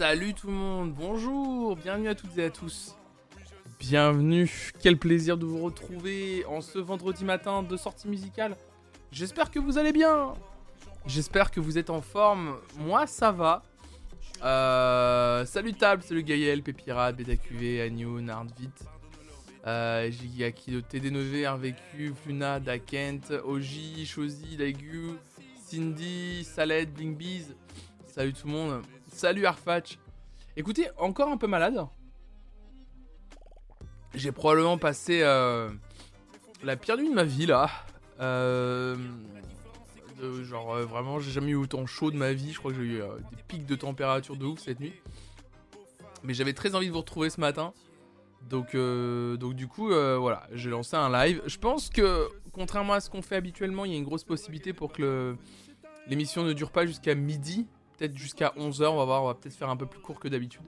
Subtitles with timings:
[0.00, 2.96] Salut tout le monde, bonjour, bienvenue à toutes et à tous.
[3.78, 4.50] Bienvenue,
[4.80, 8.56] quel plaisir de vous retrouver en ce vendredi matin de sortie musicale.
[9.12, 10.32] J'espère que vous allez bien.
[11.04, 12.56] J'espère que vous êtes en forme.
[12.78, 13.62] Moi, ça va.
[14.42, 18.70] Euh, salut Table, salut Gaël, Pépirate, BetaQV, Agnew, Nardvit.
[19.66, 25.10] Euh, Gigaki de TD9, RVQ, Fluna, Dakent, Oji, Shozi, Laigu,
[25.62, 27.54] Cindy, Saled, Blingbees.
[28.06, 28.82] Salut tout le monde.
[29.12, 29.98] Salut Arfatch.
[30.56, 31.84] Écoutez, encore un peu malade.
[34.14, 35.68] J'ai probablement passé euh,
[36.62, 37.70] la pire nuit de ma vie là.
[38.20, 38.96] Euh,
[40.42, 42.52] genre euh, vraiment, j'ai jamais eu autant chaud de ma vie.
[42.52, 44.94] Je crois que j'ai eu des pics de température de ouf cette nuit.
[46.22, 47.74] Mais j'avais très envie de vous retrouver ce matin.
[48.48, 51.42] Donc, donc du coup, voilà, j'ai lancé un live.
[51.46, 54.72] Je pense que, contrairement à ce qu'on fait habituellement, il y a une grosse possibilité
[54.72, 55.36] pour que
[56.06, 57.66] l'émission ne dure pas jusqu'à midi.
[58.00, 60.26] Peut-être jusqu'à 11h, on va voir, on va peut-être faire un peu plus court que
[60.26, 60.62] d'habitude.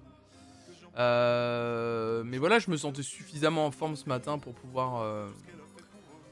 [0.99, 5.27] Euh, mais voilà, je me sentais suffisamment en forme ce matin pour pouvoir, euh,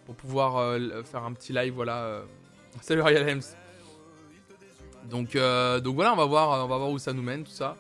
[0.05, 1.73] pour pouvoir euh, faire un petit live.
[1.73, 2.21] Voilà.
[2.83, 3.41] Salut Ariel Hems.
[5.09, 5.39] Donc,
[5.83, 7.79] donc voilà, on va voir, on va voir où ça nous mène tout ça.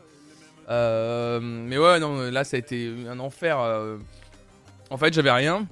[0.66, 3.58] mais ouais, non, là ça a été un enfer.
[4.88, 5.66] En fait, j'avais rien.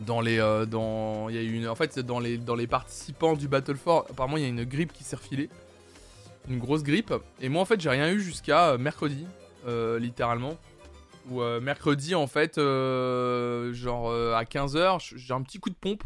[0.00, 0.38] Dans les,
[0.68, 4.38] dans, y a une, en fait, dans les, dans les participants du Battle for, apparemment
[4.38, 5.48] il y a une grippe qui s'est refilée,
[6.48, 7.12] une grosse grippe.
[7.40, 9.26] Et moi en fait, j'ai rien eu jusqu'à mercredi.
[9.66, 10.56] Euh, littéralement.
[11.28, 16.04] Ou euh, mercredi, en fait, euh, genre à 15h, j'ai un petit coup de pompe.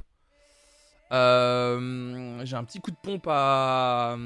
[1.11, 4.17] j'ai un petit coup de pompe à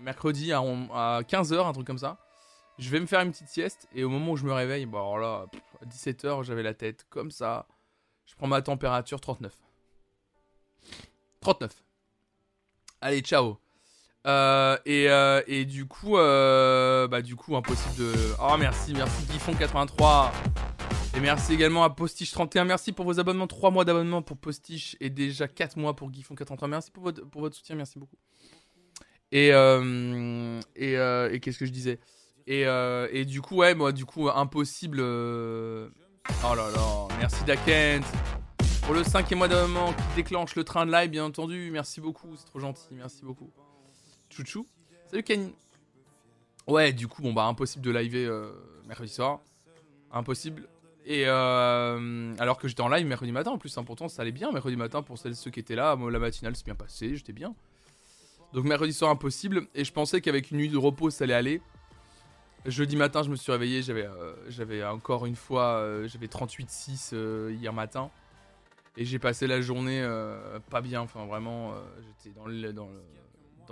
[0.00, 2.18] mercredi à, 15h, un truc comme ça.
[2.78, 4.98] Je vais me faire une petite sieste et au moment où je me réveille, bon
[4.98, 5.46] alors là,
[5.82, 7.66] à 17h, j'avais la tête comme ça.
[8.26, 9.52] Je prends ma température 39.
[11.40, 11.70] 39.
[13.00, 13.61] Allez, ciao.
[14.26, 18.12] Euh, et, euh, et, du coup, euh, bah du coup, impossible de.
[18.40, 20.30] Oh merci, merci Gifon83.
[21.16, 22.64] Et merci également à Postiche31.
[22.64, 23.46] Merci pour vos abonnements.
[23.46, 26.68] 3 mois d'abonnement pour Postiche et déjà 4 mois pour Gifon83.
[26.68, 28.16] Merci pour votre, soutien, merci beaucoup.
[29.32, 31.98] Et, et, qu'est-ce que je disais?
[32.46, 32.62] Et,
[33.12, 35.00] et, du coup, ouais, moi, du coup, impossible.
[35.00, 38.06] Oh là là, merci Dakent.
[38.82, 41.70] Pour le cinquième mois d'abonnement qui déclenche le train de live, bien entendu.
[41.72, 43.50] Merci beaucoup, c'est trop gentil, merci beaucoup.
[44.32, 44.66] Chouchou.
[45.10, 45.54] Salut Kenny.
[46.66, 48.50] Ouais, du coup, bon bah impossible de liver euh,
[48.86, 49.40] mercredi soir.
[50.10, 50.68] Impossible.
[51.04, 54.32] Et euh, alors que j'étais en live mercredi matin en plus, hein, pourtant ça allait
[54.32, 55.96] bien mercredi matin pour celles, ceux qui étaient là.
[55.96, 57.54] Moi, la matinale s'est bien passée, j'étais bien.
[58.54, 59.66] Donc mercredi soir impossible.
[59.74, 61.60] Et je pensais qu'avec une nuit de repos ça allait aller.
[62.64, 67.72] Jeudi matin, je me suis réveillé, j'avais euh, j'avais encore une fois, j'avais 38,6 hier
[67.72, 68.10] matin.
[68.96, 70.06] Et j'ai passé la journée
[70.70, 73.02] pas bien, enfin vraiment, j'étais dans le, dans le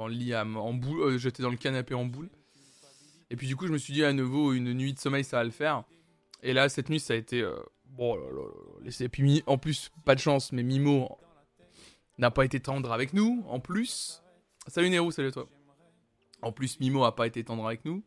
[0.00, 2.30] dans le lit en boule, euh, j'étais dans le canapé en boule.
[3.28, 5.36] Et puis du coup, je me suis dit à nouveau, une nuit de sommeil, ça
[5.36, 5.84] va le faire.
[6.42, 7.42] Et là, cette nuit, ça a été.
[7.42, 8.90] Euh, bon, là, là.
[8.98, 11.18] Et puis, en plus, pas de chance, mais Mimo
[12.16, 13.44] n'a pas été tendre avec nous.
[13.46, 14.22] En plus.
[14.68, 15.48] Salut Nero, salut à toi.
[16.40, 18.02] En plus, Mimo a pas été tendre avec nous.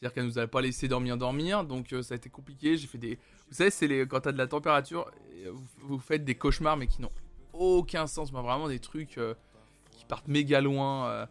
[0.00, 1.62] C'est-à-dire qu'elle nous a pas laissé dormir, dormir.
[1.62, 2.76] Donc, euh, ça a été compliqué.
[2.76, 3.14] J'ai fait des.
[3.48, 4.08] Vous savez, c'est les...
[4.08, 5.08] quand t'as de la température,
[5.52, 7.12] vous, vous, faites des cauchemars, mais qui n'ont
[7.52, 8.32] aucun sens.
[8.32, 9.20] Mais vraiment des trucs
[10.06, 11.06] partent méga loin.
[11.06, 11.26] Euh.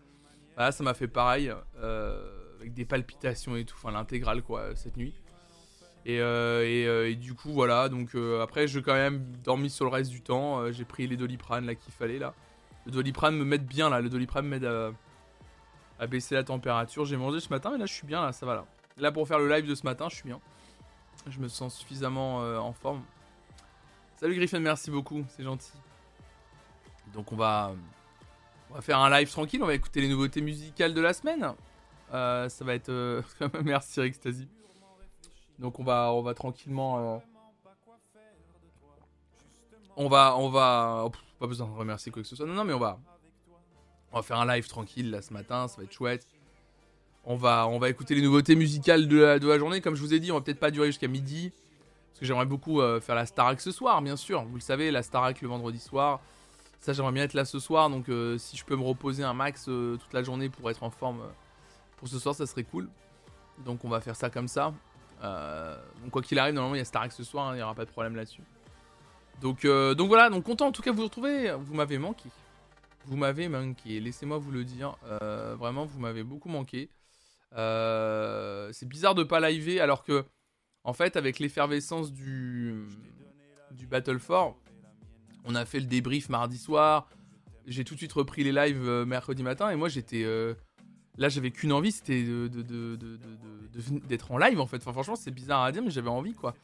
[0.56, 4.98] Voilà, ça m'a fait pareil, euh, avec des palpitations et tout, enfin l'intégrale quoi, cette
[4.98, 5.14] nuit.
[6.06, 10.10] Et, euh, et, du coup, voilà, donc après, j'ai quand même dormi sur le reste
[10.10, 10.72] du temps.
[10.72, 12.34] j'ai pris les doliprane là qu'il fallait là.
[12.86, 14.92] Le doliprane me met bien là, le doliprane m'aide à,
[16.00, 17.06] à, baisser la température.
[17.06, 18.66] J'ai mangé ce matin, mais là je suis bien, là ça va là.
[18.98, 20.40] Là pour faire le live de ce matin, je suis bien.
[21.28, 23.04] Je me sens suffisamment en forme.
[24.18, 25.72] Salut Griffin, merci beaucoup, c'est gentil.
[27.14, 27.74] Donc on va,
[28.72, 31.54] on va faire un live tranquille, on va écouter les nouveautés musicales de la semaine.
[32.14, 32.90] Euh, ça va être.
[32.90, 33.22] Euh,
[33.64, 34.48] merci Rextasy.
[35.60, 37.16] Donc on va, on va tranquillement.
[37.16, 37.18] Euh,
[39.98, 41.04] on va, on va.
[41.06, 42.46] Oh, pas besoin de remercier quoi que ce soit.
[42.46, 42.98] Non, non, mais on va.
[44.14, 46.26] On va faire un live tranquille là ce matin, ça va être chouette.
[47.24, 49.82] On va, on va écouter les nouveautés musicales de la, de la journée.
[49.82, 51.52] Comme je vous ai dit, on va peut-être pas durer jusqu'à midi.
[52.10, 54.44] Parce que j'aimerais beaucoup faire la Starac ce soir, bien sûr.
[54.44, 56.20] Vous le savez, la Starac le vendredi soir.
[56.82, 57.92] Ça, j'aimerais bien être là ce soir.
[57.92, 60.82] Donc, euh, si je peux me reposer un max euh, toute la journée pour être
[60.82, 61.30] en forme euh,
[61.98, 62.90] pour ce soir, ça serait cool.
[63.60, 64.74] Donc, on va faire ça comme ça.
[66.12, 67.50] quoi qu'il arrive, normalement, il y a Starx ce soir.
[67.50, 68.42] Hein, il n'y aura pas de problème là-dessus.
[69.42, 70.32] Donc, donc voilà.
[70.32, 71.52] Donc, content en tout cas de vous retrouver.
[71.52, 72.30] Vous m'avez manqué.
[73.06, 74.00] Vous m'avez manqué.
[74.00, 74.98] Laissez-moi vous le dire.
[75.60, 76.90] vraiment, vous m'avez beaucoup manqué.
[77.52, 80.26] c'est bizarre de pas liver alors que,
[80.84, 82.88] en fait, avec l'effervescence du,
[83.70, 84.56] du Battle 4
[85.46, 87.08] on a fait le débrief mardi soir.
[87.68, 90.54] J'ai tout de suite repris les lives euh, mercredi matin et moi j'étais euh,
[91.18, 92.26] Là, j'avais qu'une envie, c'était
[94.08, 94.78] d'être en live en fait.
[94.78, 96.56] Enfin, franchement, c'est bizarre à dire, mais j'avais envie quoi.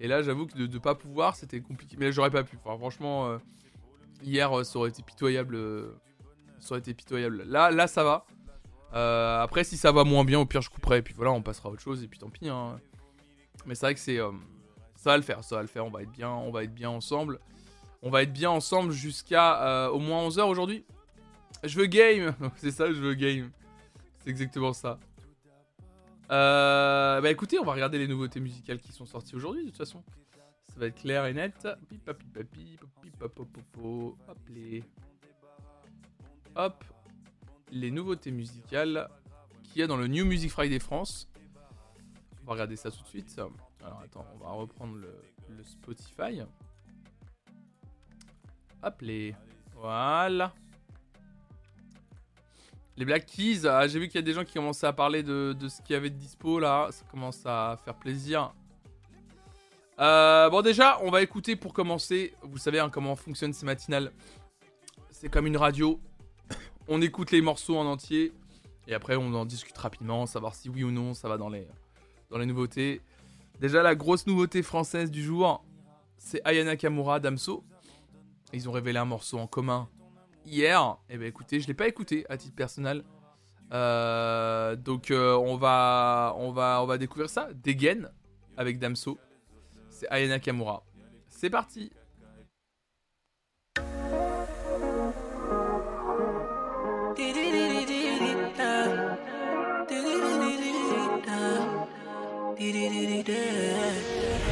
[0.00, 1.96] Et là, j'avoue que de ne pas pouvoir, c'était compliqué.
[1.98, 2.56] Mais j'aurais pas pu.
[2.64, 3.38] Franchement, euh,
[4.22, 5.58] hier, ça aurait été pitoyable.
[6.58, 7.44] ça aurait été pitoyable.
[7.46, 8.24] Là, là, ça va.
[9.42, 10.98] Après, si ça va moins bien, au pire, je couperai.
[10.98, 12.02] Et puis voilà, on passera à autre chose.
[12.02, 12.48] Et puis tant pis.
[12.48, 12.80] hein.
[13.66, 14.16] Mais c'est vrai que c'est.
[14.96, 15.84] ça va le faire, ça va le faire.
[15.84, 17.38] On va être bien, on va être bien ensemble.
[18.02, 20.84] On va être bien ensemble jusqu'à euh, au moins 11h aujourd'hui?
[21.62, 22.34] Je veux game.
[22.56, 23.50] c'est ça, je veux game.
[24.18, 24.98] C'est exactement ça.
[26.30, 29.78] Euh, bah écoutez, on va regarder les nouveautés musicales qui sont sorties aujourd'hui de toute
[29.78, 30.02] façon.
[30.72, 31.68] Ça va être clair et net.
[36.56, 36.84] Hop
[37.70, 37.90] les.
[37.90, 39.08] Nouveautés musicales
[39.62, 41.28] qu'il y a dans le New Music Friday France.
[42.42, 43.38] On va regarder ça tout de suite.
[43.80, 46.42] Alors attends, on va reprendre le Spotify.
[48.82, 49.34] Hop les.
[49.76, 50.52] Voilà.
[52.96, 55.22] Les Black Keys, ah, j'ai vu qu'il y a des gens qui commençaient à parler
[55.22, 56.88] de, ce qu'il y avait de dispo là.
[56.90, 58.52] Ça commence à faire plaisir.
[59.98, 62.34] Euh, bon, déjà, on va écouter pour commencer.
[62.42, 64.12] Vous savez hein, comment fonctionnent ces matinales.
[65.10, 66.00] C'est comme une radio.
[66.88, 68.32] On écoute les morceaux en entier.
[68.86, 71.66] Et après, on en discute rapidement, savoir si oui ou non ça va dans les,
[72.30, 73.00] dans les nouveautés.
[73.60, 75.64] Déjà, la grosse nouveauté française du jour,
[76.18, 77.64] c'est Ayana Kamura Damso.
[78.52, 79.88] Ils ont révélé un morceau en commun
[80.44, 80.96] hier.
[81.08, 83.04] Et ben écoutez, je l'ai pas écouté à titre personnel.
[83.72, 87.48] Euh, donc euh, on va on va on va découvrir ça.
[87.54, 88.10] Degen
[88.56, 89.18] avec Damso.
[89.90, 90.84] C'est Ayana Kamura.
[91.28, 91.90] C'est parti.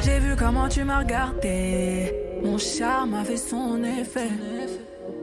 [0.03, 2.30] J'ai vu comment tu m'as regardé.
[2.43, 4.29] Mon charme a fait son effet.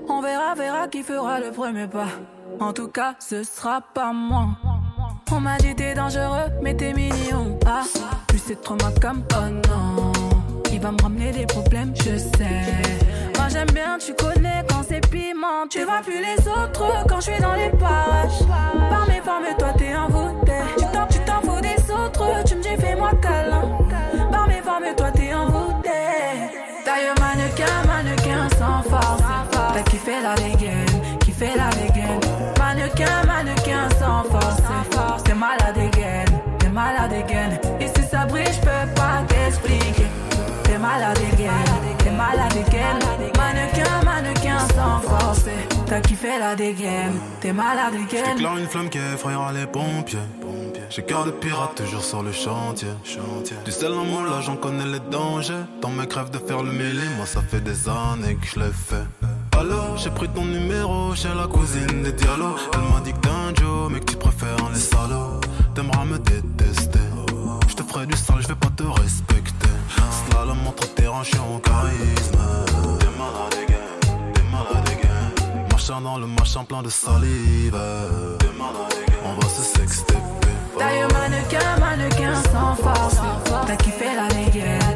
[0.08, 2.08] On verra, verra qui fera le premier pas.
[2.60, 4.48] En tout cas, ce sera pas moi.
[5.32, 7.58] On m'a dit t'es dangereux, mais t'es mignon.
[7.66, 7.82] Ah,
[8.28, 10.12] plus c'est trop ma comme oh non.
[10.72, 12.62] Il va me ramener des problèmes, je sais.
[13.36, 15.66] Moi j'aime bien, tu connais quand c'est piment.
[15.68, 18.46] Tu vois plus les autres quand je suis dans les parages.
[18.90, 20.52] Par mes formes, toi t'es envoûté.
[20.78, 23.87] Tu t'en, tu t'en fous des autres, tu me dis fais-moi câlin.
[30.08, 32.20] Kiffé la dégaine, kiffé la dégaine.
[32.58, 35.22] Mannequin, mannequin sans force.
[35.22, 36.24] T'es malade dégaine,
[36.58, 37.60] t'es malade dégaine.
[37.78, 40.06] Et si ça brille, je peux pas t'expliquer.
[40.64, 41.52] T'es malade dégaine,
[41.98, 42.98] t'es malade dégaine.
[43.36, 45.44] Mannequin, mannequin sans force.
[45.84, 48.24] T'as kiffé la dégaine, t'es malade dégaine.
[48.32, 50.18] J'éclaire une flamme qui effrayera les pompiers.
[50.88, 52.88] J'ai cœur de pirate toujours sur le chantier.
[53.66, 55.64] Du sel en moi là j'en connais les dangers.
[55.82, 58.72] Dans mes crèves de faire le mêlé, moi ça fait des années que je l'ai
[58.72, 59.04] fait.
[59.58, 62.54] Alors j'ai pris ton numéro chez la cousine des Diallo.
[62.74, 65.40] Elle m'a dit que t'es un Joe, mais que tu préfères les salauds.
[65.74, 67.00] T'aimeras me détester.
[67.68, 69.68] Je te ferai du sale, je vais pas te respecter.
[70.30, 72.38] Slalom entre terrain, je suis en charisme.
[73.00, 75.66] T'es malade again, t'es malade again.
[75.70, 77.76] Marchant dans le machin plein de salive.
[78.38, 78.94] T'es malade.
[79.24, 80.14] On va se sexter.
[80.78, 83.16] Taille mannequin, mannequin sans force.
[83.66, 84.87] T'as kiffé la dégaine,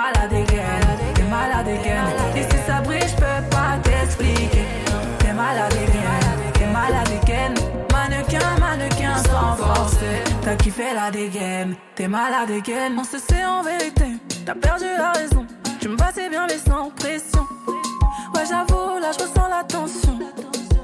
[0.00, 2.20] malade dégaine, t'es malade dégaine.
[2.36, 4.64] Et si ça brille, je peux pas t'expliquer.
[5.18, 7.54] T'es malade dégaine, t'es malade dégaine.
[7.92, 9.96] Mannequin, mannequin sans force.
[10.42, 12.94] T'as kiffé la dégaine, t'es malade dégaine.
[12.98, 14.06] On se sait en vérité,
[14.46, 15.46] t'as perdu la raison.
[15.80, 17.46] Tu me passais bien mais sans pression.
[18.34, 20.18] Ouais, j'avoue, là je ressens la tension.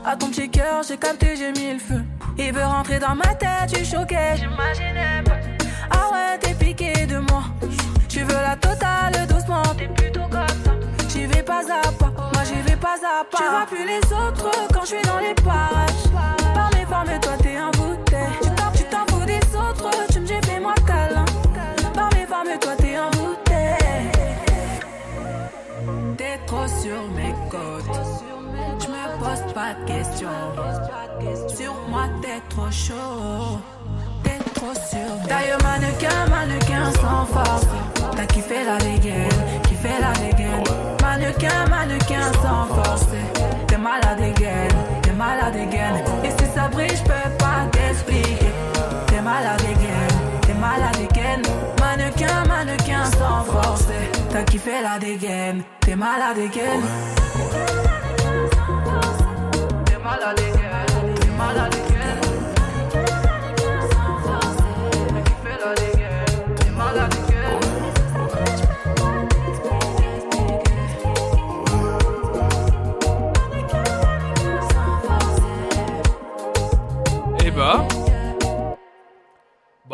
[0.04, 2.02] À ton petit cœur, j'ai capté, j'ai mis le feu.
[2.38, 5.38] Il veut rentrer dans ma tête, tu choquais, j'imaginais pas.
[5.90, 7.44] Ah ouais, t'es piqué de moi.
[8.16, 10.72] Tu veux la totale doucement, t'es plutôt comme ça.
[11.10, 13.36] J'y vais pas à pas, moi j'y vais pas à pas.
[13.36, 16.08] Tu vois plus les autres quand je suis dans les parages.
[16.54, 17.56] Par mes formes, toi t'es.
[18.40, 21.26] Tu t'en, tu t'en fous des autres, tu me dis fais-moi câlin.
[21.92, 23.76] Par mes formes, toi t'es envoûté.
[26.16, 28.00] T'es trop sur mes côtes.
[28.80, 30.28] Je me pose pas de questions.
[31.54, 33.60] Sur moi, t'es trop chaud.
[34.74, 37.66] Sur Taille mannequin, mannequin sans force.
[38.16, 39.28] T'as kiffé la dégaine,
[39.62, 40.64] kiffé la dégaine.
[41.00, 43.06] Mannequin, mannequin sans force.
[43.68, 46.02] T'es malade dégaine, t'es malade dégaine.
[46.24, 48.50] Et si ça brille, je peux pas t'expliquer.
[49.06, 51.42] T'es malade dégaine, t'es malade dégaine.
[51.78, 53.86] Mannequin, mannequin sans force.
[54.30, 56.82] T'as kiffé la dégaine, t'es malade dégaine.
[59.84, 61.95] T'es malade dégaine, t'es malade dégaine.
[77.56, 77.88] Bah,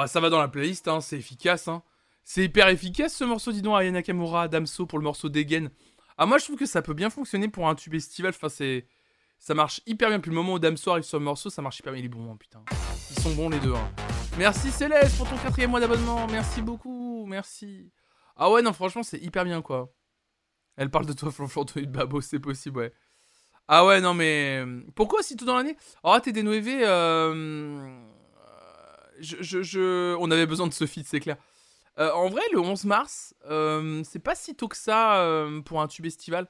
[0.09, 1.69] ça va dans la playlist, hein, c'est efficace.
[1.69, 1.85] Hein.
[2.25, 5.71] C'est hyper efficace ce morceau, dis donc, Aya Nakamura, Damso pour le morceau Degen.
[6.19, 8.31] Ah, moi je trouve que ça peut bien fonctionner pour un tube estival.
[8.31, 8.87] Enfin, c'est.
[9.39, 10.21] Ça marche hyper bien.
[10.21, 12.01] Puis le moment où Damso arrive sur le morceau, ça marche hyper bien.
[12.01, 12.65] Il est bon, hein, putain.
[13.11, 13.75] Ils sont bons les deux.
[13.75, 13.91] Hein.
[14.39, 16.27] Merci Céleste pour ton quatrième mois d'abonnement.
[16.29, 17.27] Merci beaucoup.
[17.27, 17.93] Merci.
[18.37, 19.93] Ah ouais, non, franchement, c'est hyper bien quoi.
[20.77, 22.93] Elle parle de toi, Flonflon, de Babo, c'est possible, ouais.
[23.69, 24.63] Ah ouais, non, mais.
[24.95, 25.77] Pourquoi tout dans l'année?
[26.03, 27.89] Oh, t'es des euh...
[29.21, 31.37] je, je, On avait besoin de ce feat, c'est clair.
[31.99, 35.81] Euh, en vrai, le 11 mars, euh, c'est pas si tôt que ça euh, pour
[35.81, 36.49] un tube estival.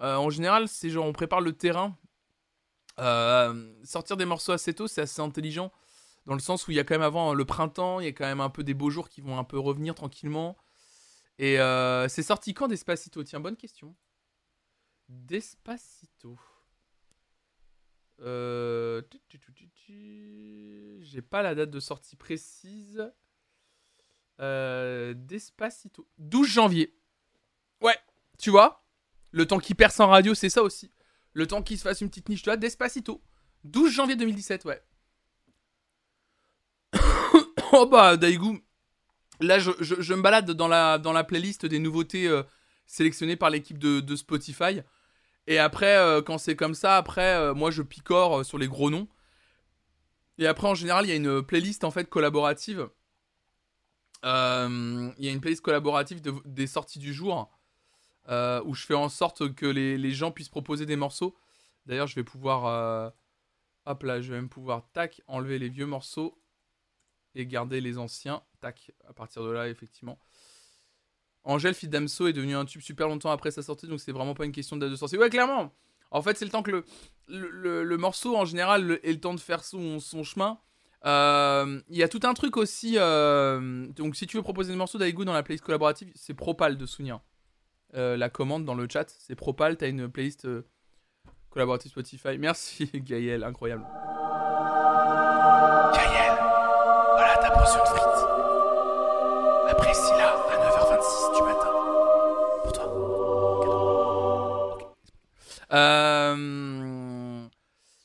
[0.00, 1.96] en général, c'est genre on prépare le terrain.
[3.84, 5.72] sortir des morceaux assez tôt, c'est assez intelligent.
[6.26, 8.12] Dans le sens où il y a quand même avant le printemps, il y a
[8.12, 10.56] quand même un peu des beaux jours qui vont un peu revenir tranquillement.
[11.38, 11.56] Et
[12.08, 13.22] c'est sorti quand Despacito?
[13.24, 13.94] Tiens, bonne question.
[15.08, 16.38] Despacito.
[21.00, 23.10] J'ai pas la date de sortie précise.
[24.40, 26.08] Euh, Despacito.
[26.18, 26.94] 12 janvier.
[27.80, 27.96] Ouais,
[28.38, 28.84] tu vois
[29.30, 30.92] Le temps qui perce en radio, c'est ça aussi.
[31.32, 33.22] Le temps qu'il se fasse une petite niche, tu vois Despacito.
[33.64, 34.82] 12 janvier 2017, ouais.
[37.72, 38.58] oh bah, Daigou.
[39.40, 42.42] Là, je, me balade dans la, dans la playlist des nouveautés euh,
[42.86, 44.80] sélectionnées par l'équipe de, Spotify.
[45.48, 49.08] Et après, euh, quand c'est comme ça, après, moi, je picore sur les gros noms.
[50.38, 52.88] Et après, en général, il y a une playlist en fait collaborative
[54.24, 57.50] euh, il y a une playlist collaborative des sorties du jour
[58.28, 61.36] euh, où je fais en sorte que les, gens puissent proposer des morceaux.
[61.86, 62.66] D'ailleurs, je vais pouvoir.
[62.66, 63.10] Euh,
[63.86, 66.38] hop là, je vais même pouvoir, tac, enlever les vieux morceaux
[67.34, 68.42] et garder les anciens.
[68.60, 70.18] Tac, à partir de là, effectivement.
[71.48, 74.44] Angèle Fidamso est devenu un tube super longtemps après sa sortie, donc c'est vraiment pas
[74.44, 75.16] une question de date de sortie.
[75.16, 75.72] Ouais, clairement!
[76.10, 76.84] En fait, c'est le temps que
[77.26, 80.58] le, le, morceau, en général, ait le temps de faire son, chemin.
[81.06, 82.96] Euh, il y a tout un truc aussi.
[82.96, 86.76] Euh, donc, si tu veux proposer des morceaux d'Aigou dans la playlist collaborative, c'est Propal
[86.76, 87.20] de souvenir.
[87.94, 89.78] Euh, la commande dans le chat, c'est Propal.
[89.78, 90.46] T'as une playlist
[91.48, 92.36] collaborative Spotify.
[92.38, 93.86] Merci, Gaël, incroyable.
[95.94, 96.38] Gaël,
[97.16, 97.50] voilà ta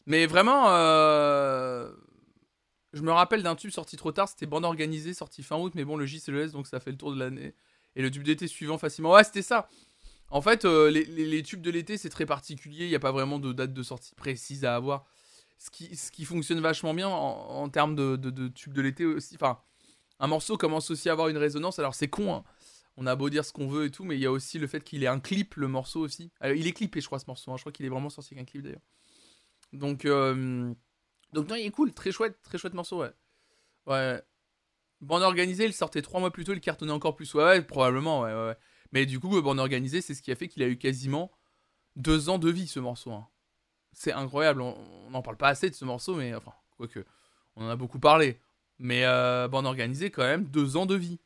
[0.06, 0.68] mais vraiment
[2.94, 5.84] je me rappelle d'un tube sorti trop tard, c'était bande organisée, sorti fin août, mais
[5.84, 7.56] bon, le J c'est le S, donc ça fait le tour de l'année.
[7.96, 9.12] Et le tube d'été suivant facilement.
[9.12, 9.68] Ouais, c'était ça.
[10.30, 13.40] En fait, euh, les, tubes de l'été, c'est très particulier, il n'y a pas vraiment
[13.40, 15.06] de date de sortie précise à avoir.
[15.60, 19.36] Ce qui, ce qui fonctionne vachement bien en, termes de, de, tubes de l'été aussi.
[19.36, 19.60] Enfin,
[20.20, 22.44] un morceau commence aussi à avoir une résonance, alors c'est con, hein.
[22.96, 24.68] On a beau dire ce qu'on veut et tout, mais il y a aussi le
[24.68, 26.32] fait qu'il ait un clip, le morceau aussi.
[26.44, 27.52] il est clippé, je crois, ce morceau.
[27.52, 27.58] Hein.
[27.58, 28.82] Je crois qu'il est vraiment sorti avec un clip d'ailleurs.
[29.72, 30.74] Donc, euh,
[31.34, 33.12] donc non, il est cool, très chouette, très chouette morceau, ouais.
[33.88, 34.22] Ouais.
[35.02, 37.34] Bande organisée, il sortait trois mois plus tôt, il cartonnait encore plus.
[37.34, 38.56] Ouais, probablement, ouais, ouais.
[38.92, 41.32] Mais du coup, bande organisée, c'est ce qui a fait qu'il a eu quasiment
[41.96, 43.12] deux ans de vie, ce morceau.
[43.12, 43.28] Hein.
[43.92, 47.04] C'est incroyable, on n'en parle pas assez de ce morceau, mais enfin, quoique,
[47.56, 48.40] on en a beaucoup parlé.
[48.80, 51.20] Mais euh, bande organisée, quand même, deux ans de vie.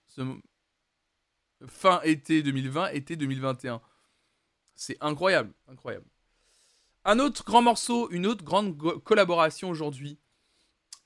[1.66, 3.82] Fin été 2020, été 2021.
[4.76, 6.06] C'est incroyable, incroyable.
[7.04, 10.20] Un autre grand morceau, une autre grande collaboration aujourd'hui.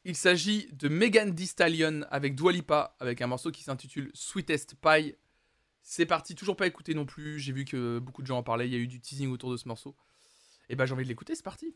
[0.04, 4.76] Il s'agit de Megan Thee Stallion avec Dua Lipa, avec un morceau qui s'intitule Sweetest
[4.76, 5.16] Pie.
[5.84, 7.40] C'est parti, toujours pas écouté non plus.
[7.40, 8.68] J'ai vu que beaucoup de gens en parlaient.
[8.68, 9.96] Il y a eu du teasing autour de ce morceau.
[10.70, 11.76] Et ben j'ai envie de l'écouter, c'est parti.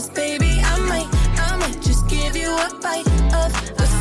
[0.00, 1.08] cause baby, I might,
[1.40, 3.99] I might just give you a bite of the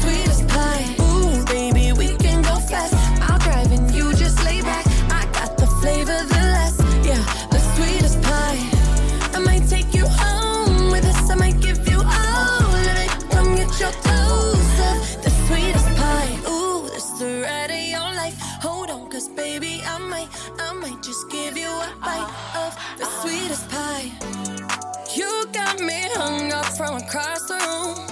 [26.80, 28.08] from across the room.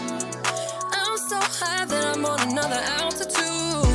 [0.91, 3.88] I'm so high that I'm on another altitude.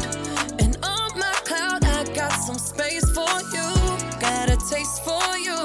[0.65, 3.69] And on my cloud, I got some space for you.
[4.17, 5.61] Got a taste for you.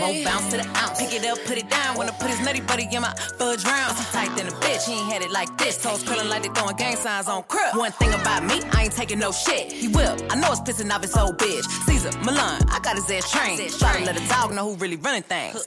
[0.00, 0.98] Won't bounce to the ounce.
[0.98, 1.98] Pick it up, put it down.
[1.98, 3.98] Wanna put his nutty buddy in my fudge round.
[3.98, 5.76] He tight than a bitch, he ain't had it like this.
[5.82, 7.76] Toes curling like they throwing gang signs on crib.
[7.76, 9.70] One thing about me, I ain't taking no shit.
[9.70, 10.16] He will.
[10.30, 11.66] I know it's pissing off his old bitch.
[11.84, 13.60] Caesar, Milan, I got his ass trained.
[13.78, 15.66] Try to let a dog know who really running things.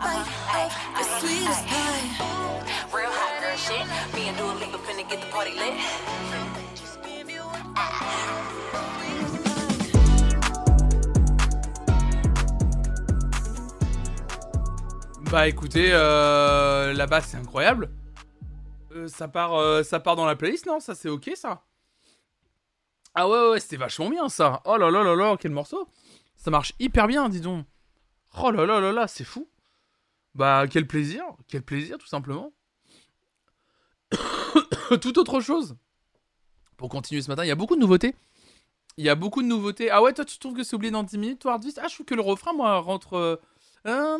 [0.00, 0.26] bite
[0.56, 2.02] of the sweetest pie.
[2.92, 3.86] Real hot girl shit.
[4.14, 5.74] Me and Dua Lipa finna get the party lit.
[6.74, 7.60] Just give you a
[15.30, 17.90] Bah écoutez, euh, la basse c'est incroyable.
[18.92, 20.80] Euh, ça part, euh, ça part dans la playlist, non?
[20.80, 21.62] Ça c'est ok ça?
[23.14, 24.60] Ah ouais ouais, ouais, c'était vachement bien ça.
[24.64, 25.88] Oh là là là là, quel morceau.
[26.36, 27.64] Ça marche hyper bien, dis donc.
[28.42, 29.48] Oh là là là là, c'est fou.
[30.34, 32.52] Bah quel plaisir, quel plaisir tout simplement.
[35.00, 35.76] tout autre chose.
[36.76, 38.14] Pour continuer ce matin, il y a beaucoup de nouveautés.
[38.96, 39.90] Il y a beaucoup de nouveautés.
[39.90, 41.94] Ah ouais, toi tu trouves que c'est oublié dans 10 minutes, toi Hardvis Ah, je
[41.94, 43.14] trouve que le refrain, moi, rentre.
[43.14, 43.36] euh,
[43.84, 44.16] ah.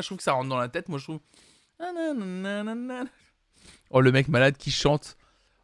[0.00, 1.20] Je trouve que ça rentre dans la tête, moi je trouve.
[3.90, 5.16] Oh, le mec malade qui chante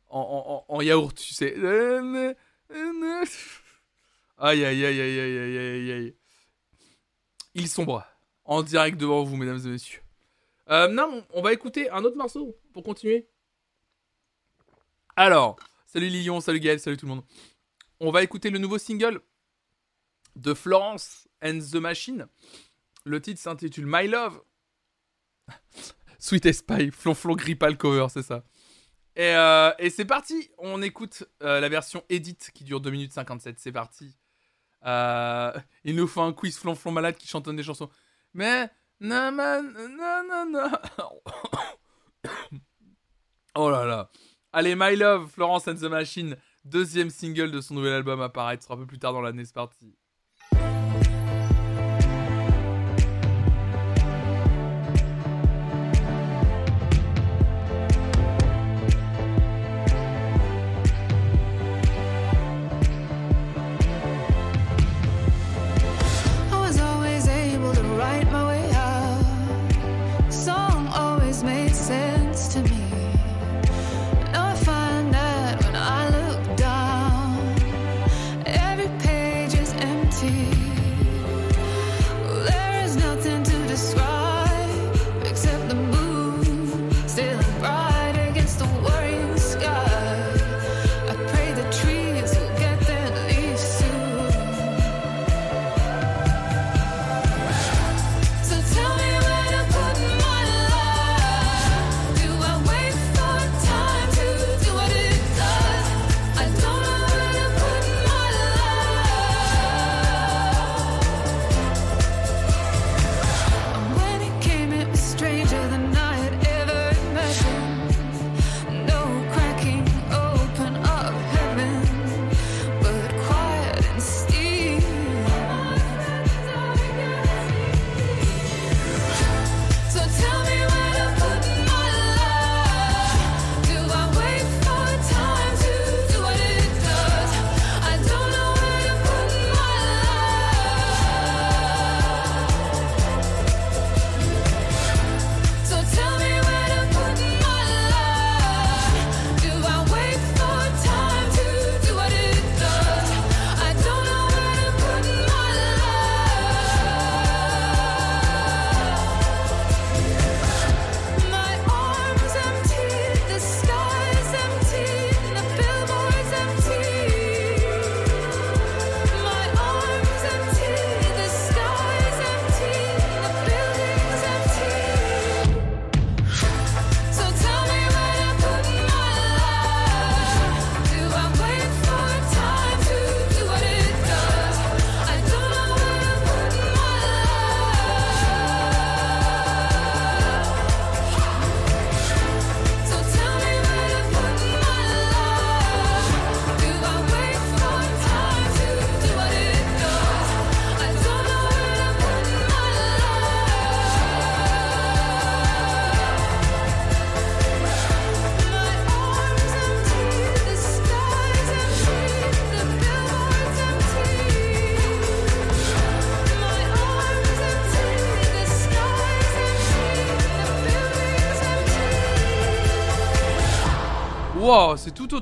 [0.09, 1.55] en, en- yaourt, tu sais.
[4.39, 6.15] Aïe, aïe, aïe, aïe, aïe, aïe, aïe.
[7.55, 8.05] Il sombre.
[8.45, 10.01] En direct devant vous, mesdames et messieurs.
[10.71, 13.29] Euh, non, on va écouter un autre morceau pour continuer.
[15.17, 17.25] Alors, salut Lilion, salut Gaël, salut tout le monde.
[17.99, 19.21] On va écouter le nouveau single
[20.37, 22.27] de Florence and the Machine.
[23.05, 24.41] Le titre s'intitule My Love.
[26.19, 28.45] Sweet Spy, flonflon grippal cover, c'est ça.
[29.17, 33.13] Et, euh, et c'est parti, on écoute euh, la version edit qui dure 2 minutes
[33.13, 34.17] 57, c'est parti.
[34.87, 35.53] Euh,
[35.85, 37.91] il nous faut un quiz flonflon malade qui chantonne des chansons.
[38.35, 38.71] Mais...
[39.03, 40.83] Na, na, na, na, na.
[43.55, 44.11] oh là là.
[44.53, 48.77] Allez, My Love, Florence and the Machine, deuxième single de son nouvel album à un
[48.77, 49.97] peu plus tard dans l'année, c'est parti.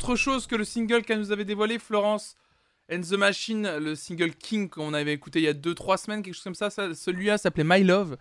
[0.08, 2.34] Autre chose que le single qu'elle nous avait dévoilé Florence
[2.90, 6.32] and the Machine, le single King qu'on avait écouté il y a 2-3 semaines, quelque
[6.32, 6.70] chose comme ça.
[6.70, 8.16] Celui-là s'appelait My Love.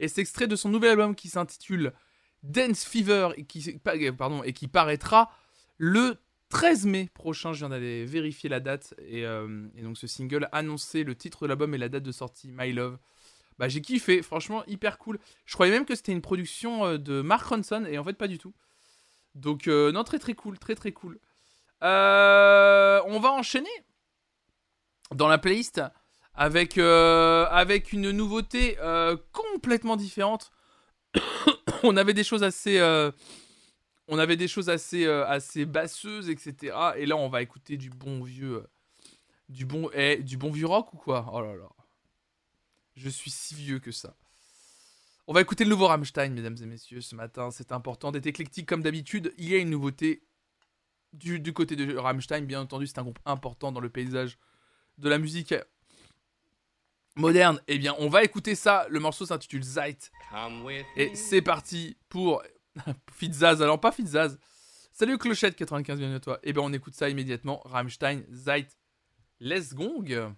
[0.00, 1.94] Et c'est extrait de son nouvel album qui s'intitule
[2.42, 3.80] Dance Fever et qui,
[4.18, 5.32] pardon, et qui paraîtra
[5.78, 6.16] le
[6.50, 7.54] 13 mai prochain.
[7.54, 8.94] Je viens d'aller vérifier la date.
[9.06, 12.12] Et, euh, et, donc ce single annonçait le titre de l'album et la date de
[12.12, 12.98] sortie My Love.
[13.58, 15.18] Bah j'ai kiffé, franchement hyper cool.
[15.46, 18.28] Je croyais même que c'était une production euh, de Mark Ronson et en fait pas
[18.28, 18.52] du tout.
[19.34, 21.18] Donc euh, non très très cool, très très cool.
[21.82, 23.70] Euh, on va enchaîner
[25.10, 25.82] dans la playlist
[26.34, 27.46] avec, euh,
[27.92, 28.76] une nouveauté
[29.32, 30.52] complètement différente.
[31.82, 32.78] on avait des choses assez,
[35.06, 36.76] assez, basseuses, etc.
[36.96, 38.66] Et là, on va écouter du bon vieux,
[39.48, 41.30] du bon, eh, du bon vieux rock ou quoi?
[41.32, 41.68] Oh là là,
[42.96, 44.16] je suis si vieux que ça.
[45.26, 47.50] On va écouter le nouveau Rammstein, mesdames et messieurs, ce matin.
[47.50, 49.32] C'est important d'être éclectique comme d'habitude.
[49.38, 50.22] Il y a une nouveauté
[51.14, 54.36] du, du côté de Rammstein, bien entendu, c'est un groupe important dans le paysage
[54.98, 55.54] de la musique
[57.16, 57.60] moderne.
[57.68, 58.86] Eh bien, on va écouter ça.
[58.90, 60.10] Le morceau s'intitule Zeit.
[60.96, 62.42] Et c'est parti pour
[63.12, 63.62] Fitzaz.
[63.62, 64.36] Alors, pas Fitzaz.
[64.92, 66.38] Salut Clochette 95, bienvenue à toi.
[66.42, 67.62] Eh bien, on écoute ça immédiatement.
[67.64, 68.68] Rammstein, Zeit,
[69.40, 70.34] Les Gong.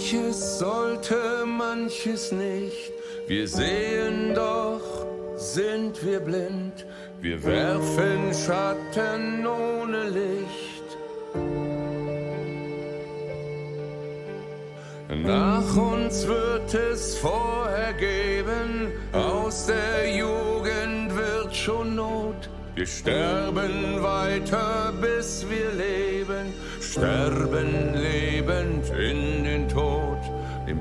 [0.00, 2.90] Manches sollte, manches nicht.
[3.26, 4.80] Wir sehen doch,
[5.36, 6.86] sind wir blind.
[7.20, 10.88] Wir werfen Schatten ohne Licht.
[15.22, 22.48] Nach uns wird es vorher geben, aus der Jugend wird schon Not.
[22.74, 28.29] Wir sterben weiter, bis wir leben, sterben lebend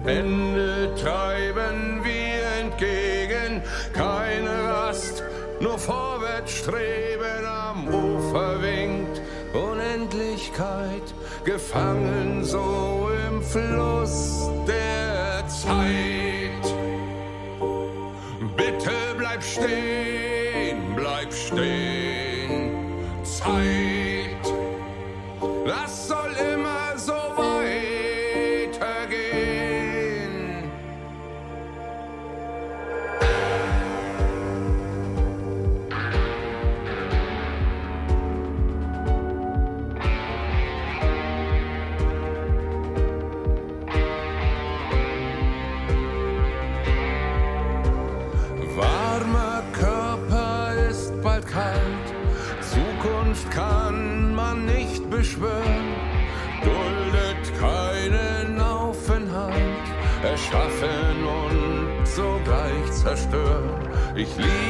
[0.09, 3.61] Ende treiben wir entgegen,
[3.93, 5.23] keine Rast,
[5.59, 9.21] nur vorwärts streben, am Ufer winkt
[9.53, 11.13] Unendlichkeit,
[11.45, 16.65] gefangen so im Fluss der Zeit.
[18.57, 20.08] Bitte bleib stehen,
[64.39, 64.68] Leave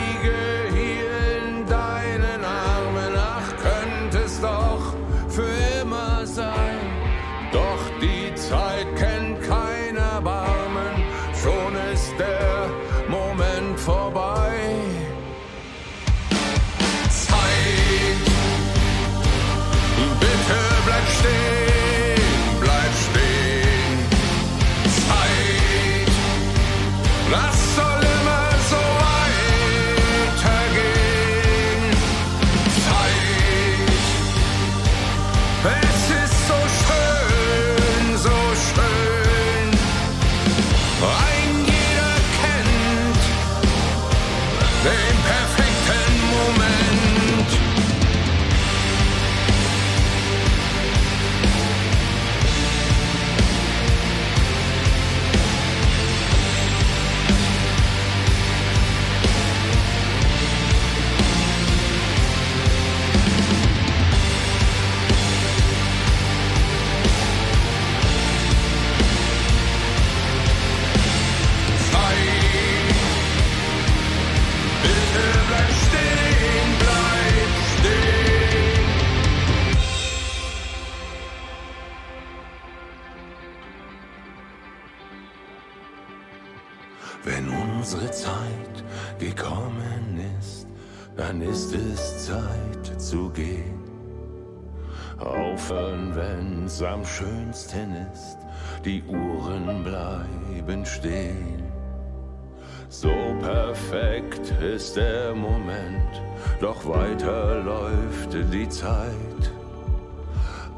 [104.80, 106.22] ist der Moment,
[106.62, 109.44] doch weiter läuft die Zeit.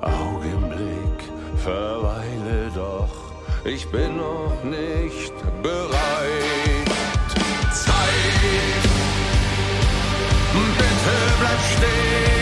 [0.01, 1.19] Augenblick,
[1.57, 3.13] verweile doch,
[3.63, 6.89] ich bin noch nicht bereit.
[7.71, 8.83] Zeit,
[10.53, 12.40] bitte bleib stehen,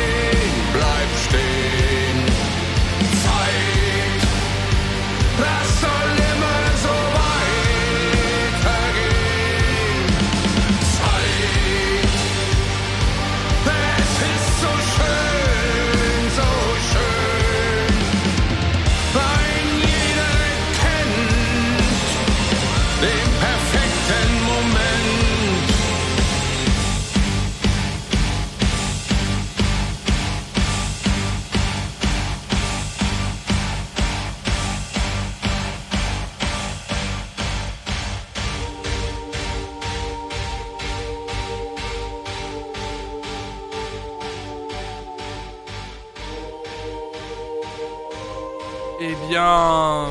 [49.02, 50.10] Eh bien,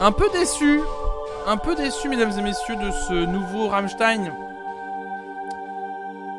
[0.00, 0.80] un peu déçu,
[1.46, 4.32] un peu déçu, mesdames et messieurs, de ce nouveau Rammstein.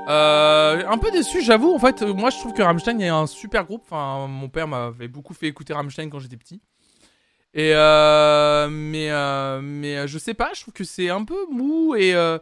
[0.08, 1.74] Euh, un peu déçu, j'avoue.
[1.76, 3.84] En fait, moi, je trouve que Rammstein est un super groupe.
[3.86, 6.60] Enfin, mon père m'avait beaucoup fait écouter Rammstein quand j'étais petit.
[7.54, 11.45] Et euh, mais euh, mais euh, je sais pas, je trouve que c'est un peu
[11.50, 12.38] mou et euh,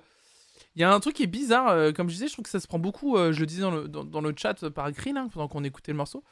[0.76, 1.94] il y a un truc qui est bizarre.
[1.94, 3.16] comme je disais, je trouve que ça se prend beaucoup.
[3.18, 6.24] je le disais dans le chat par écrit là, pendant qu'on écoutait le morceau.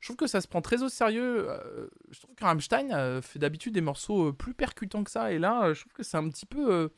[0.00, 1.48] Je trouve que ça se prend très au sérieux.
[1.48, 5.32] euh, je trouve que euh, fait d'habitude des morceaux euh, plus percutants que ça.
[5.32, 6.90] Et là, je trouve que c'est un petit peu.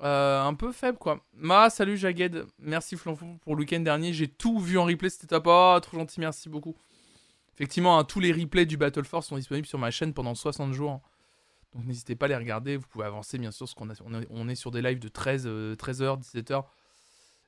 [0.00, 1.24] un peu faible quoi.
[1.34, 2.46] Ma, salut Jagged.
[2.58, 4.12] Merci Flonfon pour le week-end dernier.
[4.12, 5.10] J'ai tout vu en replay.
[5.10, 5.44] C'était top.
[5.46, 6.20] Oh, trop gentil.
[6.20, 6.76] Merci beaucoup.
[7.54, 10.72] Effectivement, hein, tous les replays du Battle Force sont disponibles sur ma chaîne pendant 60
[10.72, 11.00] jours.
[11.74, 12.76] Donc n'hésitez pas à les regarder.
[12.76, 13.66] Vous pouvez avancer bien sûr.
[13.66, 13.90] Parce qu'on
[14.30, 16.64] on, est- sur des lives de 13, euh, 13h, 17h.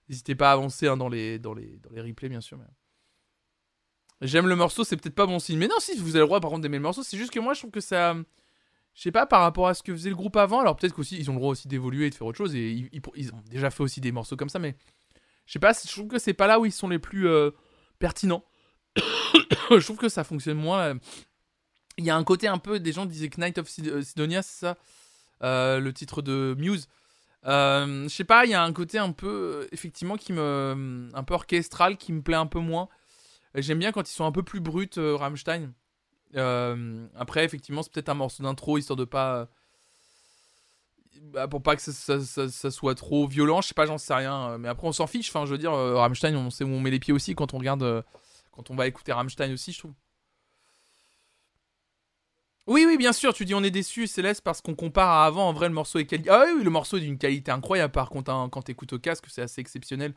[0.08, 2.58] N'hésitez pas à avancer hein, dans, les, dans, les, dans les replays bien sûr.
[4.22, 5.58] J'aime le morceau, c'est peut-être pas bon signe.
[5.58, 7.02] Mais non, si, vous avez le droit par contre d'aimer le morceau.
[7.02, 8.14] C'est juste que moi, je trouve que ça.
[8.94, 10.60] Je sais pas, par rapport à ce que faisait le groupe avant.
[10.60, 12.54] Alors peut-être qu'aussi, ils ont le droit aussi d'évoluer et de faire autre chose.
[12.54, 14.58] Et ils, ont déjà fait aussi des morceaux comme ça.
[14.58, 14.74] Mais
[15.44, 17.50] je sais pas, je trouve que c'est pas là où ils sont les plus euh,
[17.98, 18.42] pertinents.
[18.96, 20.80] je trouve que ça fonctionne moins.
[20.80, 20.94] euh.
[21.98, 22.80] Il y a un côté un peu.
[22.80, 24.76] Des gens disaient que Night of euh, Sidonia, c'est ça
[25.42, 26.88] Le titre de Muse.
[27.44, 29.68] Je sais pas, il y a un côté un peu.
[29.72, 31.10] Effectivement, qui me.
[31.12, 32.88] Un peu orchestral, qui me plaît un peu moins.
[33.56, 35.72] J'aime bien quand ils sont un peu plus bruts, euh, Rammstein.
[36.36, 39.48] Euh, après, effectivement, c'est peut-être un morceau d'intro, histoire de pas.
[41.22, 44.50] bah, pour pas que ça, soit trop violent, je sais pas, j'en sais rien.
[44.50, 45.28] euh, Mais après, on s'en fiche.
[45.30, 47.54] Enfin, je veux dire, euh, Rammstein, on sait où on met les pieds aussi quand
[47.54, 47.82] on regarde.
[47.82, 48.02] euh,
[48.52, 49.92] quand on va écouter Rammstein aussi, je trouve.
[52.66, 55.48] Oui, oui, bien sûr, tu dis on est déçu, Céleste, parce qu'on compare à avant.
[55.48, 57.92] En vrai, le morceau est quali- Ah oui, oui, le morceau est d'une qualité incroyable.
[57.92, 60.14] Par contre, hein, quand t'écoutes au casque, c'est assez exceptionnel.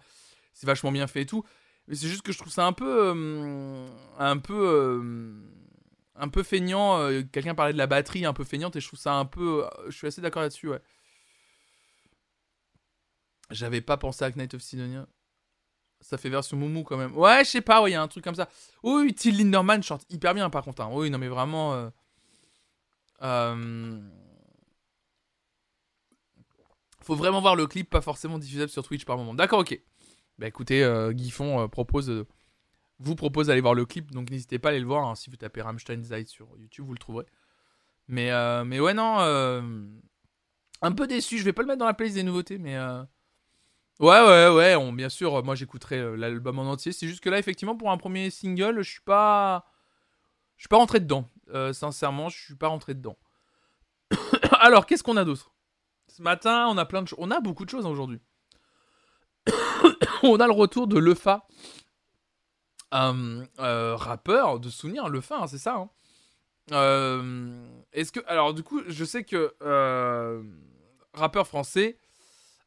[0.53, 1.43] C'est vachement bien fait et tout.
[1.89, 2.85] Mais c'est juste que je trouve ça un peu.
[3.15, 3.87] euh,
[4.19, 4.53] un peu.
[4.55, 5.33] euh,
[6.15, 6.99] un peu feignant.
[6.99, 9.65] euh, Quelqu'un parlait de la batterie un peu feignante et je trouve ça un peu.
[9.87, 10.81] je suis assez d'accord là-dessus, ouais.
[13.51, 15.07] J'avais pas pensé à Knight of Sidonia.
[16.01, 17.15] Ça fait version Moumou quand même.
[17.17, 18.49] Ouais, je sais pas, ouais, il y a un truc comme ça.
[18.83, 20.81] Oui, oui, Till Linderman chante hyper bien par contre.
[20.83, 20.89] hein.
[20.93, 21.91] Oui, non, mais vraiment.
[27.01, 29.33] Faut vraiment voir le clip, pas forcément diffusable sur Twitch par moment.
[29.33, 29.79] D'accord, ok.
[30.39, 32.25] Bah écoutez, euh, euh, propose, euh,
[32.99, 35.05] vous propose d'aller voir le clip, donc n'hésitez pas à aller le voir.
[35.05, 35.15] hein.
[35.15, 37.25] Si vous tapez Rammstein Zeit sur YouTube, vous le trouverez.
[38.07, 39.17] Mais, euh, mais ouais, non.
[40.81, 42.77] un peu déçu, je vais pas le mettre dans la playlist des nouveautés, mais.
[43.99, 46.93] Ouais, ouais, ouais, bien sûr, moi j'écouterai l'album en entier.
[46.93, 49.65] C'est juste que là, effectivement, pour un premier single, je suis pas.
[50.55, 51.27] Je suis pas rentré dedans.
[51.73, 53.17] Sincèrement, je suis pas rentré dedans.
[54.61, 55.51] Alors, qu'est-ce qu'on a d'autre?
[56.07, 57.09] Ce matin, on a plein de.
[57.17, 58.21] On a beaucoup de choses aujourd'hui.
[60.23, 61.45] on a le retour de Lefa,
[62.91, 65.75] un euh, rappeur de souvenir, Lefa, hein, c'est ça.
[65.75, 65.89] hein.
[66.71, 68.19] Euh, Est-ce que.
[68.27, 69.53] Alors, du coup, je sais que.
[69.61, 70.41] euh,
[71.13, 71.97] rappeur français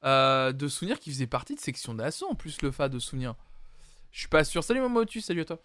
[0.05, 3.35] euh, de souvenir qui faisait partie de section d'assaut en plus, Lefa de souvenir.
[4.11, 4.63] Je suis pas sûr.
[4.65, 5.59] Salut Momotu, salut à toi.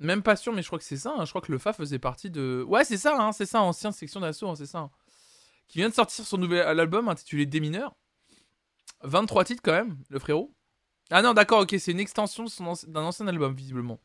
[0.00, 1.12] Même pas sûr, mais je crois que c'est ça.
[1.18, 1.24] hein.
[1.24, 2.64] Je crois que le Fa faisait partie de.
[2.66, 4.88] Ouais, c'est ça, hein, c'est ça, ancienne section d'assaut, c'est ça.
[5.66, 7.94] Qui vient de sortir son nouvel album intitulé Des mineurs.
[9.02, 10.54] 23 titres quand même, le frérot.
[11.10, 12.44] Ah non, d'accord, ok, c'est une extension
[12.86, 14.00] d'un ancien album, visiblement.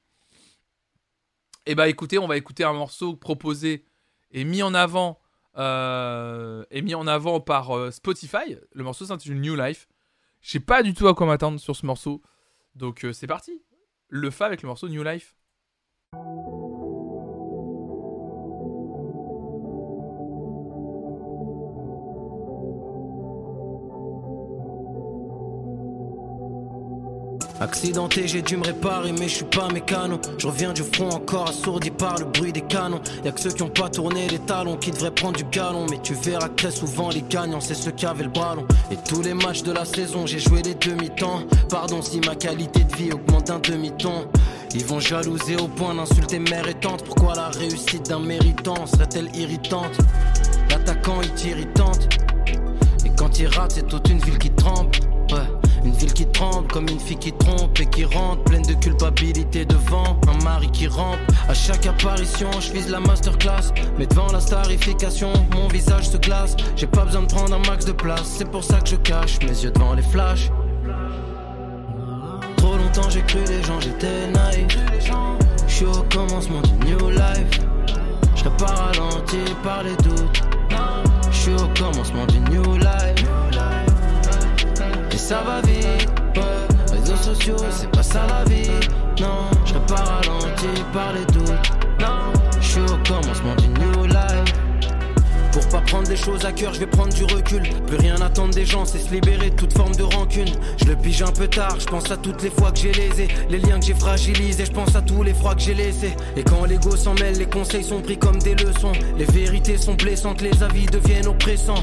[1.65, 3.85] Et bah écoutez, on va écouter un morceau proposé
[4.31, 5.21] et mis en avant,
[5.57, 8.57] euh, mis en avant par euh, Spotify.
[8.73, 9.87] Le morceau s'intitule New Life.
[10.41, 12.21] Je sais pas du tout à quoi m'attendre sur ce morceau.
[12.75, 13.61] Donc euh, c'est parti.
[14.09, 15.35] Le Fa avec le morceau New Life.
[27.63, 30.19] Accidenté, j'ai dû me réparer, mais je suis pas mécano.
[30.37, 32.99] Je reviens du front encore assourdi par le bruit des canons.
[33.23, 35.85] Y'a que ceux qui ont pas tourné les talons qui devraient prendre du galon.
[35.89, 38.67] Mais tu verras très souvent les gagnants, c'est ceux qui avaient le ballon.
[38.91, 41.43] Et tous les matchs de la saison, j'ai joué les demi-temps.
[41.69, 44.27] Pardon si ma qualité de vie augmente d'un demi-ton.
[44.75, 47.05] Ils vont jalouser au point d'insulter mère et tante.
[47.05, 49.97] Pourquoi la réussite d'un méritant serait-elle irritante?
[50.69, 52.09] L'attaquant est irritante.
[53.05, 54.91] Et quand il rate, c'est toute une ville qui tremble.
[55.85, 59.65] Une ville qui tremble comme une fille qui trompe et qui rentre pleine de culpabilité
[59.65, 61.19] devant un mari qui rampe.
[61.49, 63.73] À chaque apparition, je vise la masterclass.
[63.97, 66.55] Mais devant la starification, mon visage se glace.
[66.75, 68.23] J'ai pas besoin de prendre un max de place.
[68.37, 70.49] C'est pour ça que je cache mes yeux devant les flashs.
[72.57, 74.77] Trop longtemps j'ai cru les gens, j'étais naïf.
[75.67, 77.59] Je suis au commencement du new life.
[78.35, 80.43] Je serais pas ralenti par les doutes.
[81.29, 83.25] Je suis au commencement du new life.
[85.23, 86.09] Ça va vite.
[86.91, 88.69] Réseaux sociaux, c'est pas ça la vie.
[89.21, 91.71] Non, je pas ralenti par les doutes.
[92.01, 94.53] Non, je suis au commencement du new life.
[95.53, 97.61] Pour pas prendre des choses à cœur, je vais prendre du recul.
[97.87, 100.49] Plus rien attendre des gens, c'est se libérer de toute forme de rancune.
[100.83, 103.29] Je le pige un peu tard, je pense à toutes les fois que j'ai lésé,
[103.49, 106.17] les liens que j'ai fragilisés, je pense à tous les froids que j'ai laissés.
[106.35, 108.91] Et quand l'ego s'en mêle, les conseils sont pris comme des leçons.
[109.17, 111.81] Les vérités sont blessantes, les avis deviennent oppressants.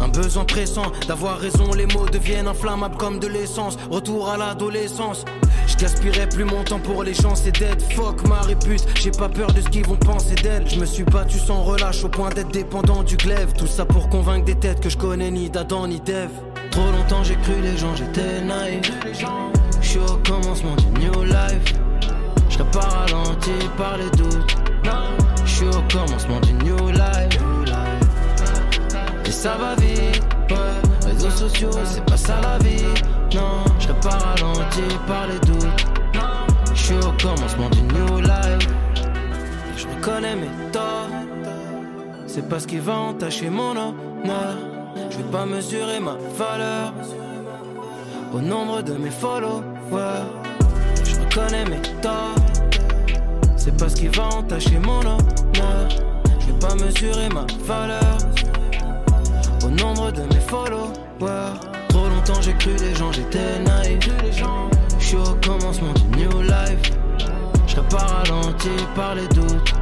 [0.00, 3.76] Un besoin pressant d'avoir raison, les mots deviennent inflammables comme de l'essence.
[3.90, 5.24] Retour à l'adolescence.
[5.66, 7.80] Je plus mon temps pour les gens, c'est dead.
[7.92, 10.68] Fuck ma répute, j'ai pas peur de ce qu'ils vont penser d'elle.
[10.68, 13.52] Je me suis battu sans relâche au point d'être dépendant du glaive.
[13.56, 16.30] Tout ça pour convaincre des têtes que je connais ni d'Adam ni d'Eve.
[16.70, 18.92] Trop longtemps j'ai cru les gens, j'étais naïf.
[19.80, 21.74] Je suis au commencement du new life.
[22.72, 24.56] Pas ralenti par les doutes.
[25.44, 27.49] Je suis au commencement du new life.
[29.30, 31.08] Et ça va vite, ouais.
[31.08, 32.82] Réseaux sociaux, c'est pas ça la vie.
[33.32, 35.86] Non, je pas ralenti par les doutes.
[36.74, 38.68] Je suis au commencement du new life.
[39.76, 41.10] Je reconnais mes torts.
[42.26, 44.56] C'est pas ce qui va entacher mon honneur.
[45.10, 46.92] Je vais pas mesurer ma valeur
[48.34, 50.26] au nombre de mes followers.
[51.04, 52.34] Je reconnais mes torts.
[53.56, 55.88] C'est pas ce qui va entacher mon honneur.
[56.40, 58.18] Je vais pas mesurer ma valeur
[59.76, 61.52] nombre de mes followers.
[61.88, 64.08] Trop longtemps j'ai cru les gens, j'étais naïf.
[64.98, 66.92] Je suis au commencement du new life.
[67.66, 69.74] Je pas ralenti par les doutes.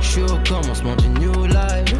[0.00, 1.94] Je suis au commencement du new life.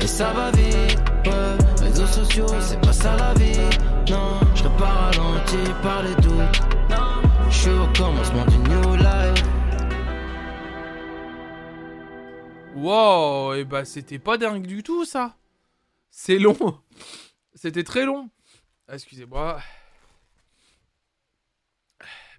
[0.00, 1.84] Et ça va vite, ouais.
[1.84, 3.58] Réseaux sociaux, c'est pas ça la vie.
[4.10, 6.62] Non, je pas ralenti par les doutes.
[7.50, 9.27] Je suis au commencement du new life.
[12.80, 15.36] Wow, et bah c'était pas dingue du tout ça.
[16.10, 16.56] C'est long.
[17.54, 18.30] C'était très long.
[18.86, 19.60] Ah, Excusez-moi.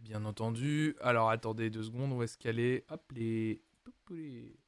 [0.02, 0.96] Bien entendu.
[1.02, 3.02] Alors attendez deux secondes, où est-ce qu'elle est Hop
[3.88, 4.59] hop les-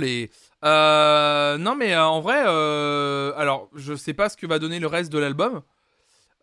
[0.00, 0.30] Les.
[0.64, 4.78] Euh, non mais euh, en vrai, euh, alors je sais pas ce que va donner
[4.78, 5.62] le reste de l'album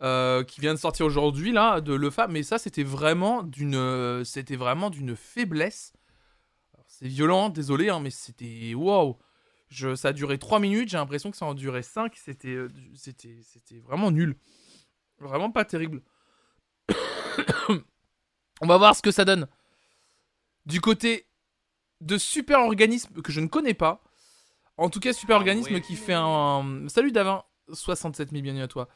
[0.02, 4.56] euh, qui vient de sortir aujourd'hui là de Lefa, mais ça c'était vraiment d'une, c'était
[4.56, 5.92] vraiment d'une faiblesse.
[6.86, 8.74] C'est violent, désolé, hein, mais c'était.
[9.70, 12.68] Je, ça a duré 3 minutes, j'ai l'impression que ça en durait 5, c'était, euh,
[12.68, 14.36] du- c'était, c'était vraiment nul.
[15.18, 16.02] Vraiment pas terrible.
[18.60, 19.48] On va voir ce que ça donne.
[20.66, 21.26] Du côté
[22.02, 24.02] de Super Organisme que je ne connais pas.
[24.76, 26.86] En tout cas, Super Organisme qui fait un.
[26.88, 28.88] Salut Davin, 67 000, bienvenue à toi.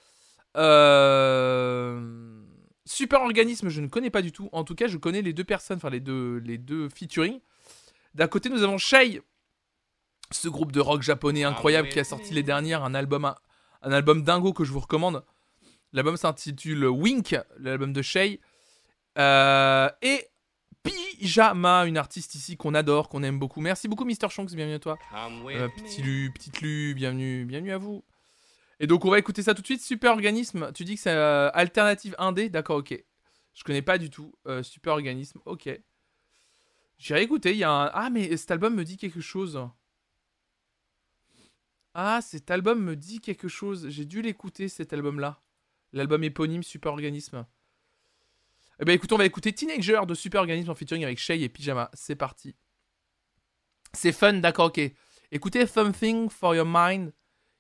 [0.57, 2.43] Euh...
[2.85, 4.49] Super Organisme, je ne connais pas du tout.
[4.53, 7.41] En tout cas, je connais les deux personnes, enfin les deux, les deux featuring.
[8.15, 9.21] D'un côté, nous avons Shai,
[10.31, 13.25] ce groupe de rock japonais incroyable qui a sorti les dernières un album,
[13.83, 15.25] un, album dingo que je vous recommande.
[15.93, 18.41] L'album s'intitule Wink, l'album de Shai.
[19.19, 20.27] Euh, et
[20.87, 23.61] Pyjama, une artiste ici qu'on adore, qu'on aime beaucoup.
[23.61, 24.99] Merci beaucoup, Mister Shonks, bienvenue à toi.
[25.15, 28.05] Euh, petit Lu, petite Lu, bienvenue, bienvenue à vous.
[28.79, 29.83] Et donc, on va écouter ça tout de suite.
[29.83, 32.49] Super Organisme, tu dis que c'est euh, alternative indé?
[32.49, 33.03] D'accord, ok.
[33.55, 34.35] Je connais pas du tout.
[34.47, 35.69] Euh, Super Organisme, ok.
[36.99, 37.91] J'ai réécouté, il y a un...
[37.93, 39.61] Ah, mais cet album me dit quelque chose.
[41.95, 43.89] Ah, cet album me dit quelque chose.
[43.89, 45.41] J'ai dû l'écouter, cet album-là.
[45.93, 47.47] L'album éponyme Super Organisme.
[48.79, 51.49] Eh ben écoute, on va écouter Teenager de Super Organisme en featuring avec Shay et
[51.49, 51.91] Pyjama.
[51.95, 52.55] C'est parti.
[53.95, 54.81] C'est fun, d'accord, ok.
[55.33, 57.13] Écoutez Something for Your Mind.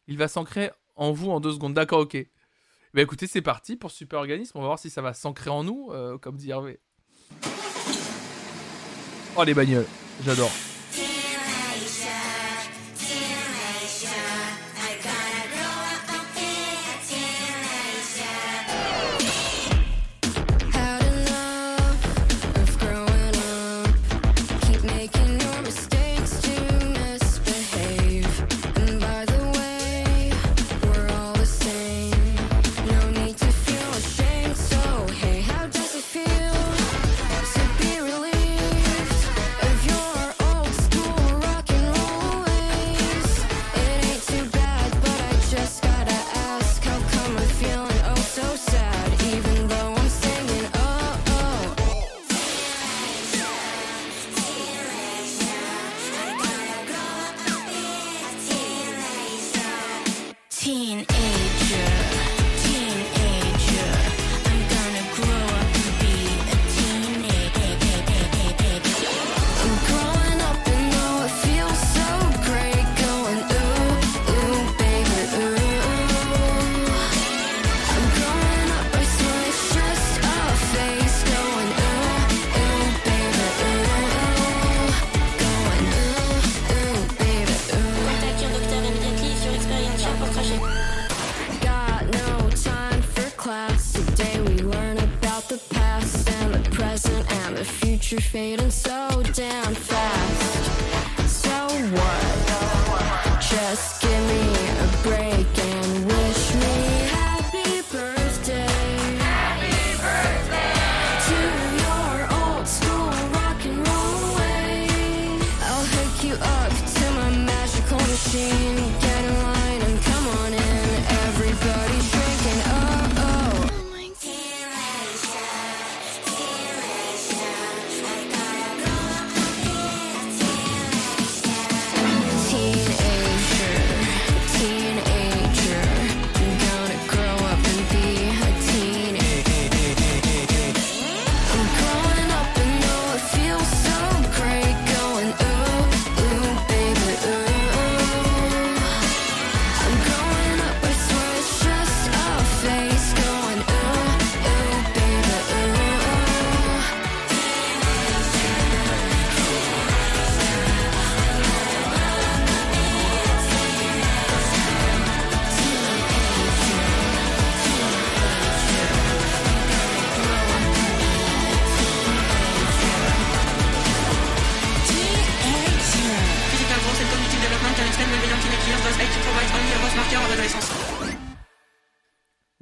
[0.08, 1.74] Il va s'ancrer en vous en deux secondes.
[1.74, 2.14] D'accord, ok.
[2.16, 2.28] Eh
[2.92, 4.58] ben écoutez, c'est parti pour Super Organisme.
[4.58, 6.80] On va voir si ça va s'ancrer en nous, euh, comme dit Hervé.
[9.36, 9.86] Oh les bagnoles,
[10.24, 10.52] j'adore.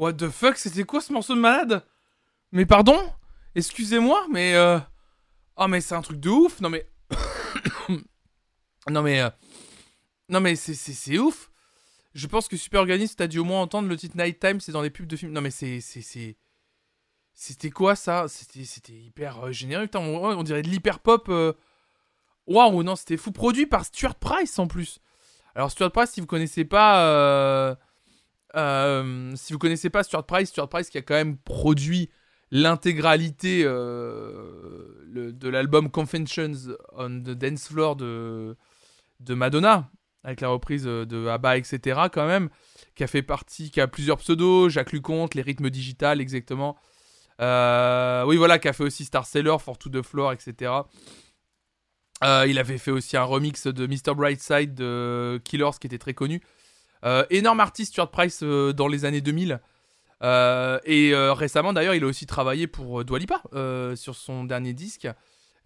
[0.04, 1.82] What the fuck, c'était quoi ce morceau de malade?
[2.52, 3.10] Mais pardon?
[3.54, 4.54] Excusez-moi, mais...
[4.54, 4.78] Euh...
[5.56, 6.86] Oh mais c'est un truc de ouf Non mais...
[8.90, 9.22] non mais...
[9.22, 9.30] euh,
[10.28, 11.50] Non mais c'est- ouf
[12.12, 14.82] Je pense que Super Organisme, t'as dû au moins entendre le titre Nighttime, c'est dans
[14.82, 15.32] les pubs de films.
[15.32, 15.80] Non mais c'est...
[17.32, 18.26] C'était quoi ça?
[18.28, 19.84] C'était hyper euh, généreux.
[19.84, 21.30] Putain, on, dirait de l'hyper pop.
[21.30, 21.54] euh.
[22.46, 23.32] Waouh, non, c'était fou.
[23.32, 25.00] Produit par Stuart Price en plus.
[25.54, 27.78] Alors Stuart Price, si vous connaissez pas...
[28.56, 32.10] euh, si vous connaissez pas Stuart Price, Stuart Price qui a quand même produit
[32.50, 36.52] l'intégralité euh, de l'album Confessions
[36.92, 38.56] on the Dance Floor de,
[39.28, 39.90] Madonna,
[40.22, 42.02] avec la reprise euh, de ABBA, etc.
[42.12, 42.48] quand même,
[42.94, 46.76] qui a fait partie, qui a plusieurs pseudos, Jacques Luconte, les rythmes digital, exactement.
[47.40, 50.72] Oui, voilà, qui a fait aussi Star Sailor, For to the Floor, etc.
[52.22, 54.14] Il avait fait aussi un remix de Mr.
[54.14, 56.40] Brightside de Killers qui était très connu.
[57.04, 59.60] Euh, énorme artiste Stuart Price euh, dans les années 2000.
[60.22, 64.72] Euh, et récemment d'ailleurs, il a aussi travaillé pour Dua Lipa euh, sur son dernier
[64.72, 65.08] disque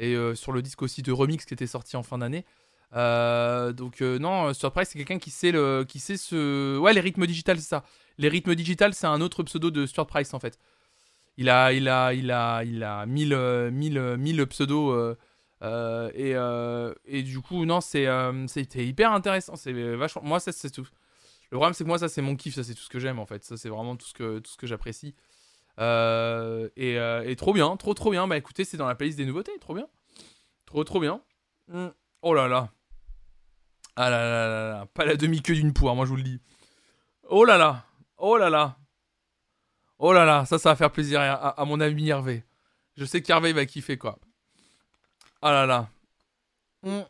[0.01, 2.45] et sur le disque aussi de remix qui était sorti en fin d'année.
[2.93, 7.27] Donc non, Stuart Price c'est quelqu'un qui sait le, qui sait ce, ouais les rythmes
[7.27, 7.85] digitales c'est ça.
[8.17, 10.59] Les rythmes digitales c'est un autre pseudo de Stuart Price en fait.
[11.37, 15.17] Il a, il a, il a, il a 1000, 1000, euh, 1000 pseudos
[15.63, 16.35] et,
[17.07, 19.55] et du coup non c'était hyper intéressant.
[19.97, 20.89] Vachement, moi ça c'est tout.
[21.51, 23.19] Le problème, c'est que moi, ça, c'est mon kiff, ça, c'est tout ce que j'aime,
[23.19, 23.45] en fait.
[23.45, 25.15] Ça, c'est vraiment tout ce que, tout ce que j'apprécie.
[25.79, 28.27] Euh, et, euh, et trop bien, trop, trop bien.
[28.27, 29.89] Bah écoutez, c'est dans la playlist des nouveautés, trop bien.
[30.67, 31.23] Trop, trop bien.
[31.69, 31.89] Mm.
[32.23, 32.73] Oh là là.
[33.97, 34.87] Ah là là là là.
[34.87, 36.41] Pas la demi-queue d'une poire, moi je vous le dis.
[37.29, 37.85] Oh là là.
[38.17, 38.77] Oh là là.
[39.99, 40.45] Oh là là.
[40.47, 42.45] Ça, ça va faire plaisir à, mon ami Hervé.
[42.97, 44.19] Je sais qu'Hervé va kiffer, quoi.
[45.43, 45.89] Ah là là.
[46.83, 47.03] Mm.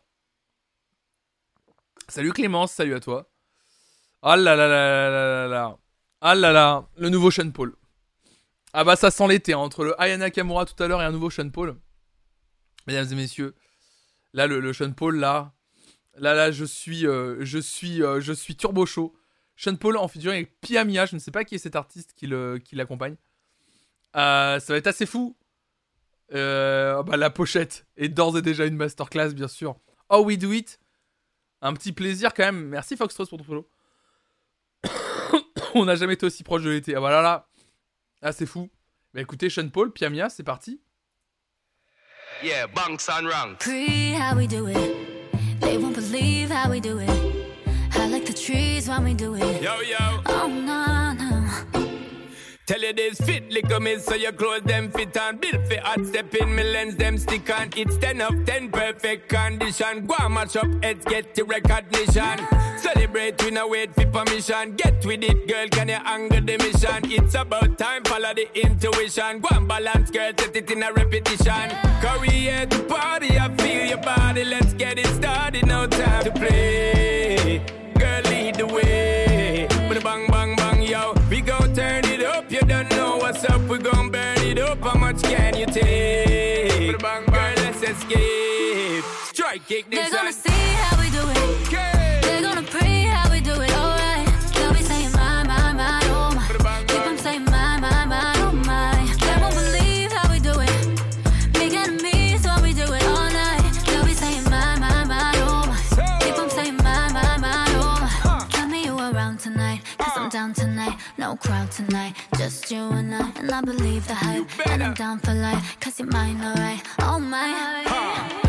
[2.07, 3.28] Salut Clémence, salut à toi.
[4.21, 5.77] Ah là là là là là là.
[6.21, 6.87] Ah là là.
[6.97, 7.75] Le nouveau Sean Paul.
[8.73, 11.11] Ah bah ça sent l'été, hein, entre le Ayana Kamura tout à l'heure et un
[11.11, 11.75] nouveau Sean Paul.
[12.87, 13.55] Mesdames et messieurs,
[14.33, 15.53] là le, le Sean Paul là,
[16.17, 19.15] là là je suis, euh, je suis, euh, je suis turbo chaud.
[19.55, 22.13] Sean Paul en featuring avec Pia Mia, je ne sais pas qui est cet artiste
[22.13, 23.15] qui l'accompagne.
[24.15, 25.35] Euh, ça va être assez fou.
[26.33, 29.77] Euh, bah, la pochette est d'ores et déjà une masterclass bien sûr.
[30.09, 30.79] Oh we do it,
[31.61, 32.67] un petit plaisir quand même.
[32.67, 33.69] Merci Foxtrot pour ton follow.
[35.75, 36.95] On n'a jamais été aussi proche de l'été.
[36.95, 37.47] Ah voilà là,
[38.21, 38.69] ah c'est fou.
[39.13, 40.79] Bah écoutez Sean Paul, Pia Mia, c'est parti.
[42.43, 43.65] Yeah, bunks and ranks.
[43.65, 44.95] Pre, how we do it.
[45.59, 47.09] They won't believe how we do it.
[47.95, 49.61] I like the trees when we do it.
[49.61, 50.21] Yo, yo.
[50.25, 51.29] Oh, no, no.
[52.65, 56.05] Tell you this fit, lick me so your clothes them fit and build for hot
[56.05, 57.71] step in me lens them stick on.
[57.75, 60.05] It's 10 of 10 perfect condition.
[60.05, 62.68] Go and match up heads, get the recognition.
[62.93, 64.75] Celebrate, we no wait for permission.
[64.75, 67.11] Get with it, girl, can you angle the mission?
[67.11, 69.41] It's about time, follow the intuition.
[69.41, 71.69] Go and balance, girl, set it in a repetition.
[72.01, 74.43] Career to party, I feel your body.
[74.43, 77.61] Let's get it started, no time to play.
[77.99, 79.67] Girl, lead the way.
[79.87, 81.13] With bang, bang, bang, yo.
[81.29, 83.61] We gon' turn it up, you don't know what's up.
[83.69, 84.81] We gon' burn it up.
[84.81, 86.97] How much can you take?
[86.99, 89.03] Bang, bang, let's escape.
[89.31, 90.11] Strike kick this
[111.39, 113.31] crowd tonight, just you and I.
[113.37, 114.47] And I believe the hype.
[114.67, 116.81] And I'm down for life, cause you're mine, alright.
[116.99, 117.89] Oh my.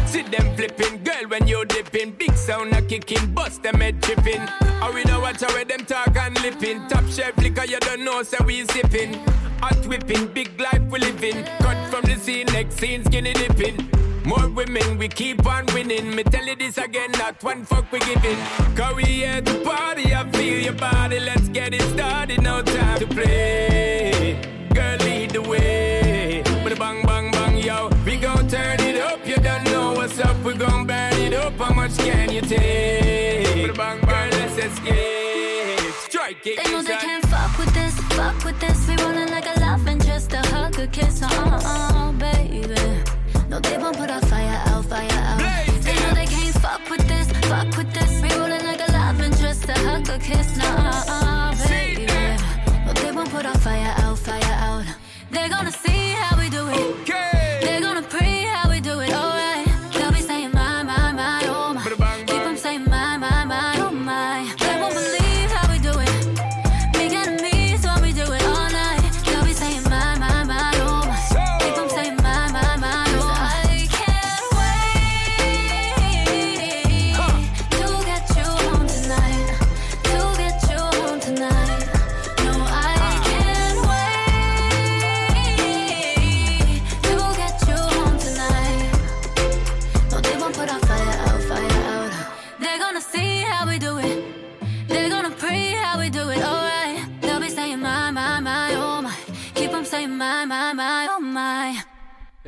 [0.06, 2.12] See them flipping, girl, when you dipping.
[2.12, 4.42] Big sound a kicking, bust them head tripping.
[4.82, 6.88] Or we don't watch how them talk and lipping.
[6.88, 9.14] Top shelf liquor, you don't know, so we sipping.
[9.62, 11.44] Hot whipping, big life we living.
[11.60, 13.88] Cut from the scene, next scene, skinny dipping.
[14.30, 16.14] More women, we keep on winning.
[16.14, 18.38] Me tell you this again, not one fuck we giving.
[18.76, 21.18] Cause we here to party, I feel your body.
[21.18, 24.38] Let's get it started, no time to play.
[24.72, 26.42] Girl, lead the way.
[26.42, 27.90] A bang, bang, bang, yo.
[28.06, 30.36] We gon' turn it up, you don't know what's up.
[30.44, 33.68] We gon' burn it up, how much can you take?
[33.68, 35.92] A bang, bang, let's escape.
[36.06, 38.86] Strike it, They know they can't fuck with this, fuck with this.
[38.86, 41.89] We rolling like a love and just a hug, a kiss, uh uh,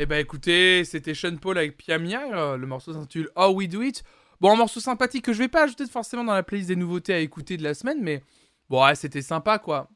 [0.02, 3.68] Eh bah écoutez, c'était Sean Paul avec Pia Mia, euh, le morceau s'intitule How We
[3.68, 4.02] Do It.
[4.40, 7.14] Bon, un morceau sympathique que je vais pas ajouter forcément dans la playlist des nouveautés
[7.14, 8.20] à écouter de la semaine, mais
[8.68, 9.88] bon, ouais, c'était sympa quoi.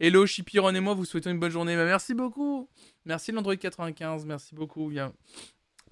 [0.00, 1.76] Hello, Chipiron et moi vous souhaitons une bonne journée.
[1.76, 2.70] Bah, merci beaucoup.
[3.04, 4.88] Merci l'Android 95, merci beaucoup.
[4.88, 5.12] Bien.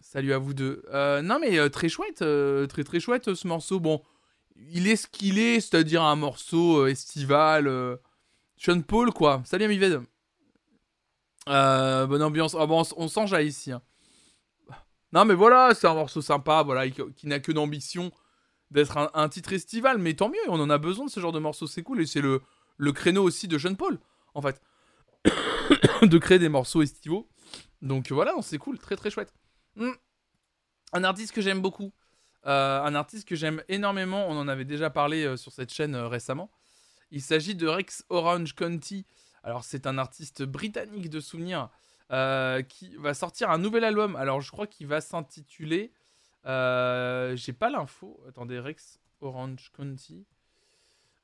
[0.01, 0.83] Salut à vous deux.
[0.95, 2.25] Euh, non mais euh, très chouette,
[2.71, 3.79] très très chouette ce morceau.
[3.79, 4.01] Bon,
[4.73, 7.99] il est ce qu'il est, c'est-à-dire un morceau estival.
[8.57, 9.43] Sean Paul quoi.
[9.45, 10.01] Salut Amived.
[11.51, 12.55] Euh, bonne ambiance.
[12.59, 13.73] Ah on, on s'enjaille ici.
[13.73, 13.83] hein.
[15.13, 18.13] Non, mais voilà, c'est un morceau sympa, voilà, qui, n'a que d'ambition
[18.71, 21.41] d'être un, titre estival, mais tant mieux, on en a besoin de ce genre de
[21.41, 22.41] morceaux, c'est cool, et c'est le,
[22.77, 23.99] le créneau aussi de Sean Paul,
[24.35, 24.63] en fait,
[26.03, 27.29] de créer des morceaux estivaux.
[27.83, 29.35] Donc voilà, c'est cool, très très chouette.
[29.75, 29.91] Hmm.
[30.93, 31.93] Un artiste que j'aime beaucoup,
[32.47, 35.97] euh, un artiste que j'aime énormément, on en avait déjà parlé euh, sur cette chaîne
[35.97, 36.53] récemment.
[37.11, 39.05] Il s'agit de Rex Orange County.
[39.43, 41.71] Alors c'est un artiste britannique de souvenirs
[42.11, 44.17] euh, qui va sortir un nouvel album.
[44.17, 45.93] Alors je crois qu'il va s'intituler
[46.47, 48.23] Euh, J'ai pas l'info.
[48.29, 50.25] Attendez, Rex Orange County.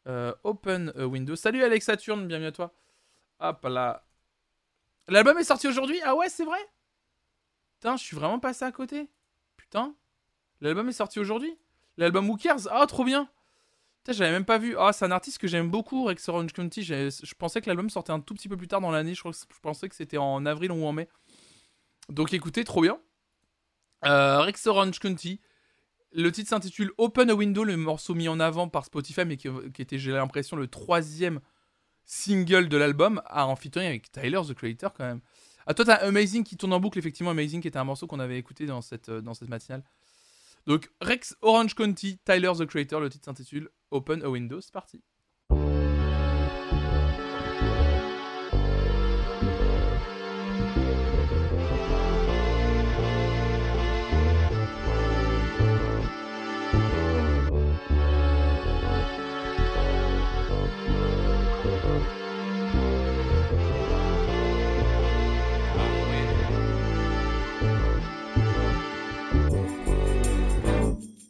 [0.07, 1.37] Euh, open a window.
[1.37, 2.75] Salut Alex Saturne, bienvenue à toi.
[3.41, 4.07] Hop là.
[5.09, 6.01] L'album est sorti aujourd'hui?
[6.05, 6.59] Ah ouais, c'est vrai?
[7.75, 9.09] Putain, je suis vraiment passé à côté.
[9.57, 9.95] Putain.
[10.61, 11.59] L'album est sorti aujourd'hui?
[11.97, 12.69] L'album Who Cares?
[12.71, 13.29] Ah, trop bien
[14.13, 14.77] j'avais même pas vu.
[14.79, 16.83] Ah, c'est un artiste que j'aime beaucoup, Rex Orange County.
[16.83, 19.15] Je pensais que l'album sortait un tout petit peu plus tard dans l'année.
[19.15, 21.09] Je, crois que- pensais que c'était en avril ou en mai.
[22.09, 22.99] Donc écoutez, trop bien.
[24.05, 25.41] Euh, Rex Orange County.
[26.13, 29.49] Le titre s'intitule Open a Window, le morceau mis en avant par Spotify, mais qui,
[29.75, 31.41] qui était, j'ai l'impression, le troisième
[32.05, 35.21] single de l'album, à en featuring avec Tyler, the Creator, quand même.
[35.67, 37.33] Ah, toi, t'as Amazing qui tourne en boucle, effectivement.
[37.33, 39.83] Amazing qui était un morceau qu'on avait écouté dans cette, euh, dans cette matinale.
[40.67, 44.61] Donc, Rex Orange County, Tyler, the Creator, le titre s'intitule Open a Window.
[44.61, 45.03] C'est parti.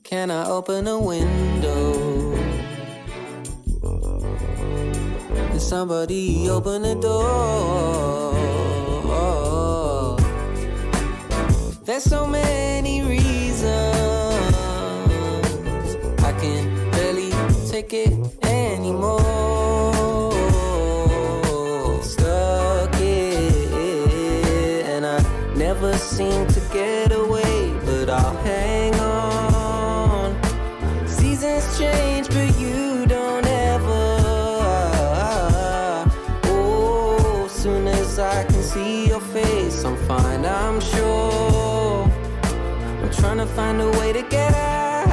[0.05, 2.06] Can I open a window?
[5.59, 8.35] Somebody open the door?
[11.85, 13.65] There's so many reasons
[16.23, 17.31] I can barely
[17.69, 18.13] take it
[18.45, 19.23] anymore.
[22.03, 25.21] Stuck it, and I
[25.57, 26.46] never seem
[43.39, 45.07] to find a way to get out.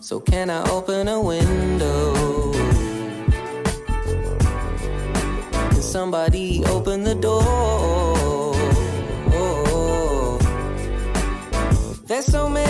[0.00, 2.52] So, can I open a window?
[5.70, 7.98] Can somebody open the door?
[12.08, 12.67] There's so many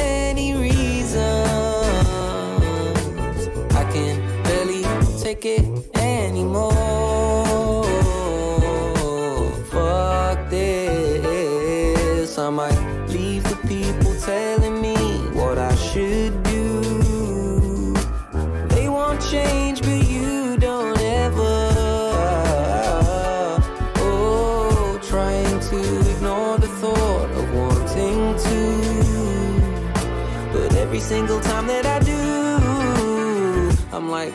[33.98, 34.32] I'm like,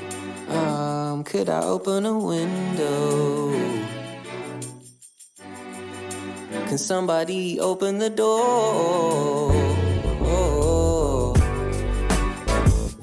[0.49, 3.51] um, could I open a window?
[6.67, 9.53] Can somebody open the door?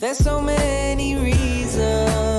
[0.01, 2.30] There's so many reasons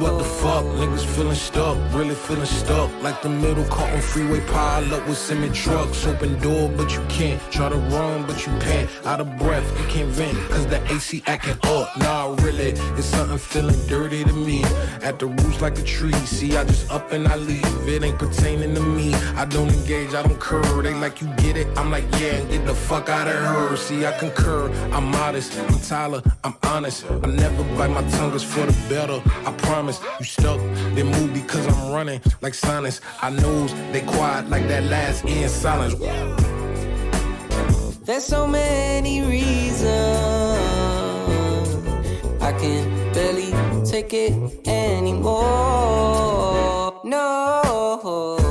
[0.00, 2.90] what the fuck, niggas feeling stuck, really feeling stuck.
[3.02, 6.06] Like the middle caught on freeway pile up with semi trucks.
[6.06, 7.40] Open door, but you can't.
[7.50, 8.88] Try to run, but you can't.
[9.04, 11.96] Out of breath, you can't vent, cause the AC acting up.
[11.98, 14.62] Nah, really, it's something feeling dirty to me.
[15.02, 17.88] At the roots like a tree, see, I just up and I leave.
[17.88, 19.14] It ain't pertaining to me.
[19.36, 20.82] I don't engage, I don't curve.
[20.82, 21.68] They like, you get it?
[21.76, 23.76] I'm like, yeah, get the fuck out of her.
[23.76, 27.04] See, I concur, I'm modest, I'm Tyler, I'm honest.
[27.10, 29.20] I never bite my tongue, it's for the better.
[29.46, 29.85] I promise,
[30.18, 30.60] you stuck,
[30.94, 33.00] they move because I'm running like silence.
[33.22, 35.94] I knows they quiet like that last in silence.
[38.04, 39.86] There's so many reasons
[42.40, 43.52] I can barely
[43.84, 44.32] take it
[44.66, 45.36] anymore.
[47.04, 48.45] No.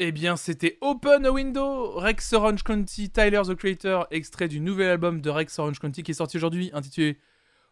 [0.00, 4.90] Eh bien, c'était Open a Window, Rex Orange County, Tyler the Creator, extrait du nouvel
[4.90, 7.18] album de Rex Orange County qui est sorti aujourd'hui, intitulé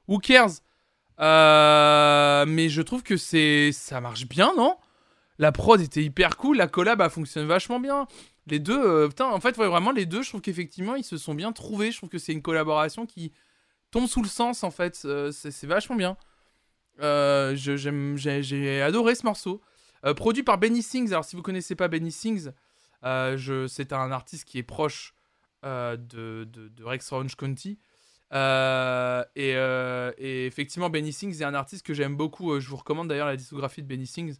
[0.09, 0.51] Who Cares?
[1.21, 4.77] Euh, Mais je trouve que c'est ça marche bien, non?
[5.39, 8.09] La prod était hyper cool, la collab elle fonctionne vachement bien.
[8.49, 11.19] Les deux, euh, putain, en fait, ouais, vraiment, les deux, je trouve qu'effectivement, ils se
[11.19, 11.93] sont bien trouvés.
[11.93, 13.31] Je trouve que c'est une collaboration qui
[13.93, 15.03] tombe sous le sens, en fait.
[15.05, 16.17] Euh, c'est vachement bien.
[17.55, 19.61] J'ai adoré ce morceau.
[20.07, 21.11] Euh, produit par Benny Sings.
[21.11, 22.51] Alors, si vous connaissez pas Benny Sings,
[23.05, 25.15] Euh, c'est un artiste qui est proche
[25.65, 27.79] euh, de, de, Rex Orange County.
[28.33, 29.53] Et,
[30.47, 32.59] effectivement, Benny Sings est un artiste que j'aime beaucoup.
[32.59, 34.37] Je vous recommande d'ailleurs la discographie de Benny Sings.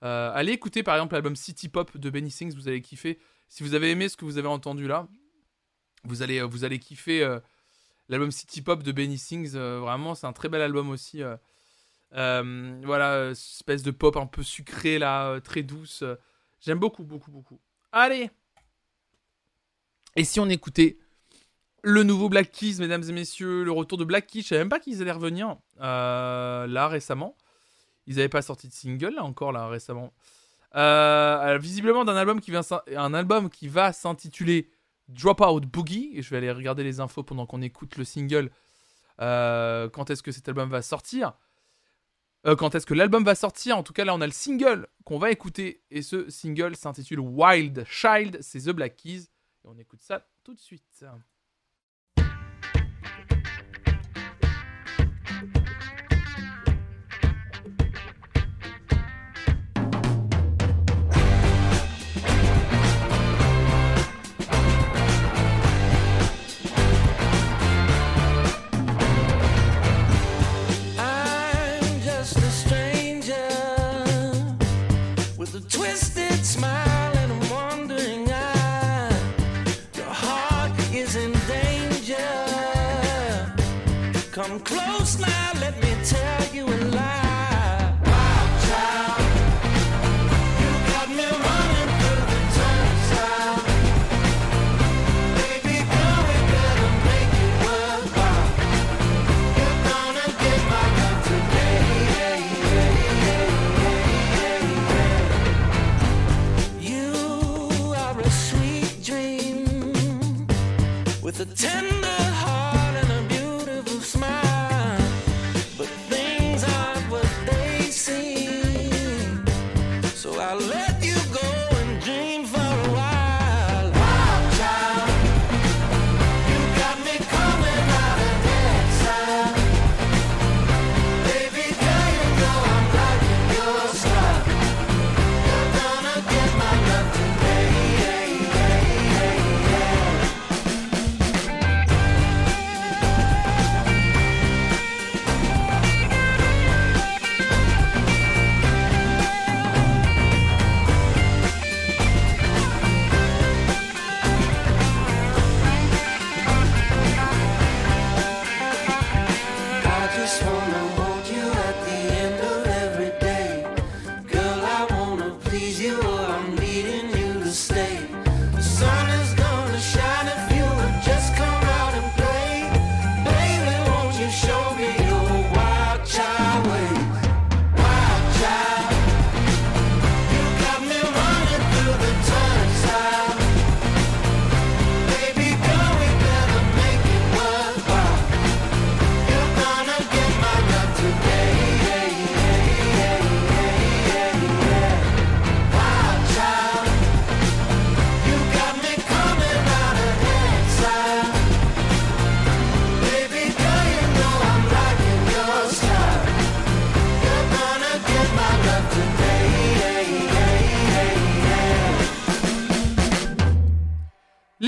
[0.00, 3.18] Allez écouter par exemple l'album City Pop de Benny Sings, vous allez kiffer.
[3.48, 5.06] Si vous avez aimé ce que vous avez entendu là,
[6.04, 7.38] vous allez, vous allez kiffer
[8.08, 9.52] l'album City Pop de Benny Sings.
[9.56, 11.22] vraiment, c'est un très bel album aussi.
[12.14, 12.80] Euh.
[12.84, 16.04] Voilà, euh, espèce de pop un peu sucré là, euh, très douce.
[16.60, 17.58] J'aime beaucoup, beaucoup, beaucoup.
[17.92, 18.30] Allez
[20.16, 20.98] Et si on écoutait
[21.82, 24.68] le nouveau Black Keys, mesdames et messieurs, le retour de Black Keys, je savais même
[24.68, 27.36] pas qu'ils allaient revenir là récemment.
[28.06, 30.12] Ils n'avaient pas sorti de single là encore là récemment.
[30.74, 32.62] Euh, visiblement d'un album qui vient
[32.96, 34.70] un album qui va s'intituler
[35.08, 38.50] Dropout Boogie et je vais aller regarder les infos pendant qu'on écoute le single.
[39.18, 41.34] Quand est-ce que cet album va sortir
[42.46, 43.76] Euh, Quand est-ce que l'album va sortir?
[43.78, 47.20] En tout cas là on a le single qu'on va écouter et ce single s'intitule
[47.20, 48.38] Wild Child.
[48.40, 49.28] C'est The Black Keys
[49.64, 51.04] et on écoute ça tout de suite.
[75.52, 76.91] With a twisted smile
[111.64, 112.01] with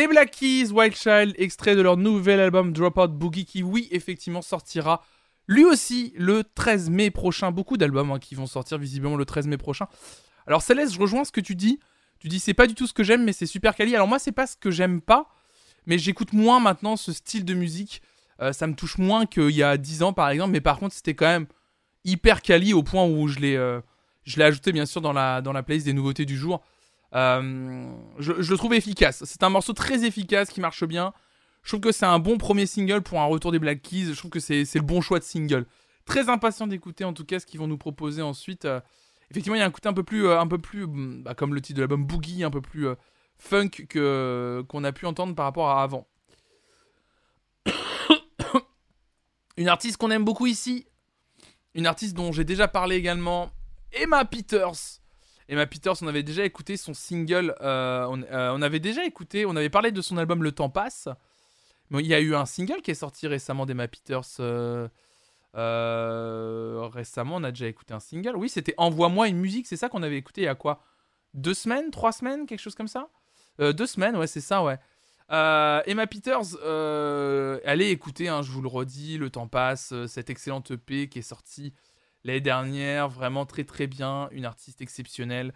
[0.05, 4.43] Les Black Keys, Wild Child, extrait de leur nouvel album Dropout Boogie qui, oui, effectivement,
[4.43, 5.03] sortira
[5.49, 7.53] lui aussi le 13 mai prochain.
[7.53, 9.87] Beaucoup d'albums hein, qui vont sortir visiblement le 13 mai prochain.
[10.47, 11.81] Alors, Céleste, je rejoins ce que tu dis.
[12.19, 13.95] Tu dis, c'est pas du tout ce que j'aime, mais c'est super quali.
[13.95, 15.27] Alors, moi, c'est pas ce que j'aime pas,
[15.87, 18.03] mais j'écoute moins maintenant ce style de musique.
[18.43, 20.95] Euh, ça me touche moins qu'il y a 10 ans, par exemple, mais par contre,
[20.95, 21.47] c'était quand même
[22.05, 23.81] hyper quali au point où je l'ai euh,
[24.37, 26.63] ajouté, bien sûr, dans la, dans la playlist des nouveautés du jour.
[27.15, 29.23] Euh, je, le trouve efficace.
[29.25, 31.13] C'est un morceau très efficace qui marche bien.
[31.63, 34.07] Je trouve que c'est un bon premier single pour un retour des Black Keys.
[34.13, 35.67] Je trouve que c'est le bon choix de single.
[36.05, 38.65] Très impatient d'écouter en tout cas ce qu'ils vont nous proposer ensuite.
[38.65, 38.81] Euh,
[39.31, 41.35] effectivement, il y a un côté un peu plus, euh, un peu plus hum, bah,
[41.35, 42.89] comme le titre de l'album Boogie, un peu plus
[43.39, 46.07] funk que qu'on a pu entendre par rapport à avant.
[49.57, 50.87] Une artiste qu'on aime beaucoup ici.
[51.75, 53.51] Une artiste dont j'ai déjà parlé également.
[53.93, 55.04] Emma Peters.
[55.49, 57.55] Emma Peters, on avait déjà écouté son single.
[57.61, 60.71] euh, on, euh, on avait déjà écouté, on avait parlé de son album Le Temps
[60.71, 61.09] passe.
[61.91, 64.23] Mais il y a eu un single qui est sorti récemment d'Emma Peters.
[64.41, 64.89] euh,
[66.93, 68.37] récemment, on a déjà écouté un single.
[68.37, 69.67] Oui, c'était Envoie-moi une musique.
[69.67, 70.83] C'est ça qu'on avait écouté il y a quoi?
[71.35, 73.09] Deux semaines, trois semaines, quelque chose comme ça?
[73.59, 74.79] Deux semaines, ouais, c'est ça, ouais.
[75.29, 76.57] Emma Peters,
[77.67, 81.23] allez écouter, hein, je vous le redis, le temps passe, cette excellente EP qui est
[81.23, 81.73] sortie
[82.25, 85.53] l'année dernière, vraiment très très bien, une artiste exceptionnelle.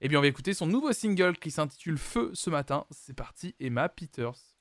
[0.00, 2.86] Et bien on va écouter son nouveau single qui s'intitule Feu ce matin.
[2.90, 4.54] C'est parti, Emma Peters.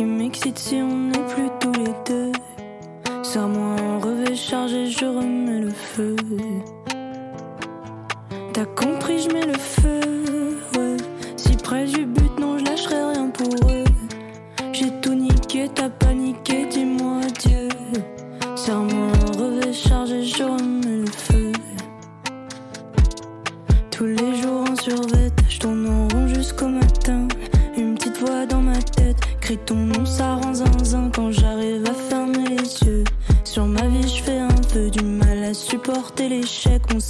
[0.00, 2.32] Qui m'excite si on n'est plus tous les deux.
[3.22, 6.16] Serre-moi un revêt chargé, je remets le feu.
[8.54, 10.00] T'as compris, je mets le feu,
[10.78, 10.96] ouais.
[11.36, 13.84] Si près du but, non, je lâcherai rien pour eux.
[14.72, 15.90] J'ai tout niqué, t'as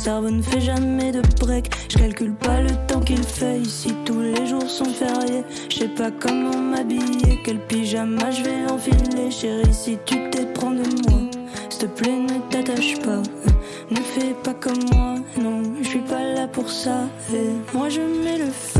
[0.00, 1.70] cerveau ne fait jamais de break.
[1.90, 5.44] Je calcule pas le temps qu'il fait ici, tous les jours sont fériés.
[5.70, 9.30] Je sais pas comment m'habiller, quel pyjama je vais enfiler.
[9.30, 11.20] Chérie, si tu t'éprends de moi,
[11.68, 13.22] s'il te plaît, ne t'attache pas.
[13.90, 17.00] Ne fais pas comme moi, non, je suis pas là pour ça.
[17.34, 18.79] Et moi je mets le feu,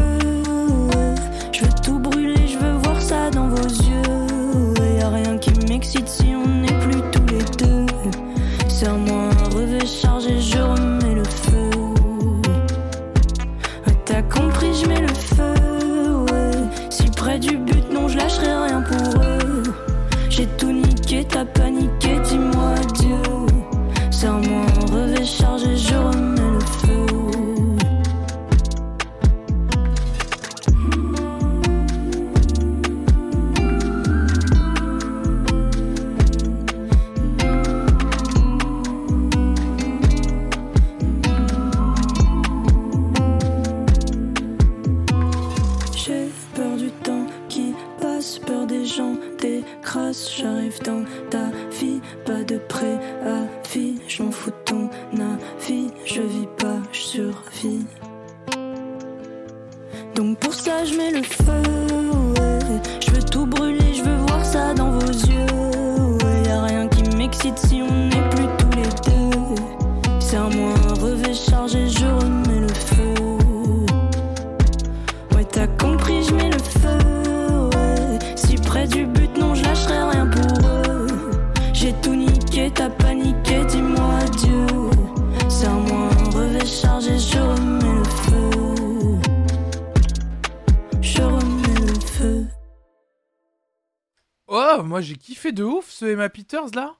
[96.30, 96.96] Peters là?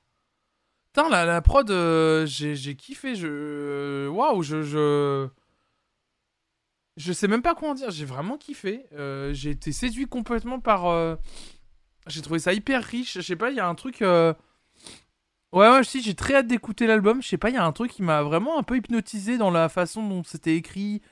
[0.93, 3.15] Putain, la, la prod, euh, j'ai kiffé.
[3.15, 4.09] Je.
[4.09, 5.29] Waouh, je, je.
[6.97, 8.85] Je sais même pas comment dire, j'ai vraiment kiffé.
[8.93, 10.87] Euh, j'ai été séduit complètement par.
[10.87, 11.17] euh,
[12.09, 13.15] J'ai trouvé ça hyper riche.
[13.15, 14.01] Je sais pas, il y a un truc.
[14.01, 17.23] Ouais, ouais, si, j'ai très hâte d'écouter l'album.
[17.23, 19.51] Je sais pas, il y a un truc qui m'a vraiment un peu hypnotisé dans
[19.51, 21.03] la façon dont c'était écrit,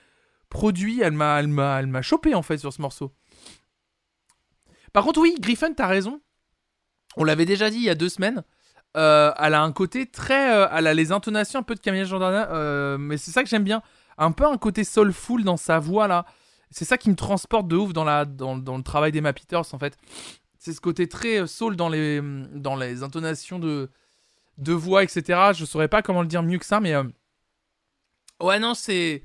[0.48, 1.00] produit.
[1.00, 3.12] Elle m'a chopé en fait sur ce morceau.
[4.92, 6.20] Par contre, oui, Griffin, t'as raison.
[7.18, 8.42] On l'avait déjà dit il y a deux semaines.
[8.96, 10.54] Euh, elle a un côté très.
[10.56, 13.48] euh, elle a les intonations un peu de Camilla Jordana, euh, mais c'est ça que
[13.48, 13.82] j'aime bien.
[14.16, 16.24] Un peu un côté soulful dans sa voix là.
[16.70, 19.74] C'est ça qui me transporte de ouf dans, la, dans, dans le travail d'Emma Peters
[19.74, 19.96] en fait.
[20.58, 22.20] C'est ce côté très soul dans les,
[22.52, 23.90] dans les intonations de,
[24.58, 25.52] de voix, etc.
[25.54, 26.94] Je saurais pas comment le dire mieux que ça, mais.
[28.40, 29.22] Ouais, non, c'est.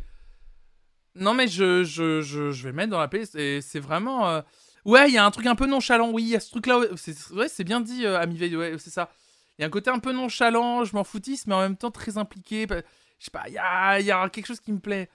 [1.16, 3.38] Non, mais je, je, je, je vais mettre dans la playlist.
[3.62, 4.42] C'est vraiment.
[4.86, 6.12] Ouais, il y a un truc un peu nonchalant.
[6.12, 6.82] Oui, il y a ce truc-là.
[6.96, 9.10] C'est ouais, bien dit, euh, Ami Veil, Ouais, c'est ça.
[9.58, 11.92] Il y a un côté un peu nonchalant, je m'en foutisse, mais en même temps
[11.92, 12.66] très impliqué.
[12.70, 15.10] Je sais pas, il y a, il y a quelque chose qui me plaît.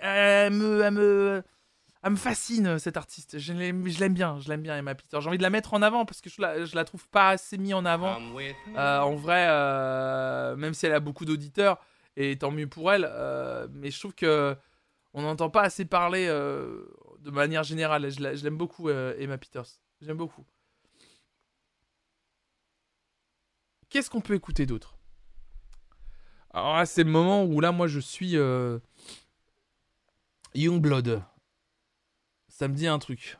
[0.00, 1.42] Elle me, elle me,
[2.02, 3.38] elle me fascine, cette artiste.
[3.38, 5.18] Je l'aime bien, je l'aime bien, Emma Peter.
[5.20, 7.30] J'ai envie de la mettre en avant parce que je la, je la trouve pas
[7.30, 8.18] assez mise en avant.
[8.76, 11.78] Euh, en vrai, euh, même si elle a beaucoup d'auditeurs,
[12.16, 13.08] et tant mieux pour elle,
[13.72, 14.56] mais je trouve que
[15.14, 16.84] on n'entend pas assez parler euh,
[17.24, 18.10] de manière générale.
[18.10, 19.66] Je l'aime beaucoup, euh, Emma Peters.
[20.00, 20.44] J'aime beaucoup.
[23.88, 24.96] Qu'est-ce qu'on peut écouter d'autre?
[26.50, 28.36] Alors là, c'est le moment où là, moi, je suis.
[28.36, 28.78] Euh,
[30.54, 31.22] Youngblood.
[32.48, 33.38] Ça me dit un truc.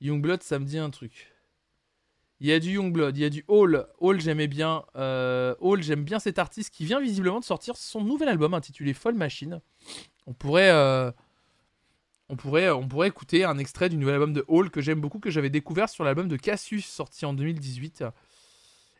[0.00, 1.34] Youngblood, ça me dit un truc.
[2.38, 3.86] Il y a du Youngblood, il y a du Hall.
[3.98, 4.86] Hall, j'aimais bien.
[4.96, 8.94] Euh, Hall, j'aime bien cet artiste qui vient visiblement de sortir son nouvel album intitulé
[8.94, 9.60] Fall Machine.
[10.26, 10.70] On pourrait,
[12.30, 15.00] on pourrait, euh, on pourrait écouter un extrait du nouvel album de Hall que j'aime
[15.00, 18.04] beaucoup, que j'avais découvert sur l'album de Cassius sorti en 2018.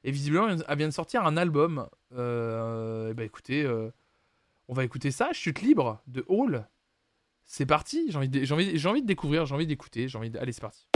[0.03, 1.89] Et visiblement, elle vient de sortir un album.
[2.13, 3.91] Euh, et bah écoutez, euh,
[4.69, 6.67] on va écouter ça, Chute libre de Hall.
[7.47, 10.39] C'est parti, j'ai envie, de, envie, envie de découvrir, j'ai envie d'écouter, j'ai envie de...
[10.39, 10.90] Allez, c'est parti.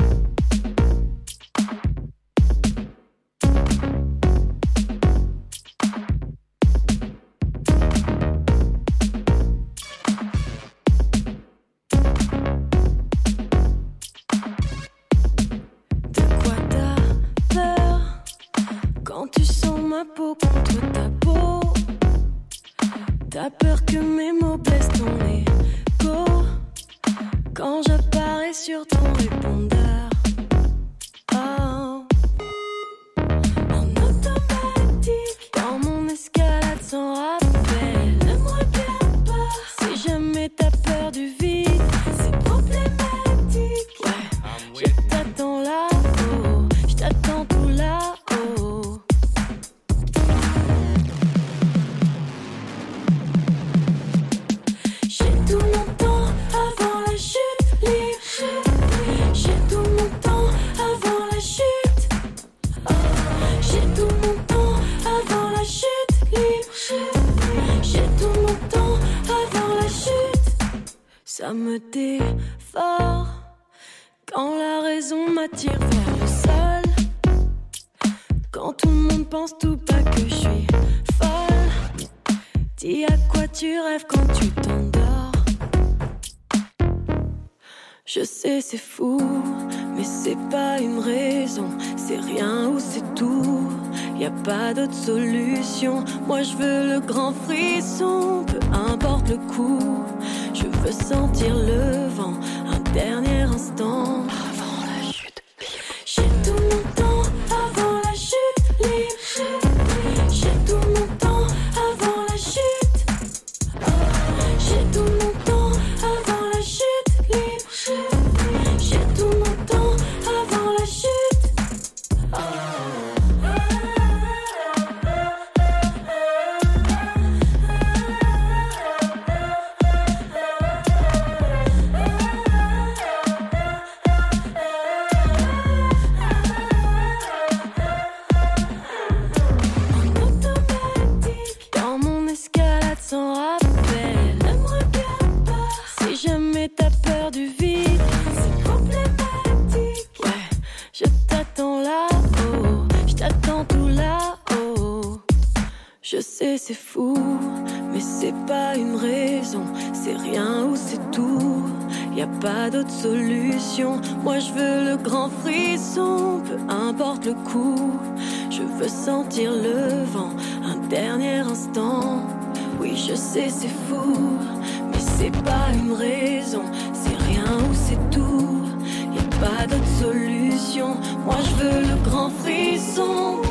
[182.95, 183.44] 总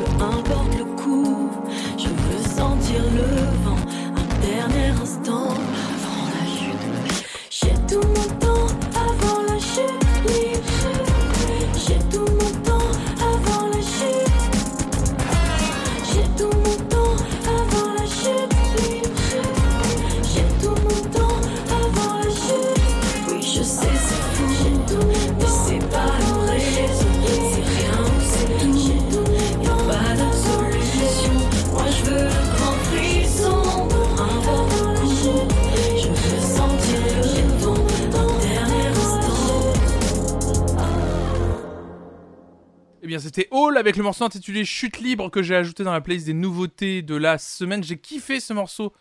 [43.83, 47.15] avec le morceau intitulé Chute libre que j'ai ajouté dans la playlist des nouveautés de
[47.15, 47.83] la semaine.
[47.83, 48.93] J'ai kiffé ce morceau.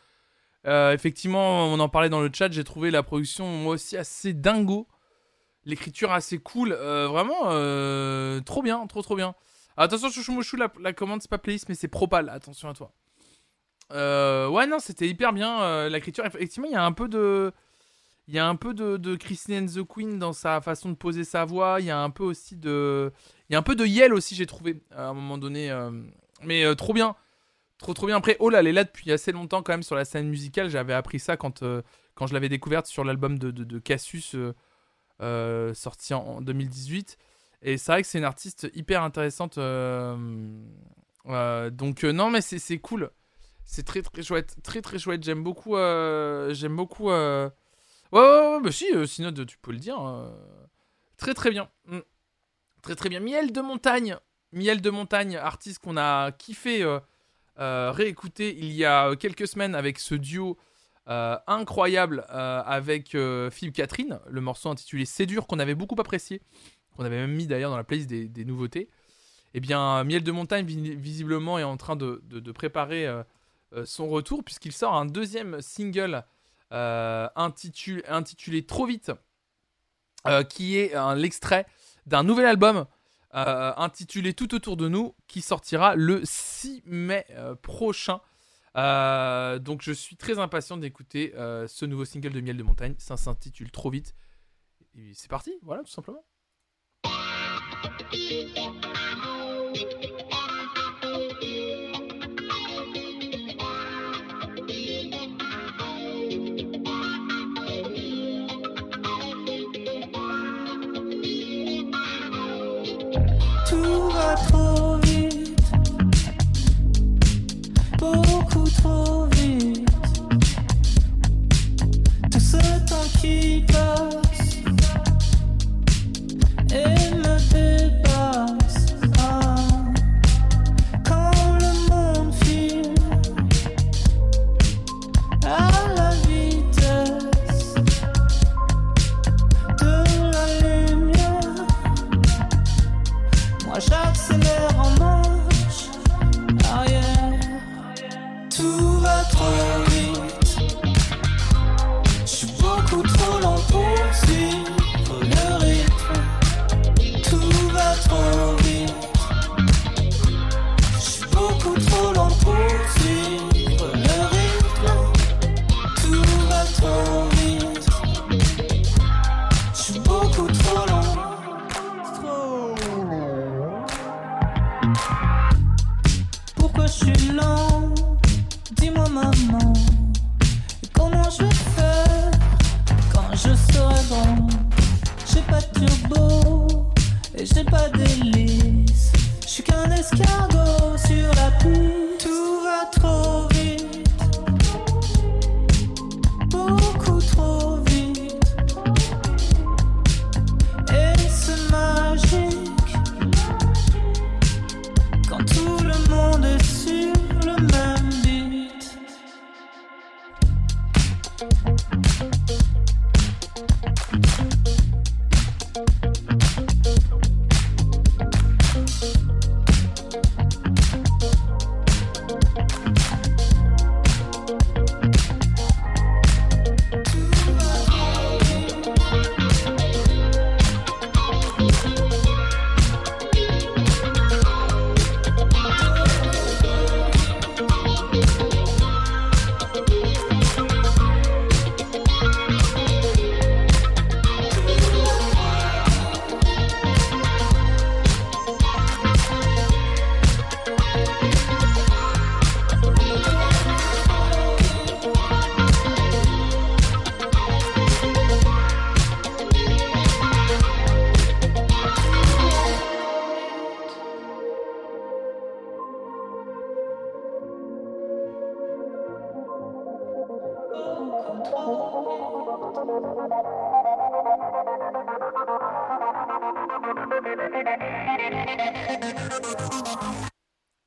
[0.67, 4.33] Euh, effectivement, on en parlait dans le chat, j'ai trouvé la production moi aussi assez
[4.33, 4.89] dingo.
[5.65, 6.73] L'écriture assez cool.
[6.73, 9.37] Euh, vraiment, euh, trop bien, trop trop bien.
[9.77, 12.29] Attention, Chouchou Mouchou, la, commande, c'est pas playlist, mais c'est propal.
[12.29, 12.93] Attention à toi.
[14.51, 16.27] ouais, non, c'était hyper bien l'écriture.
[16.27, 17.53] Effectivement, il y a un peu de.
[18.27, 21.23] Il y a un peu de Christine and the Queen dans sa façon de poser
[21.23, 21.77] sa voix.
[21.79, 23.13] Il y a un peu aussi de.
[23.53, 25.71] Il y a un peu de Yel aussi, j'ai trouvé, euh, à un moment donné.
[25.71, 25.91] Euh,
[26.43, 27.15] mais euh, trop bien.
[27.77, 28.17] Trop, trop bien.
[28.17, 30.71] Après, Ola, elle est là depuis assez longtemps quand même sur la scène musicale.
[30.71, 31.63] J'avais appris ça quand,
[32.15, 34.37] quand je l'avais découverte sur l'album de, de, Cassius
[35.75, 37.19] sorti en 2018.
[37.61, 39.59] Et c'est vrai que c'est une artiste hyper intéressante.
[39.59, 40.15] Donc
[42.05, 43.11] non, mais c'est cool.
[43.67, 45.25] C'est très très chouette, très très chouette.
[45.25, 47.11] J'aime beaucoup, j'aime beaucoup.
[47.11, 47.51] Ouais,
[48.13, 49.99] ouais, ouais, bah si, Synode, tu peux le dire.
[49.99, 50.33] Hein.
[51.19, 51.69] Très très bien.
[51.87, 51.99] Mm.
[52.83, 53.21] Très très bien.
[53.21, 54.17] Miel de montagne.
[54.53, 57.01] Miel de montagne, artiste qu'on a kiffé euh,
[57.59, 60.59] euh, réécouter il y a quelques semaines avec ce duo
[61.09, 65.97] euh, incroyable euh, avec euh, Philippe Catherine, le morceau intitulé C'est dur qu'on avait beaucoup
[65.99, 66.43] apprécié,
[66.97, 68.89] qu'on avait même mis d'ailleurs dans la playlist des, nouveautés.
[69.55, 72.21] Eh bien, Miel de montagne vi- visiblement est en train de,
[72.53, 73.23] préparer euh,
[73.75, 76.25] euh, son retour puisqu'il sort un deuxième single
[76.73, 79.13] euh, intitulé, Trop vite,
[80.27, 81.67] euh, qui est un l'extrait
[82.07, 82.87] d'un nouvel album
[83.35, 88.21] euh, intitulé Tout autour de nous, qui sortira le 6 mai euh, prochain.
[88.77, 92.95] Euh, donc je suis très impatient d'écouter ce nouveau single de Miel de Montagne.
[92.99, 94.15] Ça s'intitule Trop vite.
[95.15, 96.25] C'est parti, voilà, tout simplement.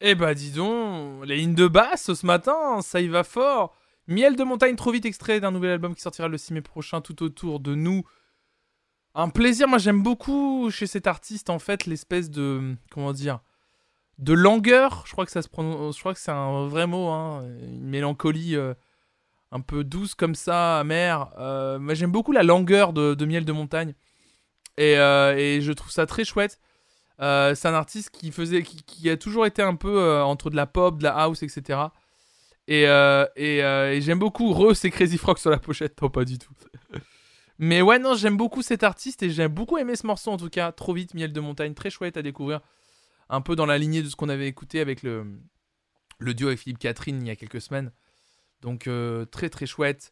[0.07, 3.75] Eh bah dis donc, les lignes de basse ce matin, ça y va fort.
[4.05, 7.01] Miel de montagne trop vite extrait d'un nouvel album qui sortira le 6 mai prochain
[7.01, 8.03] tout autour de nous.
[9.15, 13.39] Un plaisir, moi j'aime beaucoup chez cet artiste en fait l'espèce de comment dire
[14.19, 17.07] de langueur, je crois que ça se prononce, je crois que c'est un vrai mot
[17.07, 18.75] hein, une mélancolie euh,
[19.51, 21.31] un peu douce comme ça, amère.
[21.39, 23.95] Euh, moi j'aime beaucoup la langueur de, Miel de montagne
[24.79, 26.59] euh, et je trouve ça très chouette.
[27.21, 30.49] Euh, c'est un artiste qui faisait, qui, qui a toujours été un peu euh, entre
[30.49, 31.79] de la pop, de la house, etc.
[32.67, 36.01] Et, euh, et, j'aime beaucoup Re, c'est Crazy Frog sur la pochette.
[36.01, 36.53] Non, pas du tout.
[37.57, 40.49] Mais ouais, non, j'aime beaucoup cet artiste et j'aime beaucoup aimé ce morceau en tout
[40.49, 40.71] cas.
[40.73, 42.59] Trop vite, Miel de montagne, très chouette à découvrir.
[43.29, 45.39] Un peu dans la lignée de ce qu'on avait écouté avec le,
[46.19, 47.91] le duo avec Philippe Catherine il y a quelques semaines.
[48.61, 48.89] Donc
[49.31, 50.11] très très chouette.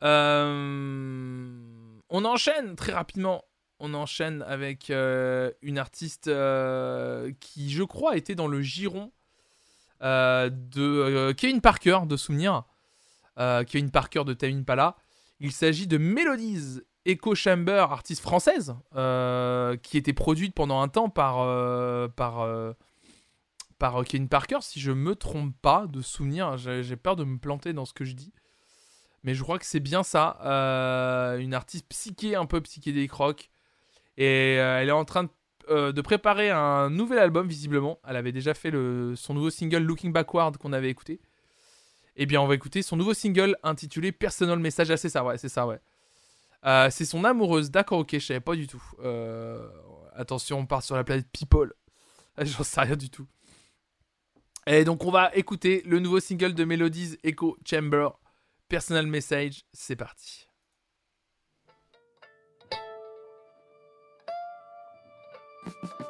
[0.00, 0.64] On
[2.10, 3.44] enchaîne très rapidement
[3.80, 9.10] on enchaîne avec euh, une artiste euh, qui, je crois, était dans le giron
[10.02, 12.64] euh, de Kevin Parker, de souvenir.
[13.66, 14.96] Kevin Parker de Tame Impala.
[15.38, 18.74] Il s'agit de Melodies Echo Chamber, artiste française,
[19.82, 21.36] qui était produite pendant un temps par,
[22.12, 22.46] par,
[23.78, 26.58] par Kevin Parker, si je me trompe pas de souvenir.
[26.58, 28.34] J'ai peur de me planter dans ce que je dis.
[29.24, 30.36] Mais je crois que c'est bien ça.
[31.38, 33.50] une artiste psyché, un peu psychédélique rock.
[34.20, 35.30] Et euh, elle est en train de,
[35.70, 37.98] euh, de préparer un nouvel album, visiblement.
[38.06, 41.22] Elle avait déjà fait son nouveau single Looking Backward qu'on avait écouté.
[42.16, 44.90] Eh bien, on va écouter son nouveau single intitulé Personal Message.
[44.90, 45.80] Ah, c'est ça, ouais, c'est ça, ouais.
[46.66, 47.70] Euh, c'est son amoureuse.
[47.70, 48.82] D'accord, ok, je savais pas du tout.
[50.14, 51.72] Attention, on part sur la planète People.
[52.42, 53.26] J'en sais rien du tout.
[54.66, 58.10] Et donc, on va écouter le nouveau single de Melodies Echo Chamber.
[58.68, 60.49] Personal Message, c'est parti.
[65.70, 66.09] あ!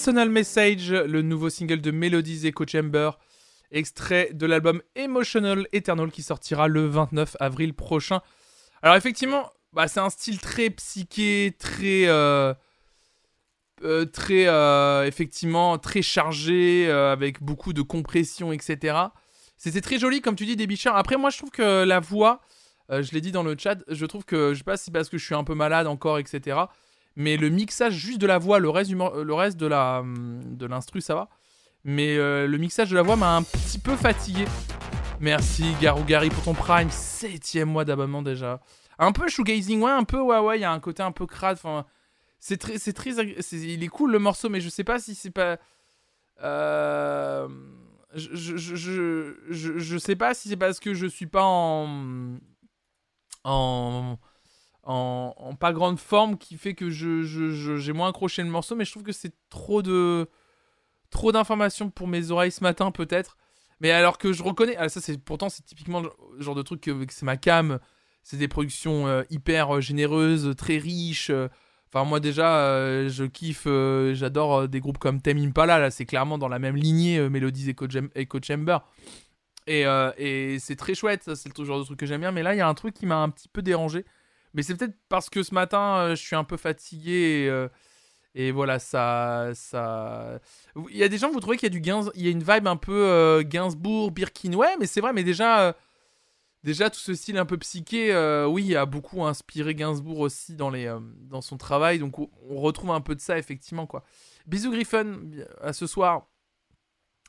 [0.00, 3.10] Personal Message, le nouveau single de Melodies Echo Chamber.
[3.70, 8.22] extrait de l'album Emotional Eternal qui sortira le 29 avril prochain.
[8.80, 12.06] Alors effectivement, bah, c'est un style très psyché, très...
[12.06, 12.54] euh,
[13.84, 18.96] euh, très euh, effectivement très chargé avec beaucoup de compression etc
[19.58, 22.40] c'était très joli comme tu dis des bicheurs après moi je trouve que la voix
[22.90, 25.16] je l'ai dit dans le chat je trouve que je sais pas si parce que
[25.16, 26.58] je suis un peu malade encore etc
[27.16, 30.00] mais le mixage juste de la voix le reste du euh, le reste de la
[30.00, 31.28] hum, de l'instru ça va.
[31.84, 34.44] Mais euh, le mixage de la voix m'a un petit peu fatigué.
[35.18, 36.90] Merci Garou Gary pour ton prime.
[36.90, 38.60] Septième mois d'abonnement déjà.
[38.98, 41.26] Un peu shoegazing ouais un peu ouais ouais il y a un côté un peu
[41.26, 41.86] crade enfin
[42.42, 45.30] c'est très, c'est très, il est cool le morceau, mais je sais pas si c'est
[45.30, 45.58] pas,
[46.42, 47.46] euh,
[48.14, 52.38] je, je, je- je sais pas si c'est parce que je suis pas en,
[53.44, 54.16] en,
[54.90, 59.02] en, pas grande forme qui fait que j'ai moins accroché le morceau, mais je trouve
[59.02, 60.28] que c'est trop de,
[61.10, 63.36] trop d'informations pour mes oreilles ce matin peut-être.
[63.80, 66.80] Mais alors que je reconnais, ah, ça c'est pourtant c'est typiquement le genre de truc
[66.82, 67.78] que, c'est ma cam,
[68.22, 71.30] c'est des productions euh, hyper euh, généreuses, très riches.
[71.92, 73.66] Enfin, moi déjà, euh, je kiffe,
[74.14, 77.70] j'adore des groupes comme Tame Impala, là, c'est clairement dans la même lignée, Melodies
[78.14, 78.78] Echo, Chamber.
[79.66, 79.84] Et,
[80.16, 82.32] et c'est très chouette, c'est le genre de truc que j'aime bien.
[82.32, 84.04] Mais là, il y a un truc qui m'a un petit peu dérangé.
[84.54, 87.46] Mais c'est peut-être parce que ce matin, euh, je suis un peu fatigué.
[88.34, 89.50] Et, euh, voilà, ça.
[89.54, 90.40] ça...
[90.90, 92.10] Il y a des gens, vous trouvez qu'il y a du Gains...
[92.14, 94.52] il y a une vibe un peu euh, Gainsbourg, Birkin.
[94.54, 95.62] Ouais, mais c'est vrai, mais déjà.
[95.62, 95.72] euh,
[96.62, 98.14] Déjà, tout ce style un peu psyché,
[98.46, 101.98] oui, a beaucoup inspiré Gainsbourg aussi dans, les, dans son travail.
[101.98, 103.86] Donc, on on retrouve un peu de ça, effectivement.
[103.86, 104.04] quoi.
[104.46, 105.22] Bisous, Griffon,
[105.62, 106.26] à ce soir.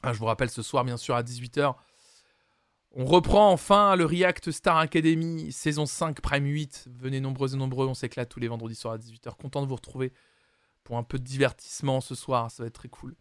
[0.03, 1.75] Ah, je vous rappelle, ce soir, bien sûr, à 18h.
[2.93, 6.89] On reprend enfin le React Star Academy, saison 5, Prime 8.
[6.93, 9.35] Venez nombreux et nombreux, on s'éclate tous les vendredis soirs à 18h.
[9.37, 10.11] Content de vous retrouver
[10.83, 13.15] pour un peu de divertissement ce soir, ça va être très cool.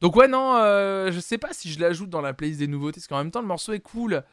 [0.00, 3.00] Donc ouais, non, euh, je sais pas si je l'ajoute dans la playlist des nouveautés,
[3.00, 4.24] parce qu'en même temps, le morceau est cool.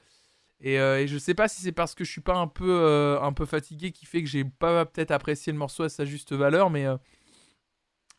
[0.59, 2.79] Et, euh, et je sais pas si c'est parce que je suis pas un peu,
[2.81, 6.03] euh, un peu fatigué qui fait que j'ai pas peut-être apprécié le morceau à sa
[6.05, 6.97] juste valeur, mais euh,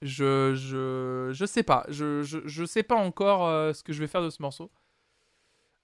[0.03, 0.55] je,
[1.33, 1.85] je, sais pas.
[1.89, 4.71] Je, je, je sais pas encore euh, ce que je vais faire de ce morceau.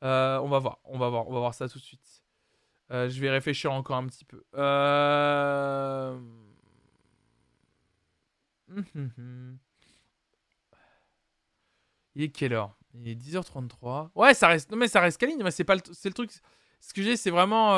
[0.05, 2.23] Euh, on va voir, on va voir, on va voir ça tout de suite.
[2.91, 4.45] Euh, je vais réfléchir encore un petit peu.
[4.55, 6.13] Euh...
[8.71, 9.59] hum, hum, hum.
[12.15, 12.77] Il est quelle heure?
[12.95, 14.11] Il est 10h33.
[14.15, 14.71] Ouais, ça reste.
[14.71, 15.37] Non, mais ça reste Kali.
[15.37, 15.81] Mais c'est pas le.
[15.81, 16.31] Truc.
[16.81, 17.75] Ce que j'ai, c'est vraiment.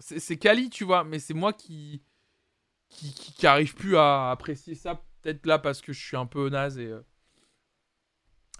[0.00, 1.04] C'est Kali, tu vois.
[1.04, 2.02] Mais c'est moi qui.
[2.88, 5.00] Qui, qui, plus à apprécier ça.
[5.22, 6.92] Peut-être là parce que je suis un peu naze et.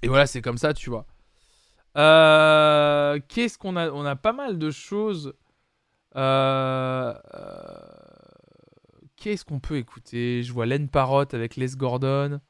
[0.02, 1.07] Et voilà, c'est comme ça, tu vois.
[1.97, 5.35] Euh, Qu'est-ce qu'on a On a pas mal de choses.
[6.17, 7.83] Euh, euh,
[9.17, 10.43] Qu'est-ce qu'on peut écouter?
[10.43, 12.41] Je vois Len Parrot avec Les Gordon.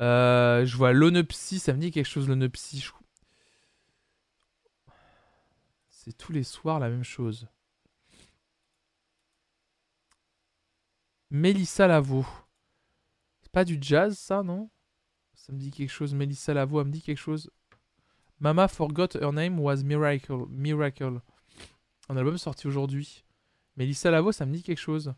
[0.00, 2.80] Je vois l'onopsie, ça me dit quelque chose l'onopsie.
[2.80, 2.92] je-
[5.90, 7.46] C'est tous les soirs la même chose.
[11.30, 12.26] Mélissa Lavo.
[13.42, 14.70] C'est pas du jazz ça, non?
[15.34, 16.14] Ça me dit quelque chose.
[16.14, 17.50] Mélissa Lavo, elle me dit quelque chose.
[18.40, 20.46] Mama forgot her name was Miracle.
[20.48, 21.20] Miracle.
[22.08, 23.24] Un album sorti aujourd'hui.
[23.76, 25.12] Mélissa Lavo, ça me dit quelque chose.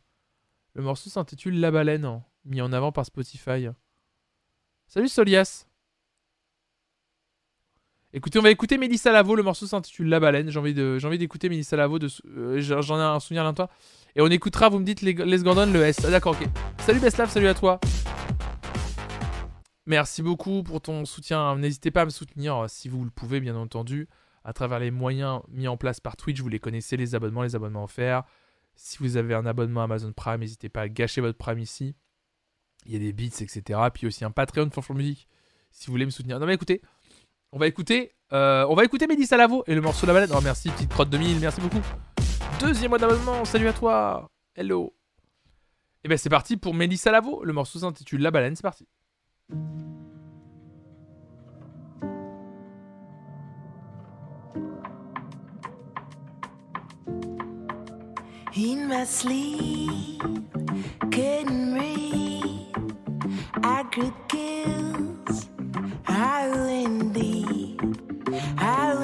[0.74, 3.68] Le morceau s'intitule La baleine, mis en avant par Spotify.
[4.86, 5.66] Salut Solias.
[8.12, 9.34] Écoutez, on va écouter Mélissa Lavo.
[9.34, 10.50] Le morceau s'intitule La baleine.
[10.50, 11.98] J'ai envie d'écouter Mélissa Lavo.
[12.26, 13.70] Euh, j'en ai un souvenir là toi.
[14.16, 14.68] Et on écoutera.
[14.68, 16.00] Vous me dites les, les Gordon le S.
[16.04, 16.48] Ah, d'accord, ok.
[16.78, 17.78] Salut Beslav, salut à toi.
[19.90, 21.56] Merci beaucoup pour ton soutien.
[21.56, 24.06] N'hésitez pas à me soutenir euh, si vous le pouvez, bien entendu,
[24.44, 26.40] à travers les moyens mis en place par Twitch.
[26.40, 28.22] Vous les connaissez, les abonnements, les abonnements offerts.
[28.76, 31.96] Si vous avez un abonnement Amazon Prime, n'hésitez pas à gâcher votre Prime ici.
[32.86, 33.80] Il y a des beats, etc.
[33.92, 35.26] Puis aussi un Patreon for Music
[35.72, 36.38] si vous voulez me soutenir.
[36.38, 36.82] Non mais écoutez,
[37.50, 40.30] on va écouter, euh, on va écouter Mélissa Lavo et le morceau La Balade.
[40.32, 41.82] Oh merci, petite crotte 2000, merci beaucoup.
[42.60, 44.30] Deuxième mois d'abonnement, salut à toi.
[44.54, 44.94] Hello.
[46.04, 47.42] Et ben c'est parti pour Mélissa Lavo.
[47.42, 48.86] Le morceau s'intitule La Baleine, c'est parti.
[58.56, 60.20] In my sleep,
[61.10, 62.72] couldn't read.
[63.62, 65.48] I could kills,
[66.02, 67.80] howling deep,
[68.56, 68.99] howling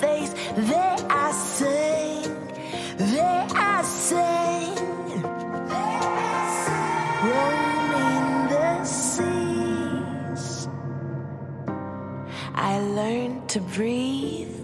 [0.00, 0.32] space.
[0.56, 2.22] There I sing.
[2.96, 4.76] There I sing.
[7.30, 10.68] Roaming the seas.
[12.54, 14.59] I learned to breathe.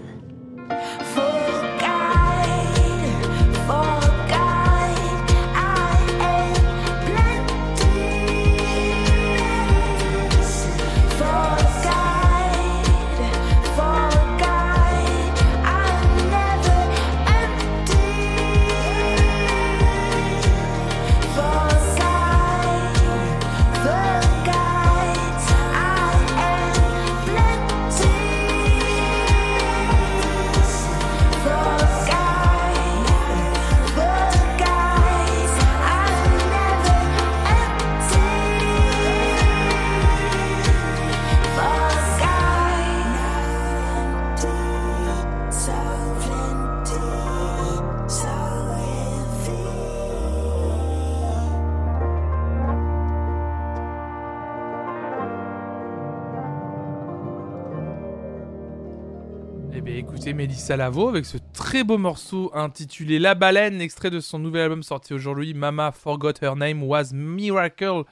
[60.57, 64.83] Mélissa Lavo avec ce très beau morceau intitulé La Baleine, extrait de son nouvel album
[64.83, 68.05] sorti aujourd'hui, Mama Forgot Her Name Was Miracle.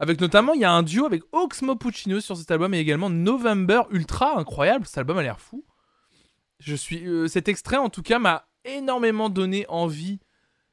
[0.00, 3.10] Avec notamment, il y a un duo avec Oxmo Puccino sur cet album et également
[3.10, 5.64] November Ultra, incroyable, cet album a l'air fou.
[6.58, 10.18] Je suis, euh, cet extrait en tout cas m'a énormément donné envie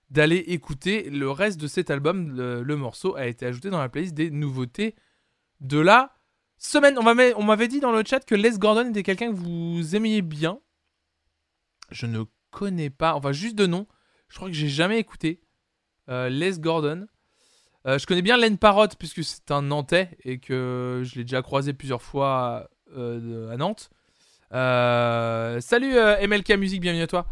[0.09, 2.35] d'aller écouter le reste de cet album.
[2.35, 4.95] Le, le morceau a été ajouté dans la playlist des nouveautés
[5.59, 6.15] de la
[6.57, 6.97] semaine.
[6.97, 10.59] On m'avait dit dans le chat que Les Gordon était quelqu'un que vous aimiez bien.
[11.91, 13.87] Je ne connais pas, enfin juste de nom.
[14.27, 15.41] Je crois que j'ai jamais écouté
[16.09, 17.07] euh, Les Gordon.
[17.87, 21.41] Euh, je connais bien Len Parrot puisque c'est un Nantais et que je l'ai déjà
[21.41, 23.89] croisé plusieurs fois euh, à Nantes.
[24.51, 27.25] Salut MLK Music, bienvenue à toi.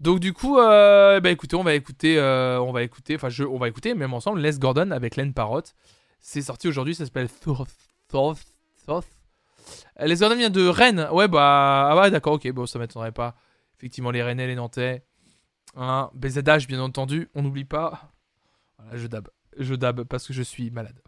[0.00, 3.94] Donc du coup, bah écoutez, on va écouter, on va écouter, enfin on va écouter
[3.94, 5.62] même ensemble Les Gordon avec Len Parrot.
[6.20, 7.28] C'est sorti aujourd'hui, ça s'appelle.
[10.00, 11.08] Euh, Les Gordon vient de Rennes.
[11.12, 13.36] Ouais bah ah ouais d'accord, ok, bon ça m'étonnerait pas.
[13.80, 15.02] Effectivement les Rennais, les Nantais,
[15.74, 18.12] hein, BZH bien entendu, on n'oublie pas.
[18.92, 21.00] Je dab, je dab parce que je suis malade.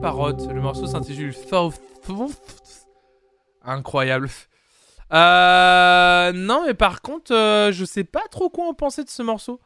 [0.00, 0.46] Parotte.
[0.48, 1.34] Le morceau s'intitule.
[3.62, 4.30] Incroyable.
[5.12, 9.22] Euh, non, mais par contre, euh, je sais pas trop quoi en penser de ce
[9.22, 9.60] morceau.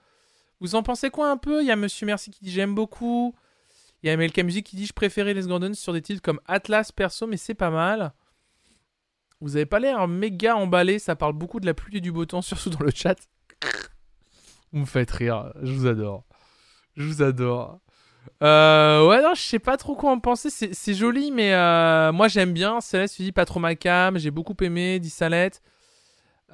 [0.60, 1.60] Vous en pensez quoi un peu?
[1.60, 3.34] Il y a Monsieur Merci qui dit j'aime beaucoup.
[4.02, 6.40] Il y a MLK Music qui dit je préférais Les Gordon sur des titres comme
[6.46, 8.12] Atlas perso, mais c'est pas mal.
[9.40, 12.24] Vous avez pas l'air méga emballé, ça parle beaucoup de la pluie et du beau
[12.24, 13.16] temps, surtout dans le chat.
[14.72, 16.24] Vous me faites rire, je vous adore.
[16.96, 17.80] Je vous adore.
[18.42, 20.50] Euh, ouais, non, je sais pas trop quoi en penser.
[20.50, 22.80] C'est joli, mais euh, moi j'aime bien.
[22.80, 24.18] Céleste, tu dis pas trop ma cam.
[24.18, 24.98] J'ai beaucoup aimé.
[24.98, 25.62] Dit Salette.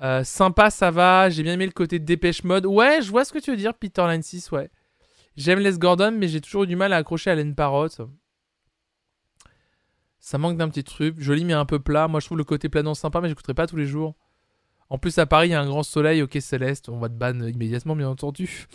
[0.03, 1.29] Euh, sympa, ça va.
[1.31, 2.67] J'ai bien aimé le côté dépêche mode.
[2.67, 4.71] Ouais, je vois ce que tu veux dire, Peter Line 6, ouais.
[5.37, 8.01] J'aime Les Gordon, mais j'ai toujours eu du mal à accrocher à Len Parotte.
[10.19, 11.19] Ça manque d'un petit truc.
[11.19, 12.09] Joli, mais un peu plat.
[12.09, 14.15] Moi, je trouve le côté planant sympa, mais j'écouterai pas tous les jours.
[14.91, 16.23] En plus, à Paris, il y a un grand soleil.
[16.23, 18.67] Ok, Céleste, on va te ban immédiatement, bien entendu.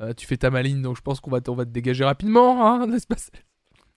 [0.00, 2.86] Euh, tu fais ta maline, donc je pense qu'on va, va te dégager rapidement, hein,
[2.88, 3.16] n'est-ce pas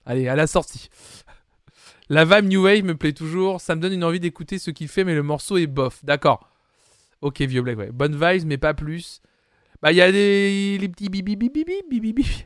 [0.06, 0.90] Allez, à la sortie.
[2.10, 3.62] La vibe New Wave me plaît toujours.
[3.62, 6.04] Ça me donne une envie d'écouter ce qu'il fait, mais le morceau est bof.
[6.04, 6.50] D'accord.
[7.22, 7.92] Ok, Vieux Black, ouais.
[7.92, 9.22] Bonne vibes, mais pas plus.
[9.82, 12.46] Bah, il y a des les petits bibi bibi bibi bibi.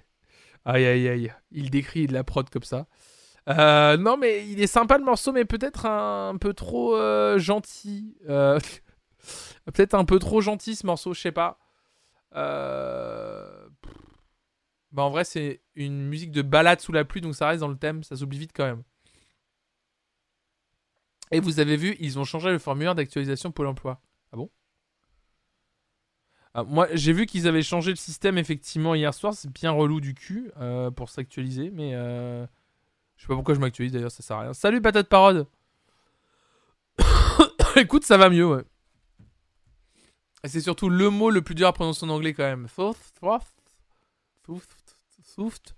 [0.66, 1.34] Aïe, aïe, aïe.
[1.52, 2.88] Il décrit de la prod comme ça.
[3.50, 8.16] Euh, non, mais il est sympa le morceau, mais peut-être un, peu trop euh, gentil.
[8.30, 8.60] Euh,
[9.74, 11.58] peut-être un peu trop gentil ce morceau, je sais pas.
[12.36, 13.68] Euh...
[14.92, 17.68] Bah, en vrai, c'est une musique de balade sous la pluie, donc ça reste dans
[17.68, 18.84] le thème, ça s'oublie vite quand même.
[21.32, 24.00] Et vous avez vu, ils ont changé le formulaire d'actualisation Pôle emploi.
[24.32, 24.52] Ah bon?
[26.54, 29.34] Ah, Moi, j'ai vu qu'ils avaient changé le système effectivement hier soir.
[29.34, 32.46] C'est bien relou du cul euh, pour s'actualiser, mais euh,
[33.18, 34.54] je sais pas pourquoi je m'actualise d'ailleurs, ça sert à rien.
[34.54, 35.48] Salut patate parode.
[37.76, 38.64] Écoute, ça va mieux, ouais.
[40.46, 42.68] C'est surtout le mot le plus dur à prononcer en anglais quand même.
[44.46, 45.76] Thought.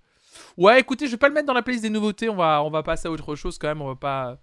[0.57, 2.29] Ouais, écoutez, je vais pas le mettre dans la playlist des nouveautés.
[2.29, 3.81] On va, passer à autre chose quand même.
[3.81, 4.39] On va pas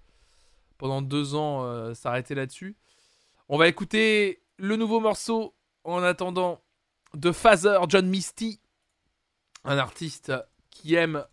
[0.79, 2.77] pendant deux ans euh, s'arrêter là-dessus.
[3.49, 5.55] On va écouter le nouveau morceau
[5.85, 6.63] en attendant
[7.15, 8.61] de Phaser John Misty,
[9.65, 10.33] un artiste
[10.71, 11.27] qui aime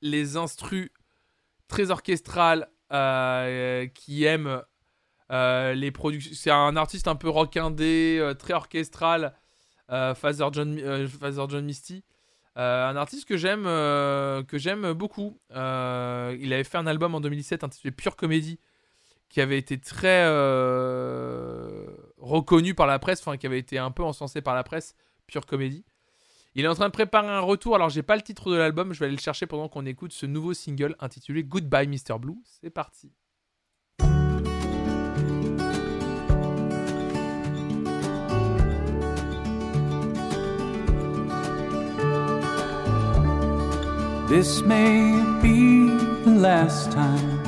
[0.00, 0.90] les instrus
[1.66, 4.62] très orchestrales, euh, qui aime
[5.32, 5.90] euh.
[6.32, 9.34] C'est un artiste un peu rock indé, euh, très orchestral,
[9.90, 12.04] euh, Phaser John, euh, Phaser John Misty.
[12.54, 15.38] Un artiste que j'aime que j'aime beaucoup.
[15.50, 15.56] Il
[16.52, 18.60] avait fait un album en 2017 intitulé Pure Comédie
[19.30, 20.26] qui avait été très
[22.18, 24.94] reconnu par la presse, enfin qui avait été un peu encensé par la presse,
[25.26, 25.86] Pure Comédie.
[26.54, 28.92] Il est en train de préparer un retour, alors j'ai pas le titre de l'album,
[28.92, 32.18] je vais aller le chercher pendant qu'on écoute ce nouveau single intitulé Goodbye Mr.
[32.18, 32.36] Blue.
[32.60, 33.10] C'est parti.
[44.32, 45.88] This may be
[46.24, 47.42] the last time,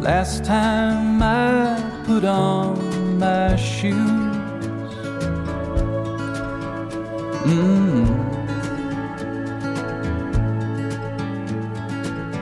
[0.00, 1.74] last time I
[2.06, 3.96] put on my shoes.
[7.50, 8.06] Mm.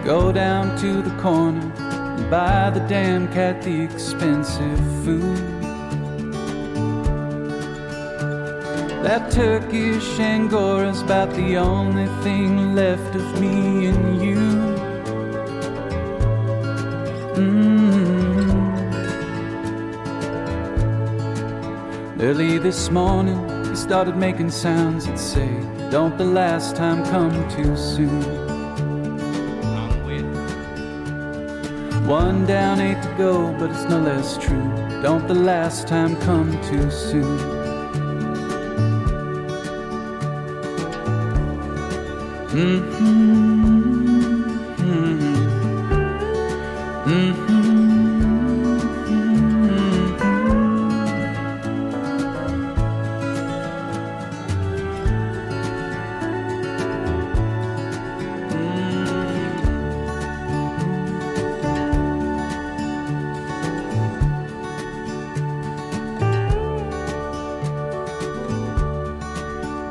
[0.04, 5.57] Go down to the corner and buy the damn cat the expensive food.
[9.02, 14.36] That Turkish Angora's about the only thing left of me and you.
[17.36, 17.88] Mm.
[22.20, 23.38] Early this morning,
[23.70, 25.48] he started making sounds that say,
[25.90, 28.48] Don't the last time come too soon.
[32.08, 34.72] One down, eight to go, but it's no less true.
[35.02, 37.57] Don't the last time come too soon.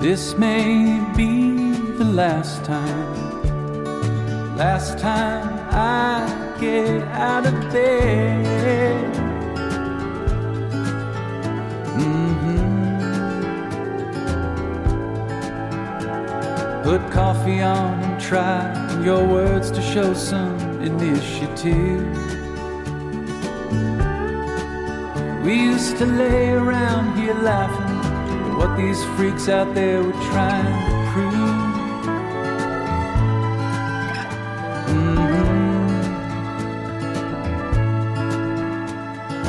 [0.08, 0.38] This
[18.28, 18.60] try
[19.06, 22.04] your words to show some initiative.
[25.46, 28.00] We used to lay around here laughing
[28.46, 31.68] at what these freaks out there were trying to prove.
[34.90, 35.16] Mhm.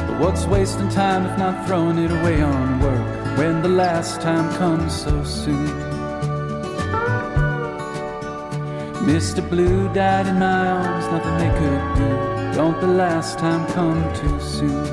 [0.06, 4.48] But what's wasting time if not throwing it away on work when the last time
[4.56, 5.87] comes so soon?
[9.08, 9.40] Mr.
[9.48, 12.10] Blue died in my arms, nothing they could do.
[12.54, 14.84] Don't the last time come too soon?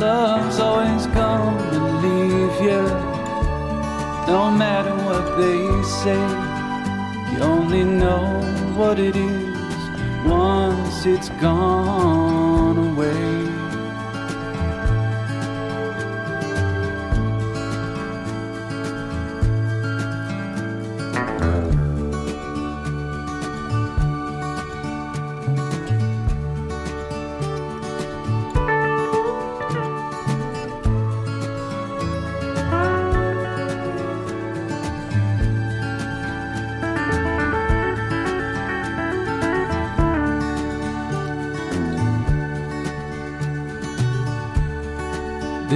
[0.00, 2.82] Love's always come and leave you.
[4.32, 5.60] No matter what they
[6.00, 6.22] say,
[7.34, 8.24] you only know
[8.78, 13.41] what it is once it's gone away.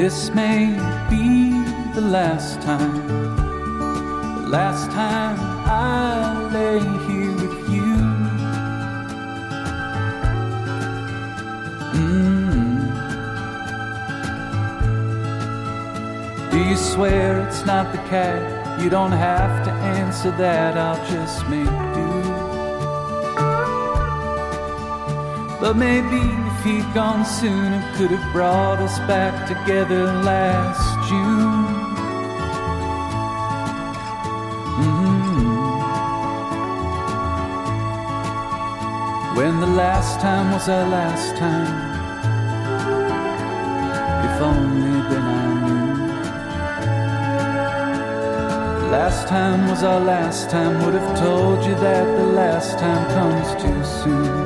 [0.06, 0.66] This may
[1.10, 1.50] be
[1.92, 3.08] the last time,
[4.42, 6.78] the last time I lay
[7.08, 7.92] here with you.
[11.98, 12.92] Mm.
[16.52, 18.80] Do you swear it's not the cat?
[18.80, 21.66] You don't have to answer that, I'll just make
[21.96, 22.10] do.
[25.60, 27.46] But maybe he'd gone soon.
[27.46, 31.66] sooner, could have brought us back together last June.
[34.80, 35.46] Mhm.
[39.36, 41.72] When the last time was our last time.
[44.26, 45.86] If only then I knew.
[48.90, 50.72] Last time was our last time.
[50.82, 54.45] Would have told you that the last time comes too soon.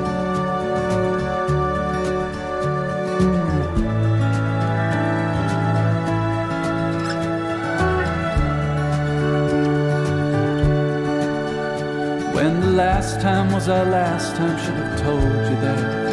[13.61, 15.23] Was last time, told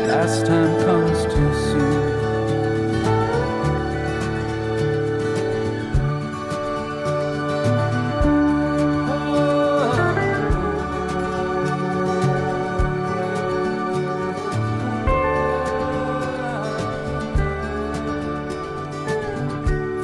[0.08, 1.18] last time comes.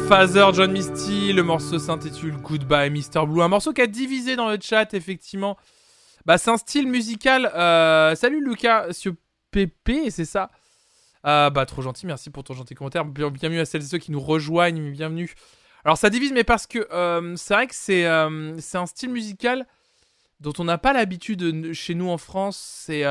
[0.09, 3.27] Father John Misty, le morceau s'intitule Goodbye Mr.
[3.27, 5.59] Blue, un morceau qui a divisé dans le chat effectivement.
[6.27, 7.47] Bah c'est un style musical.
[7.55, 9.15] euh, Salut Lucas sur
[9.51, 10.51] PP, c'est ça?
[11.27, 13.05] Euh, bah trop gentil, merci pour ton gentil commentaire.
[13.05, 15.33] Bien- Bienvenue à celles et ceux qui nous rejoignent, bienvenue.
[15.85, 19.67] Alors ça divise, mais parce que euh, c'est vrai que c'est un style musical
[20.41, 22.57] dont on n'a pas l'habitude chez nous en France.
[22.57, 23.03] C'est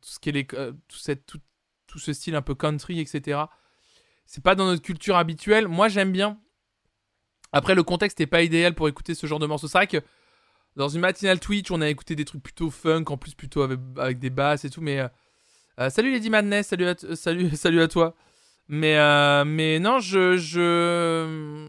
[0.00, 1.12] tout ce
[1.86, 3.40] tout, ce style un peu country, etc.
[4.26, 5.68] C'est pas dans notre culture habituelle.
[5.68, 6.38] Moi, j'aime bien.
[7.50, 9.68] Après, le contexte n'est pas idéal pour écouter ce genre de morceaux.
[9.68, 10.02] C'est vrai que
[10.78, 14.20] dans une matinale Twitch, on a écouté des trucs plutôt funk, en plus plutôt avec,
[14.20, 14.80] des basses et tout.
[14.80, 15.08] Mais euh,
[15.80, 18.14] euh, salut Lady Madness, salut à, euh, salut, salut à toi.
[18.68, 21.66] Mais euh, mais non, je je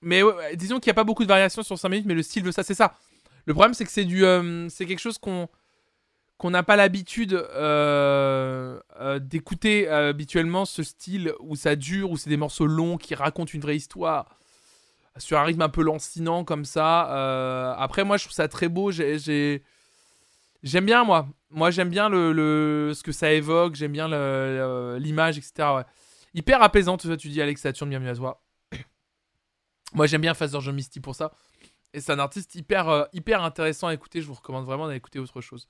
[0.00, 0.22] mais
[0.54, 2.52] disons qu'il n'y a pas beaucoup de variations sur 5 minutes, mais le style veut
[2.52, 2.94] ça, c'est ça.
[3.44, 4.24] Le problème, c'est que c'est du
[4.70, 5.48] c'est quelque chose qu'on
[6.38, 7.32] qu'on n'a pas l'habitude
[9.20, 13.60] d'écouter habituellement ce style où ça dure, où c'est des morceaux longs qui racontent une
[13.60, 14.38] vraie histoire
[15.18, 17.10] sur un rythme un peu lancinant comme ça.
[17.12, 18.90] Euh, après, moi, je trouve ça très beau.
[18.90, 19.62] J'ai, j'ai-
[20.62, 21.28] j'aime bien moi.
[21.50, 23.74] Moi, j'aime bien le, le- ce que ça évoque.
[23.76, 24.08] J'aime bien
[24.98, 25.68] l'image, etc.
[26.34, 27.02] Hyper apaisante.
[27.02, 28.42] Toi, tu dis Alex Saturne, bienvenue à toi.
[29.94, 31.32] moi, j'aime bien Father John Misty pour ça.
[31.94, 34.20] Et c'est un artiste hyper, euh, hyper intéressant à écouter.
[34.20, 35.66] Je vous recommande vraiment d'aller écouter autre chose.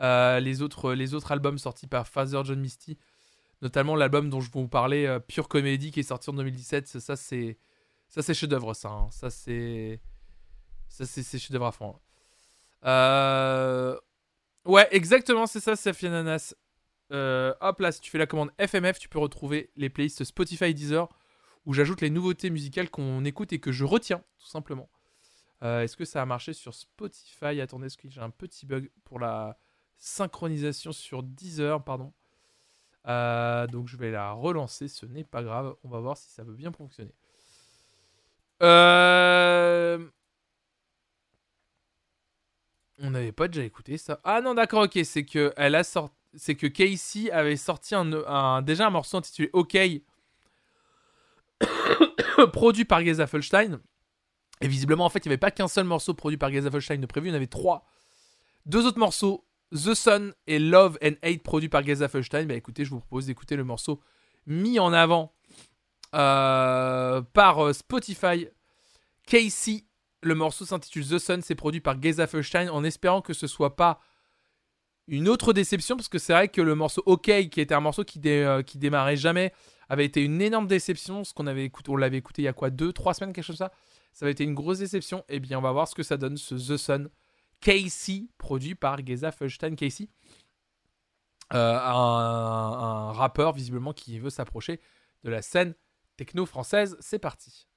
[0.00, 2.98] Euh, les, autres, les autres albums sortis par Father John Misty,
[3.62, 6.88] notamment l'album dont je vais vous parler, Pure Comedy, qui est sorti en 2017.
[6.88, 7.56] Ça, ça, c'est
[8.14, 8.90] ça c'est chef-d'œuvre, ça.
[8.90, 9.08] hein.
[9.10, 10.00] Ça, c'est.
[10.86, 11.98] Ça, c'est chef-d'œuvre à fond.
[12.84, 13.98] Euh...
[14.64, 16.54] Ouais, exactement, c'est ça, Safia Nanas.
[17.10, 20.72] Euh, hop là, si tu fais la commande FMF, tu peux retrouver les playlists Spotify
[20.72, 21.08] Deezer
[21.66, 24.88] où j'ajoute les nouveautés musicales qu'on écoute et que je retiens, tout simplement.
[25.64, 27.60] Euh, est-ce que ça a marché sur Spotify?
[27.60, 29.58] Attendez, est-ce que j'ai un petit bug pour la
[29.96, 32.12] synchronisation sur Deezer, pardon.
[33.06, 35.74] Donc je vais la relancer, ce n'est pas grave.
[35.82, 37.12] On va voir si ça veut bien fonctionner.
[38.62, 39.98] Euh...
[43.00, 44.20] On n'avait pas déjà écouté ça.
[44.24, 44.98] Ah non, d'accord, ok.
[45.04, 49.50] C'est que elle a sorti, c'est que Casey avait sorti un, déjà un morceau intitulé
[49.52, 49.76] OK,
[52.52, 53.80] produit par Geza Felstein.
[54.60, 56.98] Et visiblement, en fait, il n'y avait pas qu'un seul morceau produit par Geza Felstein
[56.98, 57.84] de prévu, il y en avait trois.
[58.66, 62.46] Deux autres morceaux, The Sun et Love and Hate, produits par Geza Felstein.
[62.46, 64.00] Bah écoutez, je vous propose d'écouter le morceau
[64.46, 65.33] mis en avant
[66.14, 68.48] par euh, Spotify.
[69.26, 69.84] Casey,
[70.22, 73.76] le morceau s'intitule The Sun, c'est produit par Geza Felstein, en espérant que ce soit
[73.76, 74.00] pas
[75.06, 78.04] une autre déception, parce que c'est vrai que le morceau OK, qui était un morceau
[78.04, 79.52] qui, euh, démarrait jamais,
[79.88, 81.24] avait été une énorme déception.
[81.24, 83.52] Ce qu'on avait écouté, on l'avait écouté il y a quoi, deux, trois semaines, quelque
[83.52, 83.72] ça.
[84.12, 85.24] Ça avait été une grosse déception.
[85.28, 87.10] Et bien, on va voir ce que ça donne, ce The Sun.
[87.60, 90.08] Casey, produit par Geza Felstein Casey.
[91.52, 94.80] Euh, un rappeur, visiblement, qui veut s'approcher
[95.24, 95.74] de la scène
[96.16, 96.96] techno française.
[97.00, 97.68] C'est parti.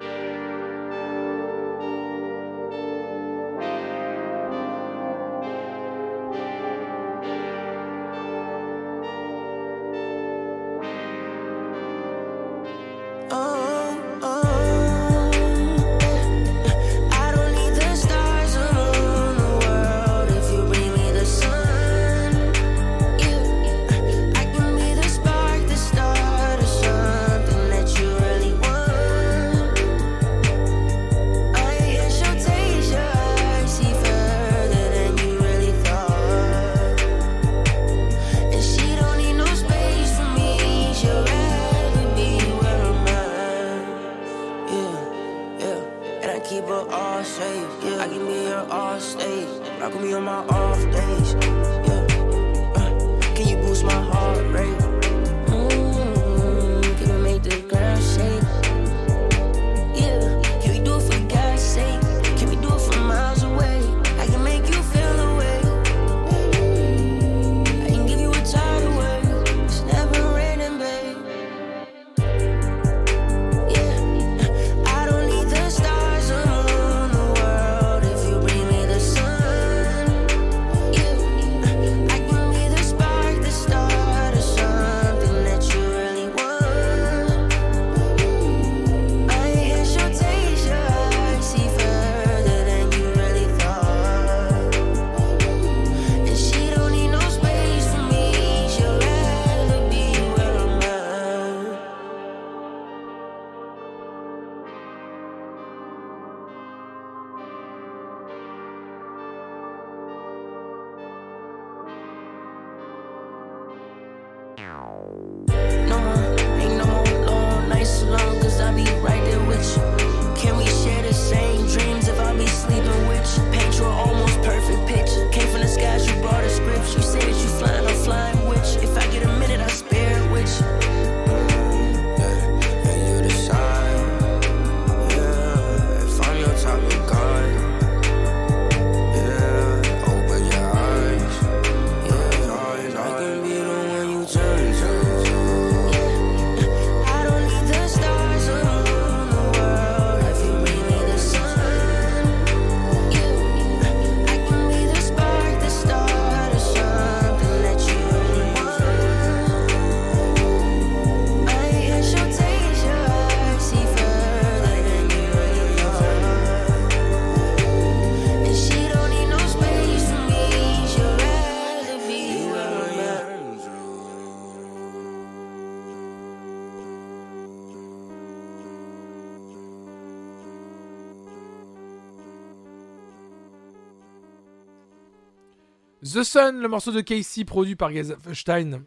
[186.18, 188.82] The Sun, le morceau de Casey produit par Gazenstein.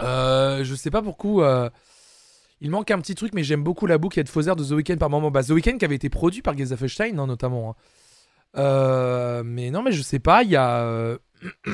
[0.00, 1.46] Euh, je sais pas pourquoi.
[1.46, 1.70] euh,
[2.60, 4.70] il manque un petit truc, mais j'aime beaucoup la boucle de faux airs de The
[4.70, 5.30] Weeknd par moment.
[5.30, 7.70] Bah, The Weeknd qui avait été produit par Gazenstein, notamment.
[7.70, 7.74] hein.
[8.58, 10.42] Euh, mais non, mais je sais pas.
[10.42, 11.18] Il y a.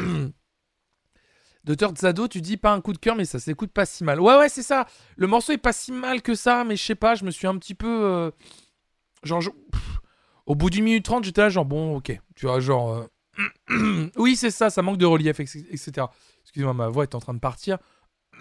[1.64, 1.92] Dr.
[1.96, 4.20] Zado, tu dis pas un coup de cœur, mais ça s'écoute pas si mal.
[4.20, 4.86] Ouais, ouais, c'est ça.
[5.16, 7.46] Le morceau est pas si mal que ça, mais je sais pas, je me suis
[7.46, 8.04] un petit peu.
[8.04, 8.30] euh,
[9.22, 9.42] Genre,
[10.46, 12.18] au bout d'une minute trente, j'étais là, genre, bon, ok.
[12.34, 13.06] Tu vois, genre.
[14.16, 16.06] oui, c'est ça, ça manque de relief, etc.
[16.42, 17.78] Excusez-moi, ma voix est en train de partir.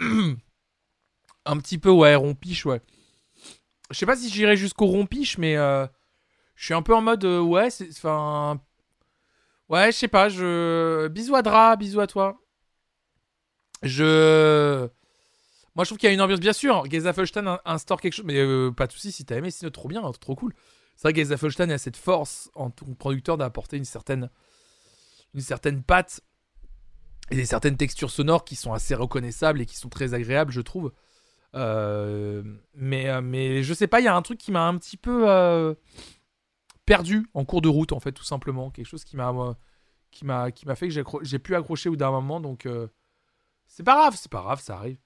[1.46, 2.82] un petit peu, ouais, rompiche, ouais.
[3.90, 5.86] je sais pas si j'irai jusqu'au rompiche, mais euh,
[6.56, 8.62] je suis un peu en mode euh, ouais, c'est enfin
[9.70, 10.30] ouais, je sais pas.
[10.30, 12.40] Je bisous à Dra, bisous à toi.
[13.84, 14.88] Je
[15.76, 16.86] moi je trouve qu'il y a une ambiance bien sûr.
[16.90, 19.88] Gezafelstein in- instaure quelque chose, mais euh, pas de souci si t'as aimé, sinon trop
[19.88, 20.54] bien, trop cool.
[20.96, 24.30] C'est vrai que Gezafelstein a cette force en tant que producteur d'apporter une certaine
[25.34, 26.22] une certaine patte
[27.32, 30.92] et certaines textures sonores qui sont assez reconnaissables et qui sont très agréables, je trouve.
[31.56, 32.44] Euh,
[32.74, 34.98] mais, euh, mais je sais pas, il y a un truc qui m'a un petit
[34.98, 35.74] peu euh,
[36.86, 38.70] perdu en cours de route, en fait, tout simplement.
[38.70, 39.34] Quelque chose qui m'a
[40.12, 42.68] qui m'a qui m'a fait que j'ai pu accrocher au d'un moment, donc
[43.68, 44.98] c'est pas grave, c'est pas grave, ça arrive.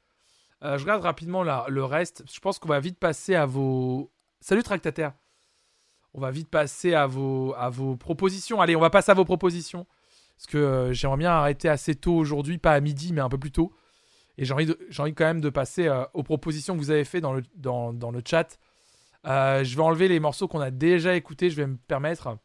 [0.61, 2.23] Je regarde rapidement le reste.
[2.31, 4.11] Je pense qu'on va vite passer à vos.
[4.39, 5.14] Salut Tractataire.
[6.14, 8.61] On va vite passer à vos, à vos propositions.
[8.61, 9.85] Allez, on va passer à vos propositions.
[10.38, 13.38] Parce que euh, j'aimerais bien arrêter assez tôt aujourd'hui, pas à midi, mais un peu
[13.38, 13.74] plus tôt.
[14.38, 14.68] Et j'ai envie,
[15.14, 18.60] quand même de passer euh, aux propositions que vous avez fait dans le, chat.
[19.26, 21.49] Euh, je vais enlever les morceaux qu'on a déjà écoutés.
[21.49, 22.38] Je vais me permettre.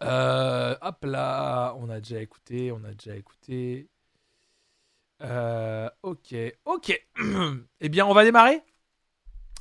[0.00, 3.90] Hop là, on a déjà écouté, on a déjà écouté.
[6.02, 6.34] Ok,
[6.64, 7.06] ok.
[7.80, 8.62] eh bien, on va démarrer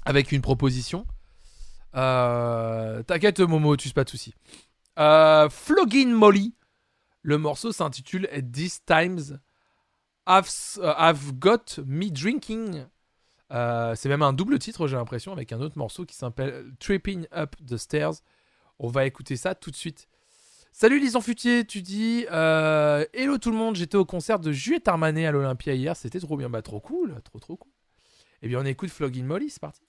[0.05, 1.05] avec une proposition.
[1.93, 4.33] T'inquiète, Momo, tu pas de soucis.
[4.97, 5.49] Euh,
[6.07, 6.53] Molly.
[7.21, 9.39] Le morceau s'intitule These Times
[10.27, 12.85] I've, euh, Got Me Drinking.
[13.51, 17.25] Euh, c'est même un double titre, j'ai l'impression, avec un autre morceau qui s'appelle Tripping
[17.33, 18.13] Up the Stairs.
[18.77, 20.07] On va écouter ça tout de suite.
[20.71, 24.87] Salut Lison Futier, tu dis euh, Hello tout le monde, j'étais au concert de Juliette
[24.87, 27.71] Armanet à l'Olympia hier, c'était trop bien, bah trop cool, trop trop cool.
[28.43, 29.81] Eh bien on écoute Flogging Molly, c'est parti.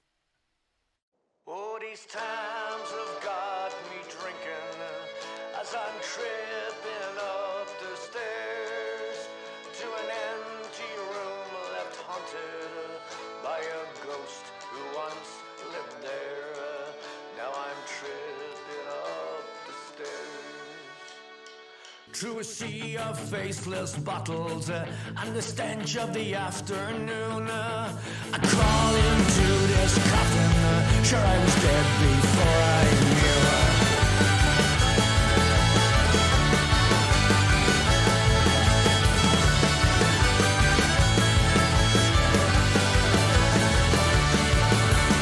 [22.21, 24.87] Through a sea of faceless bottles uh,
[25.17, 27.99] and the stench of the afternoon, uh,
[28.35, 30.53] I crawl into this coffin.
[30.69, 33.41] Uh, sure, I was dead before I knew.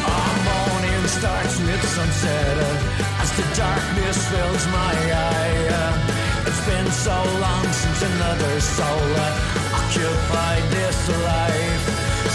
[0.04, 5.57] Uh, morning starts mid sunset uh, as the darkness fills my eye.
[6.93, 11.85] So long since another soul uh, occupied this life.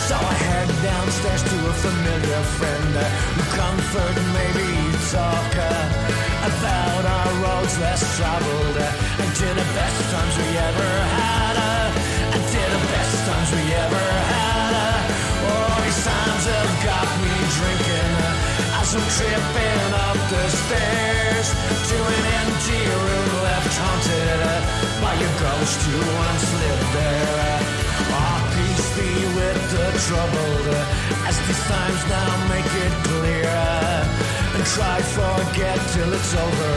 [0.07, 3.03] So I head downstairs to a familiar friend uh,
[3.33, 4.69] who comfort maybe
[5.09, 11.55] talk uh, about our roads less traveled and to the best times we ever had.
[12.33, 15.01] And to the best times we ever had.
[15.49, 18.32] Oh, these times have got me drinking
[18.83, 21.47] as I'm tripping up the stairs
[21.87, 24.61] to an empty room left haunted
[24.99, 27.59] by a ghost who once lived there.
[28.11, 30.67] Ah, peace be with the troubled
[31.29, 33.55] as these times now make it clear.
[34.55, 36.75] And try forget till it's over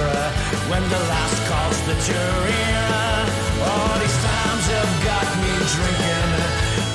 [0.70, 2.86] when the last call split your ear.
[3.02, 6.32] uh, Oh, these times have got me drinking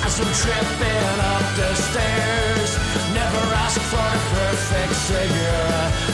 [0.08, 2.91] as I'm tripping up the stairs.
[3.32, 5.64] Never asked for a perfect savior.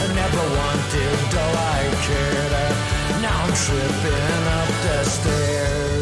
[0.03, 3.23] I never wanted, though I cared.
[3.23, 5.98] Now I'm tripping up the stairs.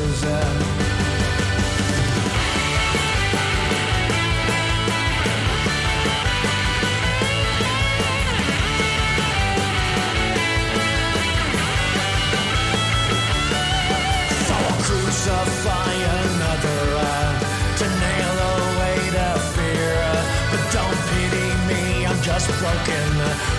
[22.47, 23.09] Just broken.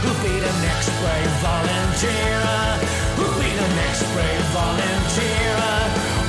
[0.02, 2.40] Who'll be the next brave volunteer?
[3.18, 5.56] Who'll be the next brave volunteer?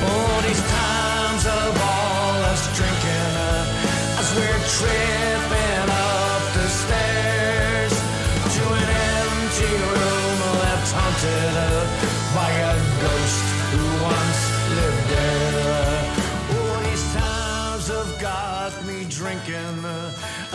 [0.09, 3.33] All these times of all us drinking
[4.19, 5.38] as we're tripping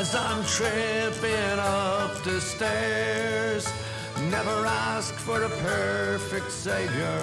[0.04, 3.64] as I'm tripping up the stairs.
[4.30, 7.20] Never asked for a perfect savior.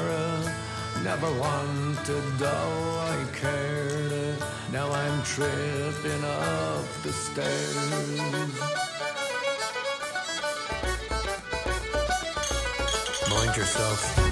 [1.03, 2.84] Never wanted, though
[3.14, 4.36] I cared.
[4.72, 7.78] Now I'm tripping up the stairs.
[13.30, 14.31] Mind yourself.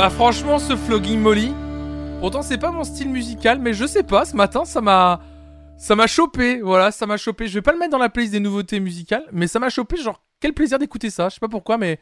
[0.00, 1.52] Bah franchement, ce Flogging Molly,
[2.20, 5.20] pourtant c'est pas mon style musical, mais je sais pas, ce matin ça m'a,
[5.76, 7.48] ça m'a chopé, voilà, ça m'a chopé.
[7.48, 9.98] Je vais pas le mettre dans la playlist des nouveautés musicales, mais ça m'a chopé,
[9.98, 11.28] genre quel plaisir d'écouter ça.
[11.28, 12.00] Je sais pas pourquoi, mais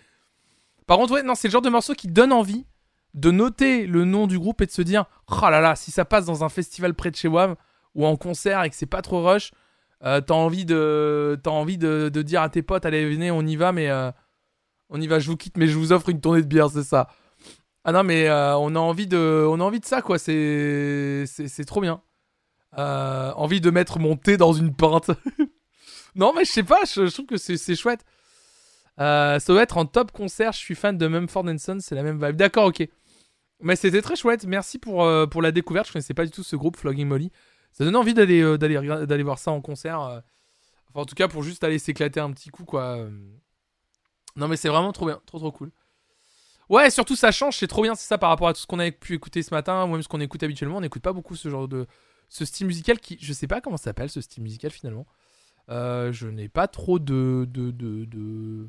[0.87, 2.67] par contre ouais, non, c'est le genre de morceau qui donne envie
[3.15, 6.05] de noter le nom du groupe et de se dire, oh là là, si ça
[6.05, 7.57] passe dans un festival près de chez WAM
[7.97, 9.51] ou en concert et que c'est pas trop rush,
[10.05, 13.57] euh, t'as envie de, t'as envie de, dire à tes potes, allez venez, on y
[13.57, 14.13] va, mais euh,
[14.89, 16.85] on y va, je vous quitte, mais je vous offre une tournée de bière, c'est
[16.85, 17.09] ça.
[17.85, 20.19] Ah non, mais euh, on a envie de, on a envie de ça, quoi.
[20.19, 22.03] C'est, c'est, trop bien.
[22.77, 25.11] Euh, envie de mettre mon thé dans une pinte.
[26.15, 28.05] non, mais je sais pas, je, trouve que c'est, chouette.
[29.01, 30.53] Euh, ça doit être en top concert.
[30.53, 32.37] Je suis fan de Mumford Sons, c'est la même vibe.
[32.37, 32.87] D'accord, ok.
[33.61, 34.45] Mais c'était très chouette.
[34.45, 35.87] Merci pour, pour la découverte.
[35.87, 37.33] Je connaissais pas du tout ce groupe Flogging Molly.
[37.73, 39.99] Ça donne envie d'aller, d'aller, d'aller voir ça en concert.
[40.01, 40.23] Enfin,
[40.95, 43.09] en tout cas, pour juste aller s'éclater un petit coup, quoi.
[44.37, 45.73] Non, mais c'est vraiment trop bien, trop trop cool.
[46.69, 48.79] Ouais, surtout ça change, c'est trop bien, c'est ça par rapport à tout ce qu'on
[48.79, 50.77] a pu écouter ce matin, ou même ce qu'on écoute habituellement.
[50.77, 51.87] On n'écoute pas beaucoup ce genre de.
[52.29, 53.17] Ce style musical qui.
[53.21, 55.07] Je sais pas comment ça s'appelle ce style musical finalement.
[55.71, 57.47] Euh, je n'ai pas trop de.
[57.49, 58.69] de, de,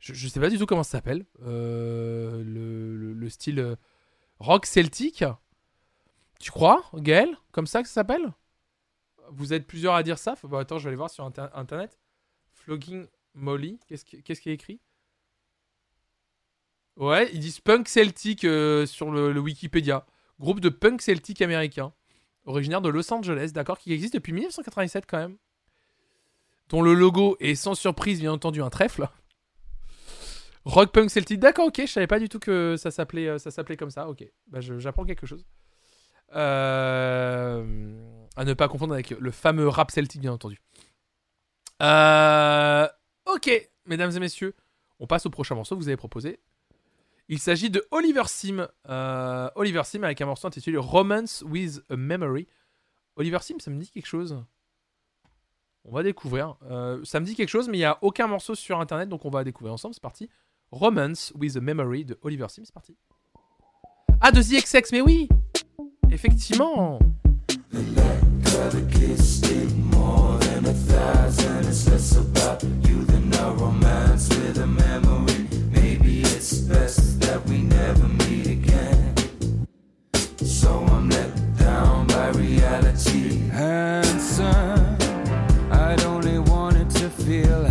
[0.00, 1.24] Je, sais pas du tout comment ça s'appelle.
[1.42, 3.76] Euh, le, le- le style euh,
[4.40, 5.24] rock celtique.
[6.40, 8.32] Tu crois, Gaël Comme ça que ça s'appelle?
[9.30, 11.98] Vous êtes plusieurs à dire ça Bon, attends, je vais aller voir sur inter- internet.
[12.52, 14.80] Flogging Molly, qu'est-ce qui, qu'est-ce qui est écrit?
[16.98, 20.04] Ouais, ils disent punk celtique euh, sur le, Wikipédia.
[20.40, 21.92] Groupe de punk celtique américain.
[22.44, 25.36] Originaire de Los Angeles, d'accord, qui existe depuis 1997 quand même.
[26.70, 29.08] Dont le logo est sans surprise, bien entendu, un trèfle.
[30.64, 33.52] Rock punk celtique, d'accord, ok, je savais pas du tout que ça s'appelait, euh, ça
[33.52, 34.24] s'appelait comme ça, ok.
[34.48, 35.46] Bah, j'apprends quelque chose.
[36.34, 37.64] Euh,
[38.36, 40.60] à ne pas confondre avec le fameux rap celtique, bien entendu.
[43.24, 44.56] Ok, mesdames et messieurs,
[44.98, 46.40] on passe au prochain morceau que vous avez proposé.
[47.28, 48.66] Il s'agit de Oliver Sim.
[48.88, 52.46] Euh, Oliver Sim avec un morceau intitulé Romance with a Memory.
[53.16, 54.42] Oliver Sim, ça me dit quelque chose.
[55.84, 56.56] On va découvrir.
[56.70, 59.24] Euh, ça me dit quelque chose, mais il n'y a aucun morceau sur internet, donc
[59.24, 59.94] on va découvrir ensemble.
[59.94, 60.30] C'est parti.
[60.70, 62.96] Romance with a Memory de Oliver Sim, c'est parti.
[64.20, 65.28] Ah, de The XX, mais oui
[66.10, 66.98] Effectivement
[76.40, 79.12] It's best that we never meet again.
[80.36, 83.48] So I'm let down by reality.
[83.48, 84.96] Handsome,
[85.72, 87.64] I'd only wanted to feel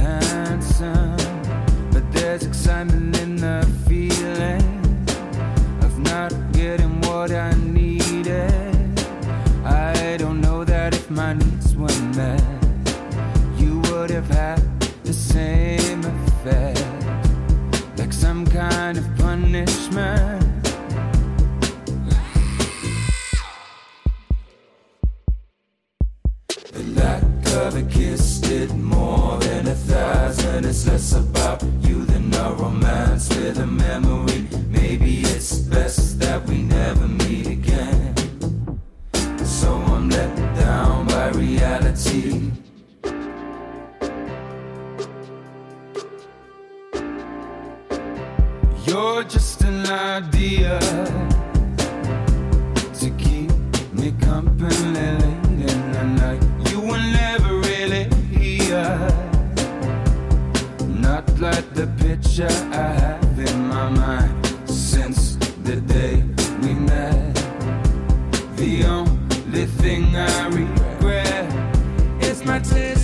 [19.57, 20.63] punishment.
[26.73, 27.23] The lack
[27.55, 30.65] of a kiss did more than a thousand.
[30.65, 34.47] It's less about you than a romance with a memory.
[34.69, 38.13] Maybe it's best that we never meet again.
[39.43, 42.51] So I'm let down by reality.
[48.88, 50.80] You're just an idea
[52.99, 53.51] to keep
[53.91, 56.41] me company late in the night.
[56.72, 58.97] You were never really here.
[60.88, 65.35] Not like the picture I have in my mind since
[65.65, 66.23] the day
[66.61, 67.35] we met.
[68.55, 72.96] The only thing I regret is my taste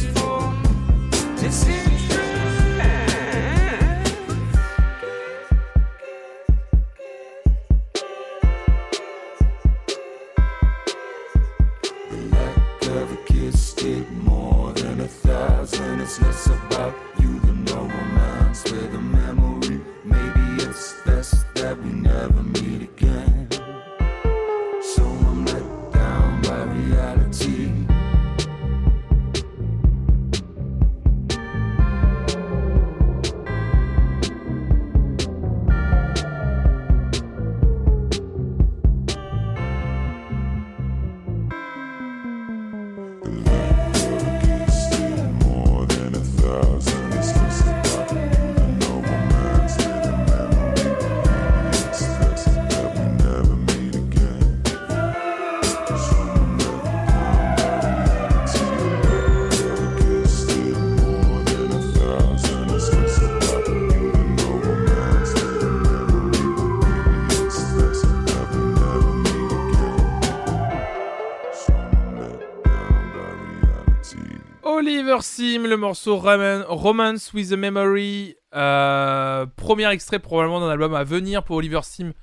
[75.43, 78.37] Le morceau Roman- Romance with a Memory.
[78.55, 82.13] Euh, premier extrait probablement d'un album à venir pour Oliver Sim,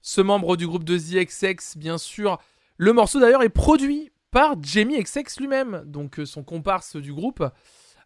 [0.00, 2.38] ce membre du groupe de The XX, bien sûr.
[2.76, 7.44] Le morceau d'ailleurs est produit par Jamie XX lui-même, donc euh, son comparse du groupe.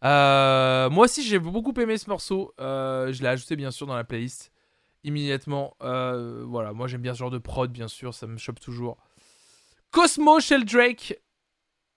[0.04, 2.54] Euh, moi aussi j'ai beaucoup aimé ce morceau.
[2.58, 4.52] Je l'ai ajouté bien sûr dans la playlist
[5.04, 5.76] immédiatement.
[5.80, 8.96] Voilà, moi j'aime bien ce genre de prod, bien sûr, ça me chope toujours.
[9.90, 11.20] Cosmo Sheldrake,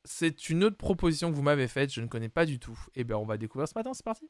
[0.07, 2.79] c'est une autre proposition que vous m'avez faite, je ne connais pas du tout.
[2.95, 4.27] Et ben on va découvrir ce matin, c'est parti.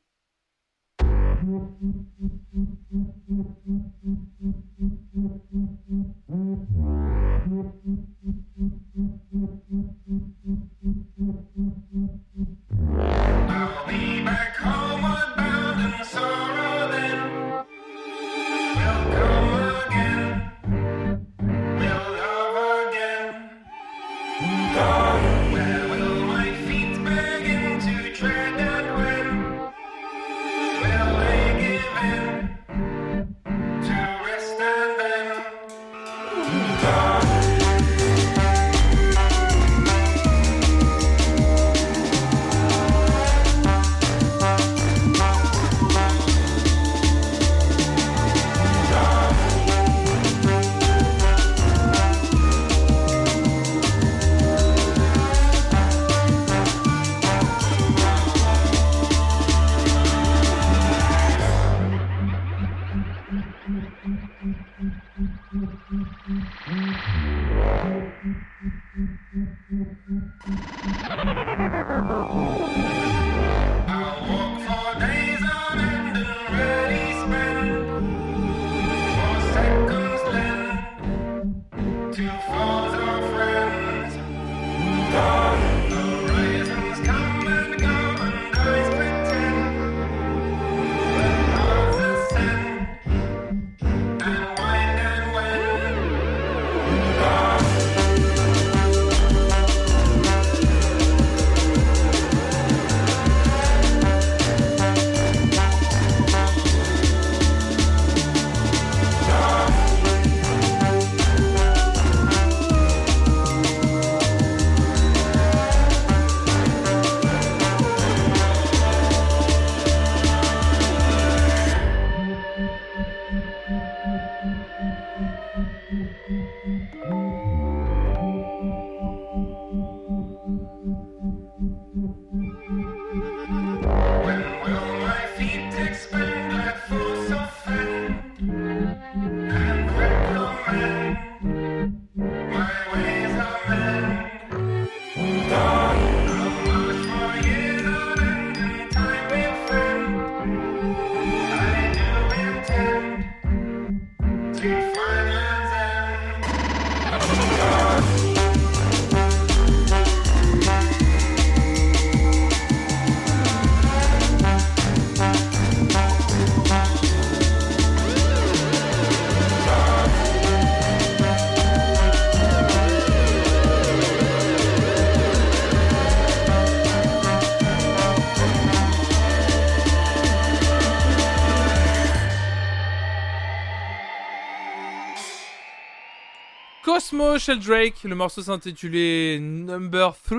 [187.17, 190.37] Cosmo Sheldrake, le morceau s'intitulait Number 3.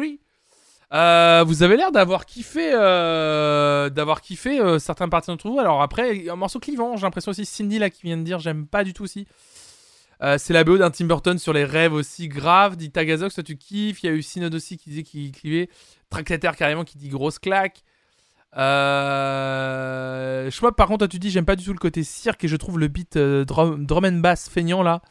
[0.92, 5.58] Euh, vous avez l'air d'avoir kiffé, euh, d'avoir kiffé euh, certaines parties d'entre vous.
[5.58, 8.68] Alors après, un morceau clivant, j'ai l'impression aussi Cindy là qui vient de dire, j'aime
[8.68, 9.26] pas du tout aussi.
[10.22, 12.76] Euh, c'est la BO d'un Tim Burton sur les rêves aussi graves.
[12.76, 14.04] Dit Tagazox, toi tu kiffes.
[14.04, 15.68] Il y a eu Synod aussi qui disait qu'il clivait.
[16.10, 17.82] Tractater carrément qui dit grosse claque.
[18.56, 20.48] Euh...
[20.60, 22.54] Vois par contre, toi tu dis j'aime pas du tout le côté cirque et je
[22.56, 25.02] trouve le beat drum, drum and bass feignant là.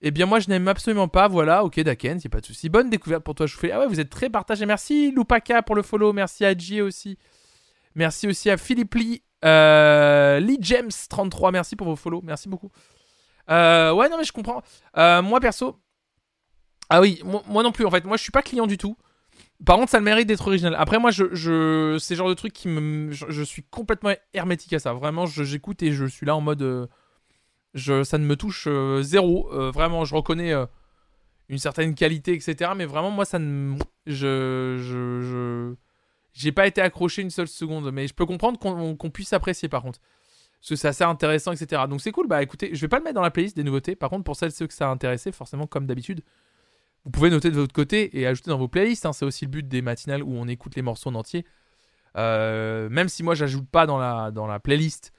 [0.00, 1.26] Eh bien, moi, je n'aime absolument pas.
[1.26, 2.68] Voilà, ok, Daken, c'est pas de souci.
[2.68, 3.72] Bonne découverte pour toi, je fais.
[3.72, 4.64] Ah ouais, vous êtes très partagé.
[4.64, 6.12] Merci, Lupaka, pour le follow.
[6.12, 7.18] Merci à J aussi.
[7.94, 9.22] Merci aussi à Philippe Lee.
[9.44, 12.22] Euh, Lee James 33, merci pour vos follow.
[12.22, 12.70] Merci beaucoup.
[13.50, 14.62] Euh, ouais, non, mais je comprends.
[14.96, 15.80] Euh, moi, perso.
[16.90, 18.04] Ah oui, moi, non plus, en fait.
[18.04, 18.96] Moi, je suis pas client du tout.
[19.66, 20.76] Par contre, ça le mérite d'être original.
[20.78, 21.98] Après, moi, je, je...
[21.98, 23.10] c'est le genre de truc qui me.
[23.10, 24.92] Je, je suis complètement hermétique à ça.
[24.92, 26.88] Vraiment, j'écoute et je suis là en mode.
[27.74, 29.52] Je, ça ne me touche euh, zéro.
[29.52, 30.66] Euh, vraiment, je reconnais euh,
[31.48, 32.72] une certaine qualité, etc.
[32.76, 33.76] Mais vraiment, moi, ça ne.
[34.06, 34.76] Je.
[34.78, 35.20] Je.
[35.22, 35.74] je-
[36.32, 37.90] J'ai pas été accroché une seule seconde.
[37.92, 40.00] Mais je peux comprendre qu'on puisse apprécier, par contre.
[40.60, 41.82] Parce que c'est assez intéressant, etc.
[41.88, 42.26] Donc c'est cool.
[42.26, 43.94] Bah écoutez, je vais pas le mettre dans la playlist des nouveautés.
[43.96, 46.22] Par contre, pour celles ceux que ça a intéressé, forcément, comme d'habitude,
[47.04, 49.06] Vous pouvez noter de votre côté et ajouter dans vos playlists.
[49.06, 49.12] hein.
[49.12, 51.44] C'est aussi le but des matinales où on écoute les morceaux en entier.
[52.16, 55.12] Même si moi, j'ajoute pas dans la, dans la playlist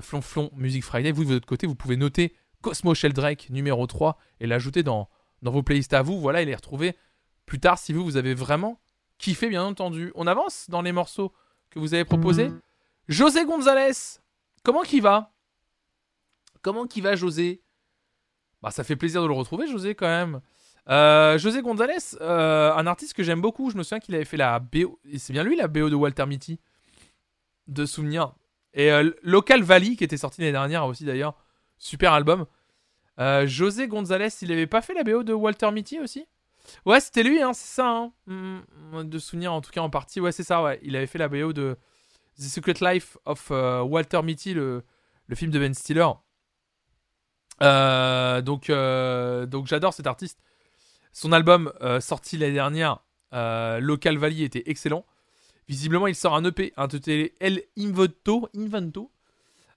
[0.00, 4.46] Flonflon Music Friday, vous de votre côté, vous pouvez noter Cosmo Sheldrake numéro 3 et
[4.46, 5.08] l'ajouter dans,
[5.42, 6.20] dans vos playlists à vous.
[6.20, 6.96] Voilà, et les retrouver
[7.46, 8.80] plus tard si vous, vous avez vraiment
[9.18, 10.12] kiffé, bien entendu.
[10.14, 11.32] On avance dans les morceaux
[11.70, 12.50] que vous avez proposés.
[13.08, 13.92] José Gonzalez,
[14.62, 15.32] comment qu'il va?
[16.62, 17.62] Comment qu'il va, José?
[18.62, 20.40] Bah, ça fait plaisir de le retrouver, José, quand même.
[20.88, 23.70] Euh, José Gonzalez, euh, un artiste que j'aime beaucoup.
[23.70, 25.00] Je me souviens qu'il avait fait la BO.
[25.18, 26.60] C'est bien lui, la BO de Walter Mitty.
[27.66, 28.34] De souvenir.
[28.74, 31.34] Et euh, Local Valley, qui était sorti l'année dernière aussi, d'ailleurs.
[31.78, 32.46] Super album.
[33.18, 36.26] Euh, José Gonzalez, il avait pas fait la BO de Walter Mitty aussi?
[36.86, 37.88] Ouais, c'était lui, hein, c'est ça.
[37.88, 38.12] hein.
[38.26, 40.20] Mm, de souvenir, en tout cas, en partie.
[40.20, 40.74] Ouais, c'est ça.
[40.82, 41.76] Il avait fait la BO de
[42.38, 44.84] The Secret Life of euh, Walter Mitty, le,
[45.34, 46.08] film de Ben Stiller.
[47.60, 50.38] Donc, donc j'adore cet artiste.
[51.12, 55.06] Son album sorti l'année dernière, Local Valley, était excellent.
[55.68, 58.48] Visiblement, il sort un EP intitulé El Invento.
[58.56, 59.10] Invento.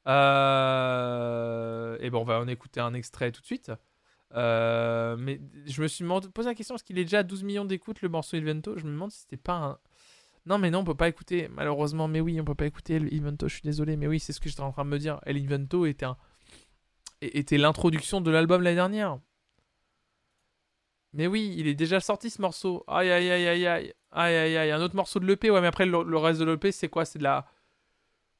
[0.07, 3.71] Euh, et bon, on va en écouter un extrait tout de suite.
[4.35, 6.03] Euh, mais je me suis
[6.33, 8.77] posé la question est-ce qu'il est déjà à 12 millions d'écoutes le morceau Invento?
[8.77, 9.77] Je me demande si c'était pas un.
[10.45, 12.07] Non, mais non, on peut pas écouter, malheureusement.
[12.07, 13.97] Mais oui, on peut pas écouter El Invento, je suis désolé.
[13.97, 15.19] Mais oui, c'est ce que j'étais en train de me dire.
[15.25, 16.05] El Invento était,
[17.21, 19.19] était l'introduction de l'album l'année dernière.
[21.15, 22.83] Mais oui, il est déjà sorti ce morceau.
[22.87, 23.93] Aïe aïe aïe aïe aïe.
[24.11, 24.71] Aïe aïe aïe.
[24.71, 27.05] Un autre morceau de l'EP, ouais, mais après le, reste de l'EP, c'est quoi?
[27.05, 27.45] C'est de la.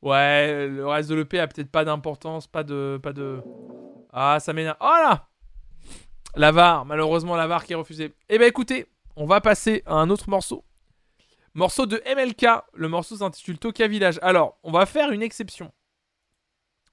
[0.01, 2.99] Ouais, le reste de l'EP a peut-être pas d'importance, pas de.
[3.01, 3.41] Pas de...
[4.11, 4.75] Ah, ça m'énerve.
[4.81, 5.29] Oh là
[6.35, 8.13] La VAR, malheureusement la VAR qui est refusée.
[8.27, 10.65] Eh ben écoutez, on va passer à un autre morceau.
[11.53, 12.45] Morceau de MLK.
[12.73, 14.19] Le morceau s'intitule Toka Village.
[14.21, 15.71] Alors, on va faire une exception.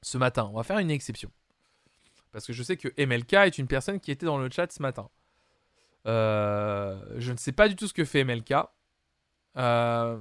[0.01, 1.33] Ce matin, on va faire une exception.
[2.31, 4.81] Parce que je sais que MLK est une personne qui était dans le chat ce
[4.81, 5.11] matin.
[6.07, 8.55] Euh, je ne sais pas du tout ce que fait MLK.
[9.57, 10.19] Euh,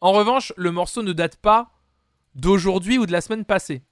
[0.00, 1.70] en revanche, le morceau ne date pas
[2.34, 3.82] d'aujourd'hui ou de la semaine passée.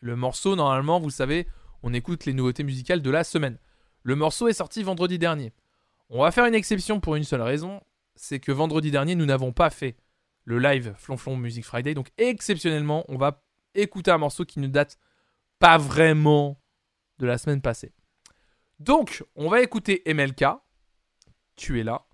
[0.00, 1.46] Le morceau, normalement, vous savez,
[1.82, 3.58] on écoute les nouveautés musicales de la semaine.
[4.02, 5.52] Le morceau est sorti vendredi dernier.
[6.08, 7.82] On va faire une exception pour une seule raison,
[8.14, 9.96] c'est que vendredi dernier, nous n'avons pas fait
[10.44, 11.94] le live Flonflon Music Friday.
[11.94, 13.42] Donc exceptionnellement, on va
[13.74, 14.98] écouter un morceau qui ne date
[15.58, 16.60] pas vraiment
[17.18, 17.92] de la semaine passée.
[18.78, 20.44] Donc, on va écouter MLK.
[21.58, 22.06] Tu es là.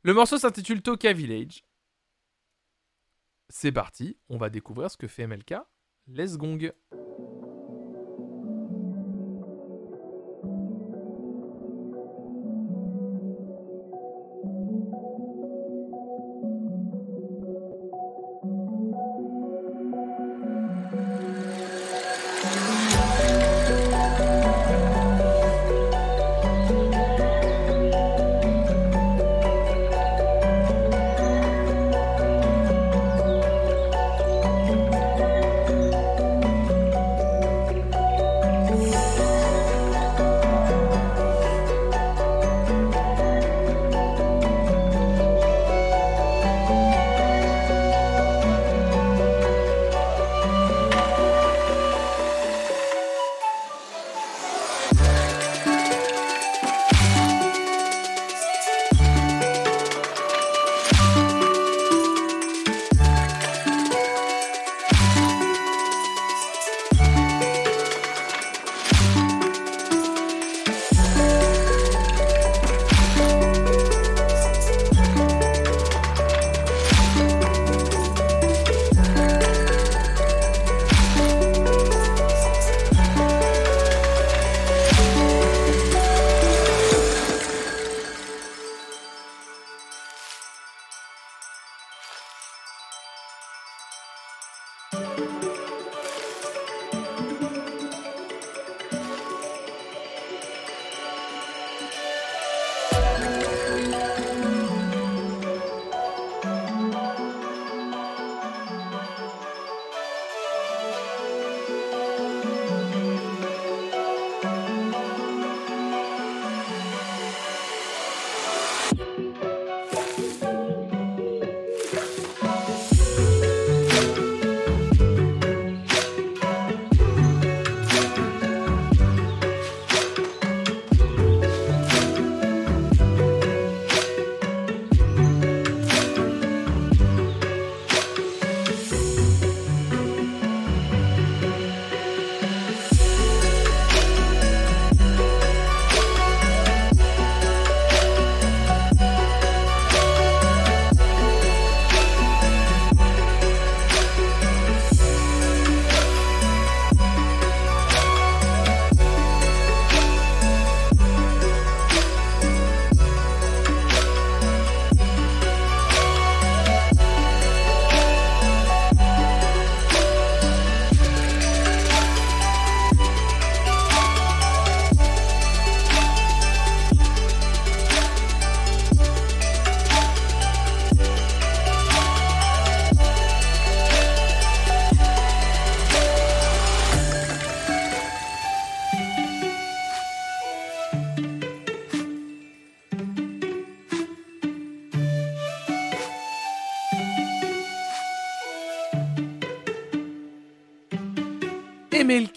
[0.00, 1.66] Le morceau s'intitule Toka Village.
[3.50, 5.56] C'est parti, on va découvrir ce que fait MLK.
[6.08, 6.72] Let's gong.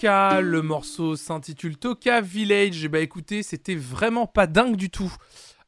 [0.04, 2.84] Le morceau s'intitule Toka Village.
[2.84, 5.14] Et bah écoutez, c'était vraiment pas dingue du tout.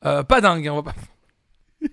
[0.05, 0.95] Euh, pas dingue, hein, on va pas.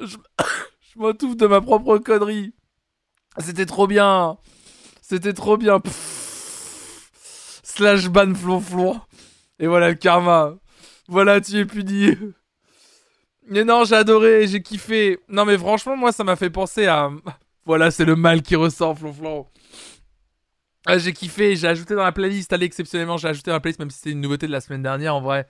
[0.00, 0.06] je
[0.80, 2.54] je m'entouffe de ma propre connerie.
[3.38, 4.38] C'était trop bien.
[5.02, 5.80] C'était trop bien.
[7.62, 9.00] Slash ban flonflon.
[9.58, 10.54] Et voilà le karma.
[11.08, 12.16] Voilà, tu es puni.
[13.48, 15.18] Mais non, j'ai adoré, j'ai kiffé.
[15.28, 17.10] Non, mais franchement, moi, ça m'a fait penser à.
[17.64, 19.46] Voilà, c'est le mal qui ressort, flonflon.
[20.88, 23.80] Ah, j'ai kiffé, j'ai ajouté dans la playlist, allez, exceptionnellement, j'ai ajouté dans la playlist,
[23.80, 25.48] même si c'était une nouveauté de la semaine dernière, en vrai.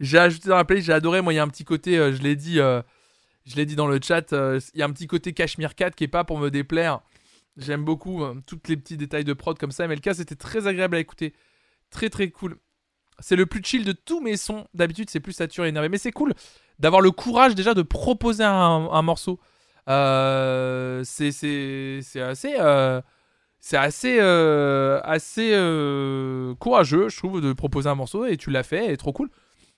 [0.00, 1.20] J'ai ajouté dans la playlist, j'ai adoré.
[1.20, 2.80] Moi, il y a un petit côté, euh, je l'ai dit, euh,
[3.44, 5.94] je l'ai dit dans le chat, euh, il y a un petit côté Cashmere 4
[5.94, 7.00] qui est pas pour me déplaire.
[7.58, 9.88] J'aime beaucoup tous les petits détails de prod comme ça.
[9.88, 11.34] Mais le cas, c'était très agréable à écouter.
[11.90, 12.56] Très, très cool.
[13.18, 14.68] C'est le plus chill de tous mes sons.
[14.74, 15.88] D'habitude, c'est plus saturé et énervé.
[15.88, 16.34] Mais c'est cool
[16.78, 19.38] d'avoir le courage déjà de proposer un, morceau.
[19.88, 21.28] Euh, c'est
[22.20, 22.56] assez.
[22.58, 23.00] euh,
[23.72, 25.50] assez, euh, assez
[26.58, 29.30] courageux, je trouve, de proposer un morceau et tu l'as fait et trop cool.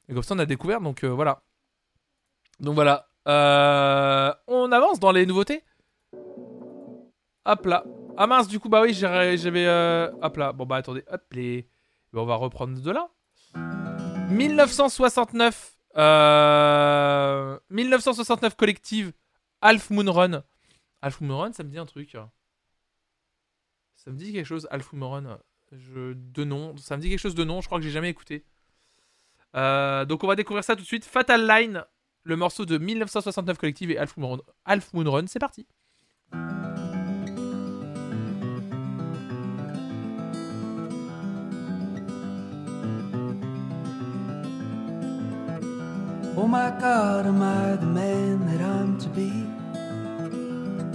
[0.09, 1.43] Et comme ça, on a découvert, donc voilà.
[2.59, 3.07] Donc voilà.
[3.27, 5.65] On avance dans les nouveautés.
[7.47, 7.85] Hop là.
[8.17, 10.11] Ah mince, du coup, bah oui, j'avais.
[10.23, 10.53] Hop là.
[10.53, 11.67] Bon bah attendez, hop les.
[12.13, 13.09] On va reprendre de là.
[14.31, 15.80] 1969.
[16.01, 17.59] Euh...
[17.71, 19.13] 1969 collective.
[19.61, 20.43] Half Moon Run.
[21.03, 22.17] Half Moon Run, ça me dit un truc.
[23.97, 25.39] Ça me dit quelque chose, Half Moon Run.
[25.73, 26.15] Je...
[26.15, 26.77] De nom.
[26.79, 28.45] Ça me dit quelque chose de nom, je crois que j'ai jamais écouté.
[29.57, 31.05] Euh, donc on va découvrir ça tout de suite.
[31.05, 31.85] Fatal Line,
[32.23, 34.41] le morceau de 1969 collective et Half Moon Run.
[34.65, 35.67] Half Moon Run, c'est parti.
[46.51, 49.31] My god, am I the man that I'm to be?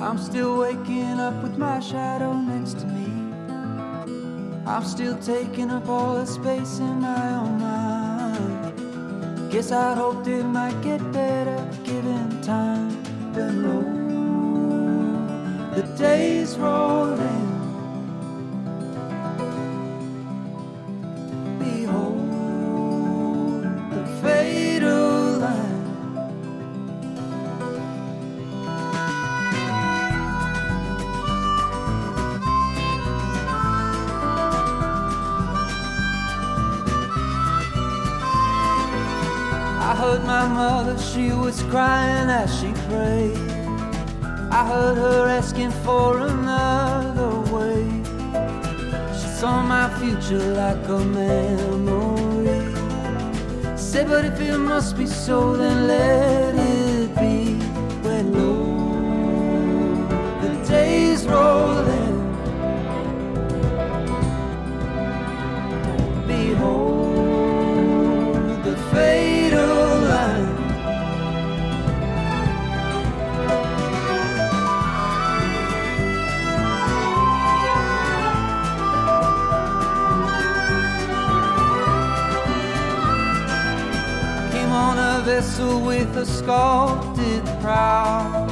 [0.03, 3.07] I'm still waking up with my shadow next to me.
[4.67, 9.49] I'm still taking up all the space in my own mind.
[9.49, 12.89] Guess I'd hoped it might get better given time.
[13.31, 13.79] But no,
[15.73, 17.15] the days roll
[40.25, 43.37] my mother, she was crying as she prayed.
[44.51, 47.83] I heard her asking for another way.
[49.17, 52.61] She saw my future like a memory.
[53.77, 57.55] Said, but if it must be so, then let it be.
[58.05, 58.65] When low,
[60.41, 61.73] the days roll
[85.25, 88.45] vessel with a sculpted prow.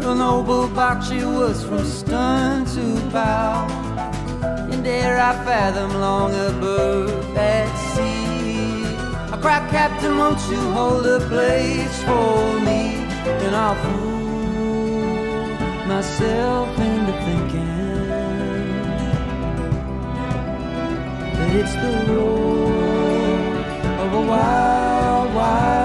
[0.00, 3.66] The noble bark she was from stern to bow.
[4.70, 7.08] And dare I fathom long above
[7.38, 8.84] at sea.
[9.32, 12.80] I cried, Captain, won't you hold a place for me?
[13.44, 14.26] And I'll fool
[15.88, 18.08] myself into thinking
[21.36, 23.54] that it's the road
[24.02, 25.83] of a wild, wild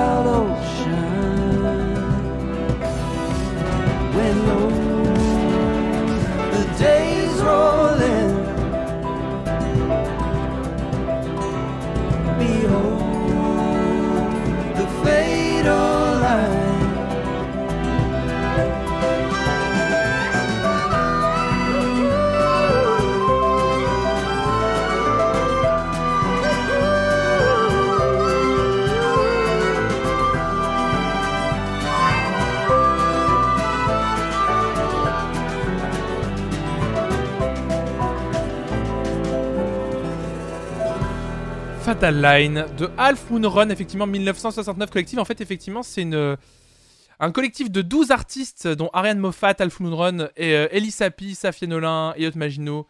[42.03, 45.19] Line de Half Moon Run, effectivement 1969 collectif.
[45.19, 46.37] En fait, effectivement, c'est une
[47.19, 52.31] un collectif de 12 artistes, dont Ariane Moffat, Half Moon Run, et euh, Nolin, Elliot
[52.35, 52.87] Maginot,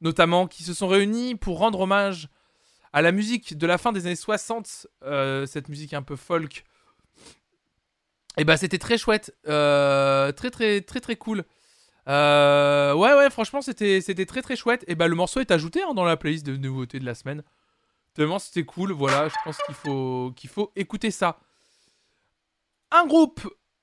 [0.00, 2.28] notamment, qui se sont réunis pour rendre hommage
[2.92, 6.64] à la musique de la fin des années 60, euh, cette musique un peu folk,
[8.36, 11.44] Et bah c'était très chouette, Euh, très très très très cool.
[12.08, 14.84] Euh, ouais ouais franchement c'était très très chouette.
[14.88, 17.42] Et bah le morceau est ajouté hein, dans la playlist de nouveautés de la semaine.
[18.14, 21.38] Tellement c'était cool, voilà, je pense qu'il faut qu'il faut écouter ça.
[22.90, 23.40] Un groupe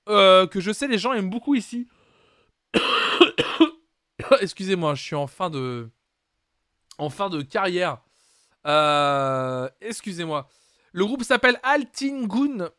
[0.10, 1.88] euh, que je sais les gens aiment beaucoup ici.
[4.42, 5.90] Excusez-moi, je suis en fin de
[6.98, 8.00] en fin de carrière.
[8.68, 10.48] Euh, Excusez-moi.
[10.92, 12.70] Le groupe s'appelle Altingun.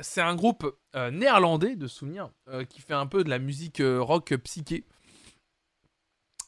[0.00, 2.30] C'est un groupe euh, néerlandais de souvenirs
[2.68, 4.84] qui fait un peu de la musique rock psyché.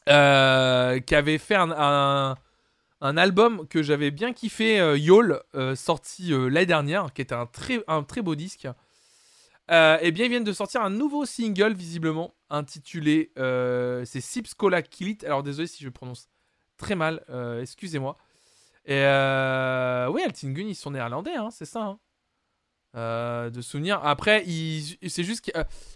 [0.05, 2.35] Qui avait fait un-
[3.01, 7.35] un album que j'avais bien kiffé, euh, Yol, euh, sorti euh, l'année dernière, qui était
[7.35, 7.81] un très,
[8.21, 8.67] beau disque.
[9.71, 14.81] Euh, et bien, ils viennent de sortir un nouveau single, visiblement, intitulé C'est Sips Cola
[14.81, 15.23] Kill It.
[15.23, 16.27] Alors, désolé si je prononce
[16.77, 17.23] très mal,
[17.61, 18.17] excusez-moi.
[18.85, 21.97] Et oui, Altingun, ils sont néerlandais, hein, c'est ça.
[22.95, 23.49] hein.
[23.51, 24.03] De souvenir.
[24.03, 25.51] Après, c'est juste que.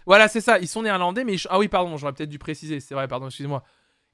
[0.06, 1.34] voilà, c'est ça, ils sont néerlandais, mais.
[1.34, 3.64] ils Ah oui, pardon, j'aurais peut-être dû préciser, c'est vrai, pardon, excusez-moi.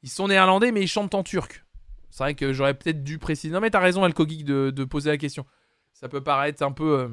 [0.02, 1.62] Ils sont néerlandais, mais ils chantent en turc.
[2.10, 3.52] C'est vrai que j'aurais peut-être dû préciser.
[3.52, 5.46] Non, mais t'as raison, Alco Geek, de, poser la question.
[5.92, 7.08] Ça peut paraître un peu euh,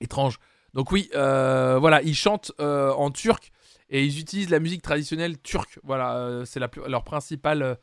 [0.00, 0.38] étrange.
[0.74, 3.50] Donc, oui, euh, voilà, ils chantent euh, en turc
[3.88, 5.78] et ils utilisent la musique traditionnelle turque.
[5.82, 7.78] Voilà, c'est leur principale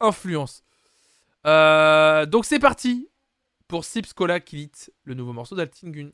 [0.00, 0.62] influence.
[1.44, 3.08] Donc, c'est parti
[3.66, 4.72] pour Sips Cola Kilit,
[5.04, 6.10] le nouveau morceau d'Altingun.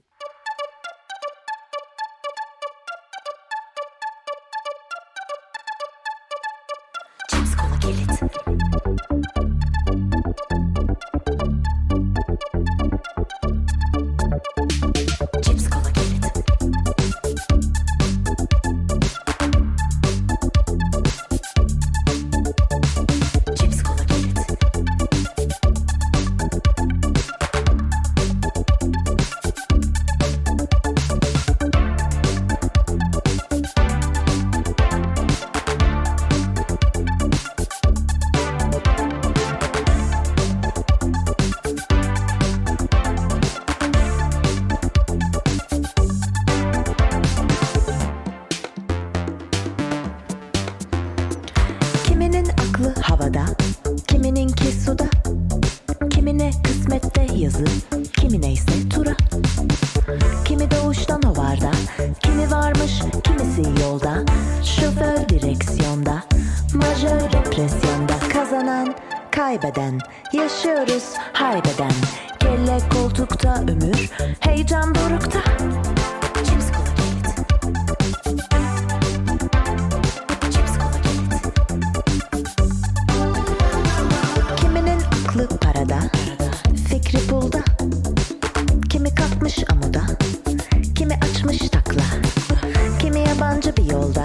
[94.11, 94.25] Yolda,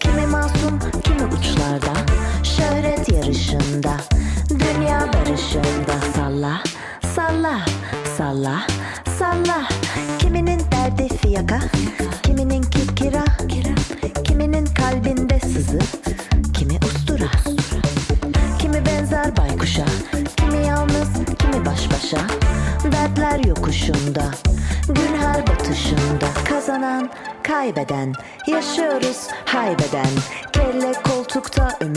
[0.00, 1.92] kimi masum, kimi uçlarda.
[2.42, 3.96] Şöhret yarışında,
[4.50, 6.00] dünya barışında.
[6.16, 6.62] Salla,
[7.14, 7.60] salla,
[8.16, 8.66] salla,
[9.18, 9.68] salla.
[10.18, 11.60] Kiminin derdi fiyaka,
[12.22, 13.24] kimininki kira
[14.24, 15.78] Kiminin kalbinde sızı,
[16.54, 17.30] kimi ustura.
[18.58, 19.84] Kimi benzer baykuşa,
[20.36, 21.08] kimi yalnız,
[21.38, 22.20] kimi baş başa.
[22.92, 24.24] Dertler yokuşunda,
[24.88, 26.26] gün her batışında.
[26.48, 27.10] Kazanan,
[27.42, 28.14] kaybeden,
[28.56, 30.06] yaşıyoruz haybeden.
[30.52, 31.95] Kelle koltukta ömür,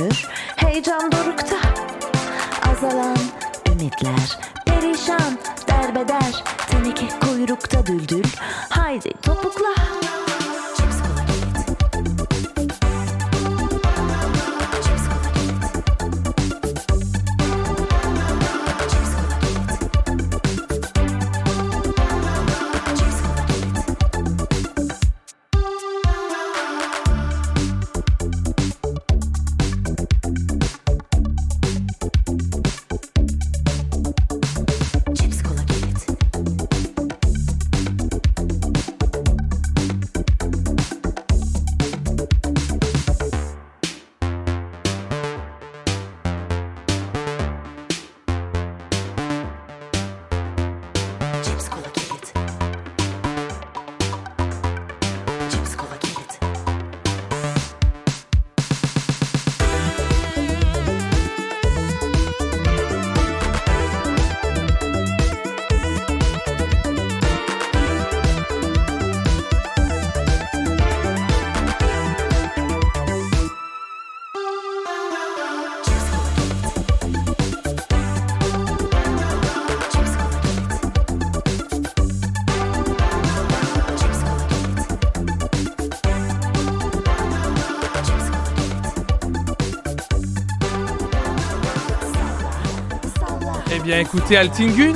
[94.13, 94.93] écouté Altingun,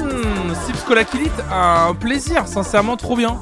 [0.65, 3.37] Sips Kolakilit, un plaisir, sincèrement trop bien.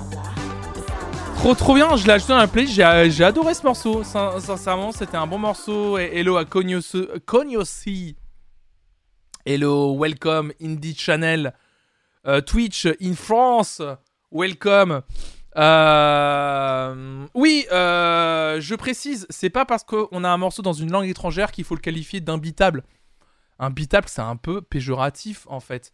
[1.37, 4.91] Trop trop bien, je l'ai ajouté dans la playlist, j'ai adoré ce morceau, Sin- sincèrement
[4.91, 5.97] c'était un bon morceau.
[5.97, 8.15] Hello à Cognos- Cognosci.
[9.45, 11.53] Hello, welcome Indie Channel,
[12.27, 13.81] euh, Twitch in France,
[14.31, 15.01] welcome.
[15.57, 21.07] Euh, oui, euh, je précise, c'est pas parce qu'on a un morceau dans une langue
[21.07, 22.83] étrangère qu'il faut le qualifier d'imbitable.
[23.61, 25.93] Imbitable, c'est un peu péjoratif en fait.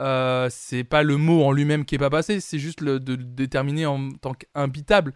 [0.00, 3.14] Euh, c'est pas le mot en lui-même qui est pas passé, c'est juste le, de
[3.14, 5.14] le déterminer en tant qu'imbitable.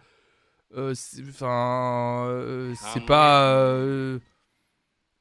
[0.75, 3.53] Euh, c'est- Enfin, euh, c'est pas.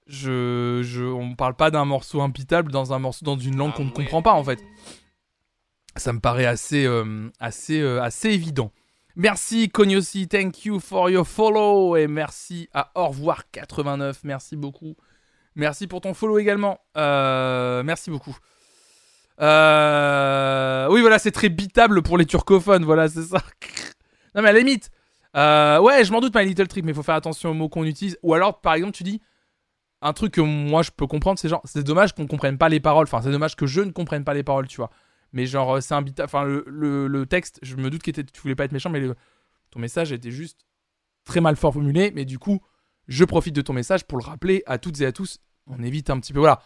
[0.07, 3.85] je, je, on parle pas d'un morceau imbitable dans un morceau dans une langue qu'on
[3.85, 4.61] ne comprend pas en fait.
[5.97, 6.87] Ça me paraît assez,
[7.41, 8.71] assez, assez évident.
[9.17, 14.95] Merci Cognosci, thank you for your follow et merci à au revoir 89, merci beaucoup.
[15.59, 16.79] Merci pour ton follow également.
[16.97, 18.37] Euh, merci beaucoup.
[19.41, 22.85] Euh, Oui, voilà, c'est très bitable pour les turcophones.
[22.85, 23.39] Voilà, c'est ça.
[24.37, 24.91] non, mais à la limite.
[25.37, 27.69] euh, Ouais, je m'en doute, My Little Trick, mais il faut faire attention aux mots
[27.69, 28.17] qu'on utilise.
[28.23, 29.21] Ou alors, par exemple, tu dis
[30.01, 32.79] un truc que moi je peux comprendre, c'est genre, c'est dommage qu'on comprenne pas les
[32.79, 33.05] paroles.
[33.05, 34.91] Enfin, c'est dommage que je ne comprenne pas les paroles, tu vois.
[35.33, 36.27] Mais genre, c'est un bitable.
[36.27, 39.03] Enfin, le, texte, je me doute que tu voulais pas être méchant, mais
[39.73, 40.61] ton message était juste
[41.25, 42.13] très mal formulé.
[42.15, 42.61] Mais du coup,
[43.09, 45.41] je profite de ton message pour le rappeler à toutes et à tous.
[45.69, 46.61] On évite un petit peu, voilà.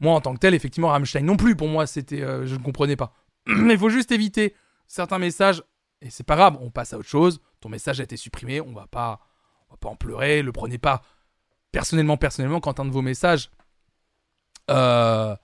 [0.00, 2.62] Moi, en tant que tel, effectivement, Rammstein non plus, pour moi, c'était, euh, je ne
[2.62, 3.14] comprenais pas.
[3.46, 4.54] Mais il faut juste éviter
[4.86, 5.62] certains messages,
[6.02, 7.40] et c'est pas grave, on passe à autre chose.
[7.60, 9.20] Ton message a été supprimé, on va pas,
[9.68, 11.02] on va pas en pleurer, le prenez pas
[11.72, 13.50] personnellement, personnellement, quand un de vos messages,
[14.70, 15.34] euh,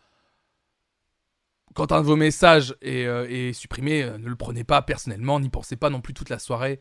[1.75, 5.49] quand un de vos messages est, euh, est supprimé, ne le prenez pas personnellement, n'y
[5.49, 6.81] pensez pas non plus toute la soirée.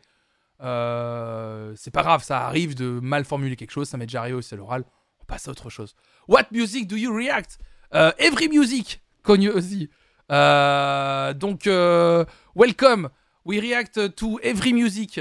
[0.60, 4.54] C'est pas grave, ça arrive de mal formuler quelque chose, ça m'est déjà arrivé aussi
[4.54, 4.84] à l'oral.
[5.22, 5.94] On passe à autre chose.
[6.28, 7.58] What music do you react?
[7.94, 9.88] Euh, every music, connu aussi.
[10.30, 12.24] Euh, donc, euh,
[12.56, 13.08] welcome.
[13.44, 15.20] We react to every music.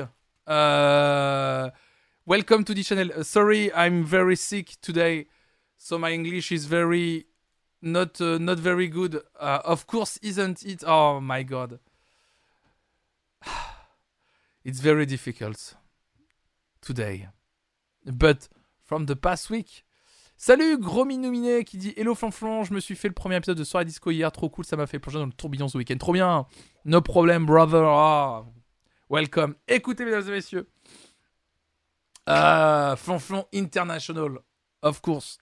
[2.28, 3.12] Welcome to the channel.
[3.12, 5.28] Uh, sorry, I'm very sick today,
[5.78, 7.26] so my English is very
[7.82, 9.22] not uh, not very good.
[9.40, 10.84] Uh, of course, isn't it?
[10.86, 11.80] Oh my god,
[14.64, 15.76] it's very difficult
[16.80, 17.28] today.
[18.06, 18.48] But
[18.84, 19.84] from the past week.
[20.44, 23.64] Salut, gros minominé qui dit Hello Flonflon, je me suis fait le premier épisode de
[23.64, 25.98] Soirée Disco hier, trop cool, ça m'a fait plonger dans le tourbillon ce week-end.
[26.00, 26.48] Trop bien,
[26.84, 27.86] no problem, brother.
[27.86, 28.46] Ah,
[29.08, 29.54] welcome.
[29.68, 30.68] Écoutez, mesdames et messieurs,
[32.28, 32.96] euh,
[33.54, 34.40] International,
[34.82, 35.38] of course.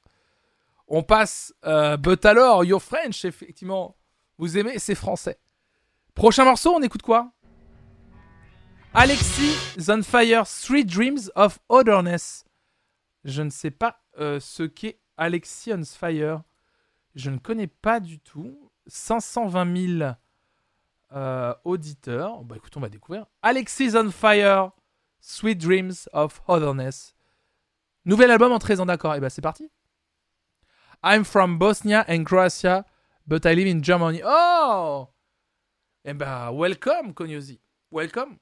[0.90, 3.96] On passe, euh, but alors, Your French, effectivement,
[4.38, 5.40] vous aimez, c'est français.
[6.14, 7.32] Prochain morceau, on écoute quoi?
[8.94, 12.44] Alexis Zonfire, Three Dreams of Otherness.
[13.24, 16.44] Je ne sais pas euh, ce qu'est Alexis on Fire.
[17.16, 18.72] Je ne connais pas du tout.
[18.88, 20.12] 520 000
[21.12, 22.44] euh, auditeurs.
[22.44, 23.26] Bah écoute, on va découvrir.
[23.42, 24.72] Alexis on Fire,
[25.20, 27.16] Sweet Dreams of Otherness.
[28.06, 29.16] Nouvel album en 13 ans, d'accord.
[29.16, 29.70] Et bah c'est parti.
[31.04, 32.86] I'm from Bosnia and Croatia,
[33.26, 34.22] but I live in Germany.
[34.26, 35.08] Oh
[36.06, 37.60] Eh bah, welcome, Konyosi.
[37.92, 38.38] Welcome.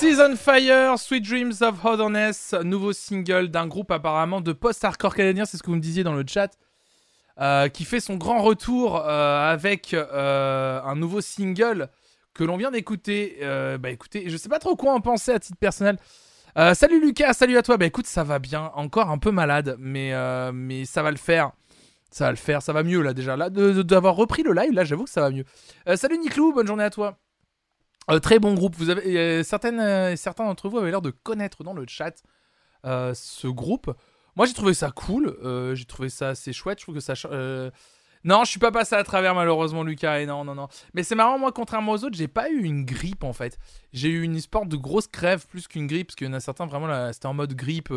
[0.00, 5.44] Alexis on Fire, Sweet Dreams of Otherness, nouveau single d'un groupe apparemment de post-hardcore canadien,
[5.44, 6.56] c'est ce que vous me disiez dans le chat,
[7.40, 11.88] euh, qui fait son grand retour euh, avec euh, un nouveau single
[12.32, 13.38] que l'on vient d'écouter.
[13.80, 15.96] Bah écoutez, je sais pas trop quoi en penser à titre personnel.
[16.74, 17.76] Salut Lucas, salut à toi.
[17.76, 20.12] Bah écoute, ça va bien, encore un peu malade, mais,
[20.52, 21.50] mais ça va le faire.
[22.12, 23.36] Ça va le faire, ça va mieux là déjà.
[23.36, 25.44] Là, d'avoir repris le live, là j'avoue que ça va mieux.
[25.96, 27.18] Salut Niklou, bonne journée à toi.
[28.10, 28.74] Euh, très bon groupe.
[28.76, 32.22] Vous avez euh, euh, certains d'entre vous avaient l'air de connaître dans le chat
[32.84, 33.94] ce groupe.
[34.36, 35.36] Moi, j'ai trouvé ça cool.
[35.74, 36.78] j'ai trouvé ça assez chouette.
[36.78, 37.14] Je trouve que ça.
[38.24, 40.24] Non, je suis pas passé à travers malheureusement, Lucas.
[40.26, 40.68] Non, non, non.
[40.92, 43.58] Mais c'est marrant, moi, contrairement aux autres, j'ai pas eu une grippe en fait.
[43.92, 46.40] J'ai eu une histoire de grosse crève plus qu'une grippe, parce qu'il y en a
[46.40, 47.92] certains vraiment c'était en mode grippe,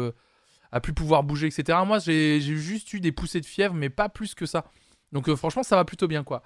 [0.71, 1.79] à plus pouvoir bouger, etc.
[1.85, 4.65] Moi, j'ai juste eu des poussées de fièvre, mais pas plus que ça.
[5.11, 6.43] Donc, franchement, ça va plutôt bien, quoi.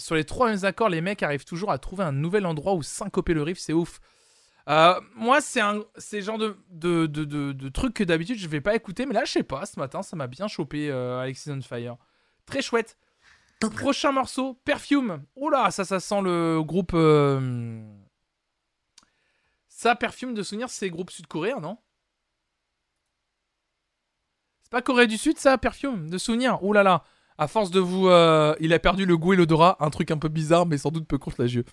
[0.00, 2.82] Sur les trois mêmes accords, les mecs arrivent toujours à trouver un nouvel endroit où
[2.82, 4.00] syncoper le riff, c'est ouf.
[4.68, 8.48] Euh, moi, c'est un, c'est genre de, de, de, de, de truc que d'habitude je
[8.48, 11.20] vais pas écouter, mais là, je sais pas, ce matin, ça m'a bien chopé euh,
[11.20, 11.96] Alexis on Fire.
[12.46, 12.96] Très chouette.
[13.76, 15.22] Prochain morceau, Perfume.
[15.36, 16.92] Oh là, ça, ça sent le groupe.
[16.94, 17.82] euh,
[19.68, 21.78] Ça, Perfume de souvenir, c'est groupe sud-coréen, non?
[24.62, 26.62] C'est pas Corée du Sud, ça, Perfume de souvenir?
[26.62, 27.04] Oh là là,
[27.40, 28.06] à force de vous.
[28.08, 30.90] euh, Il a perdu le goût et l'odorat, un truc un peu bizarre, mais sans
[30.90, 31.64] doute peu contagieux.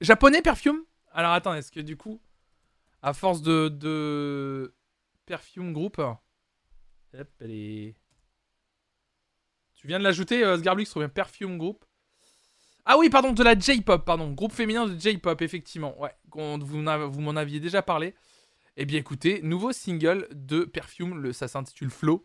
[0.00, 0.82] Japonais, Perfume?
[1.12, 2.20] Alors attends, est-ce que du coup,
[3.00, 3.68] à force de.
[3.68, 4.74] de...
[5.24, 5.98] Perfume Group.
[5.98, 7.28] Hop.
[7.38, 7.94] Tu
[9.84, 11.08] viens de l'ajouter, euh, Sgarblux, trop bien.
[11.08, 11.84] Perfume Group.
[12.84, 14.32] Ah oui, pardon, de la J-pop, pardon.
[14.32, 15.96] Groupe féminin de J-pop, effectivement.
[16.00, 18.14] Ouais, vous, vous m'en aviez déjà parlé.
[18.76, 22.24] Eh bien, écoutez, nouveau single de Perfume, le, ça s'intitule Flow.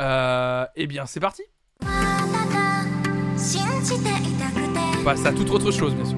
[0.00, 1.42] Euh, eh bien, c'est parti.
[3.53, 6.17] 信じていたくて On passe à toute autre chose, bien sûr.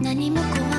[0.00, 0.74] 何も怖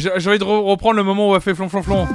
[0.00, 2.08] J'ai envie de reprendre le moment où a fait flonflonflon.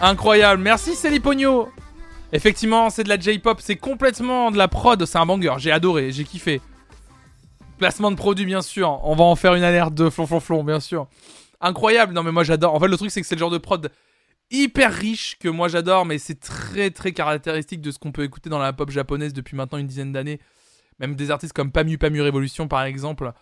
[0.00, 1.68] Incroyable, merci Célie Pogno.
[2.32, 6.10] Effectivement, c'est de la J-pop, c'est complètement de la prod, c'est un banger, j'ai adoré,
[6.10, 6.60] j'ai kiffé.
[7.78, 11.06] Placement de produit, bien sûr, on va en faire une alerte de flonflonflon, bien sûr.
[11.60, 12.74] Incroyable, non mais moi j'adore.
[12.74, 13.88] En fait, le truc, c'est que c'est le genre de prod
[14.50, 18.50] hyper riche que moi j'adore, mais c'est très très caractéristique de ce qu'on peut écouter
[18.50, 20.40] dans la pop japonaise depuis maintenant une dizaine d'années.
[21.00, 23.32] Même des artistes comme Pamu Pamu Révolution, par exemple,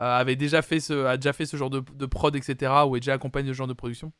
[0.00, 3.14] euh, déjà fait ce, a déjà fait ce genre de, prod, etc., ou est déjà
[3.14, 4.12] accompagné de ce genre de production.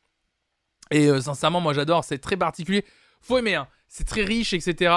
[0.91, 2.85] Et euh, sincèrement, moi j'adore, c'est très particulier.
[3.21, 3.67] Faut aimer, hein.
[3.87, 4.95] c'est très riche, etc.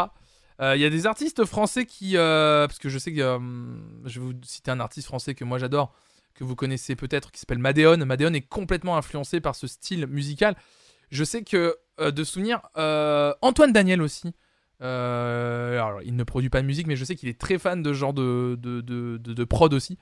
[0.61, 2.17] Euh, Il y a des artistes français qui.
[2.17, 3.39] euh, parce que je sais que.
[4.05, 5.95] je vais vous citer un artiste français que moi j'adore,
[6.35, 8.05] que vous connaissez peut-être, qui s'appelle Madeon.
[8.05, 10.57] Madeon est complètement influencé par ce style musical.
[11.11, 12.61] Je sais que, de souvenir,
[13.43, 14.33] Antoine Daniel aussi.
[14.83, 17.83] Euh, alors, il ne produit pas de musique, mais je sais qu'il est très fan
[17.83, 19.99] de ce genre de, de, de, prod aussi.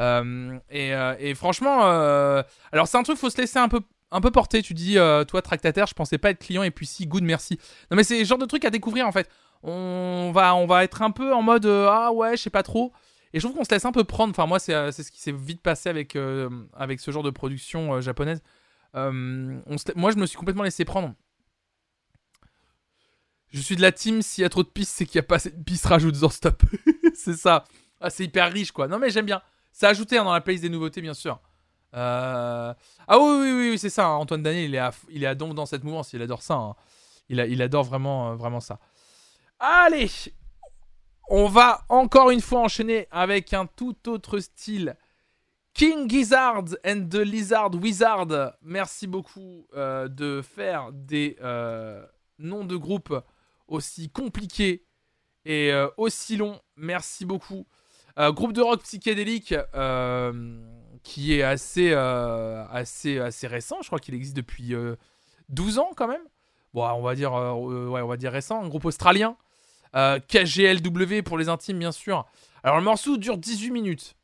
[0.00, 1.82] Euh, et, euh, et franchement,
[2.72, 4.62] alors c'est un truc, faut se laisser un peu, un peu porter.
[4.62, 4.96] Tu dis,
[5.28, 7.58] toi, tractataire, je pensais pas être client, et puis si, good, merci.
[7.90, 9.28] Non, mais c'est le genre de truc à découvrir en fait.
[9.62, 12.92] On va, on va être un peu en mode, ah ouais, je sais pas trop.
[13.32, 14.30] Et je trouve qu'on se laisse un peu prendre.
[14.30, 16.16] Enfin, moi, c'est ce qui s'est vite passé avec,
[16.74, 18.42] avec ce genre de production japonaise.
[18.94, 21.14] On se- moi, je me suis complètement laissé prendre.
[23.54, 25.28] Je suis de la team, s'il y a trop de pistes, c'est qu'il n'y a
[25.28, 26.60] pas assez de pistes, rajoute en stop.
[27.14, 27.62] c'est ça.
[28.00, 28.88] Ah, c'est hyper riche, quoi.
[28.88, 29.40] Non, mais j'aime bien.
[29.70, 31.40] C'est ajouté hein, dans la playlist des nouveautés, bien sûr.
[31.94, 32.74] Euh,
[33.06, 34.06] Ah oui, oui, oui, oui, c'est ça.
[34.06, 34.14] hein.
[34.16, 36.12] Antoine Daniel, il est à, il donf dans cette mouvance.
[36.12, 36.54] Il adore ça.
[36.54, 36.74] hein.
[37.28, 38.80] Il, adore vraiment, euh, vraiment ça.
[39.60, 40.10] Allez
[41.28, 44.96] On va encore une fois enchaîner avec un tout autre style.
[45.74, 48.26] King Gizzard and the Lizard Wizard.
[48.62, 51.36] Merci beaucoup euh, de faire des
[52.38, 53.14] noms de groupes
[53.68, 54.84] aussi compliqués
[55.44, 56.60] et euh, aussi longs.
[56.76, 57.66] Merci beaucoup.
[58.18, 60.60] Euh, groupe de rock psychédélique euh,
[61.02, 63.78] qui est assez, assez, assez récent.
[63.82, 64.96] Je crois qu'il existe depuis euh,
[65.48, 66.22] 12 ans quand même.
[66.72, 68.62] Bon, on va dire, ouais, on va dire récent.
[68.62, 69.36] Un groupe australien.
[69.92, 72.24] KGLW pour les intimes, bien sûr.
[72.62, 74.16] Alors, le morceau dure 18 minutes.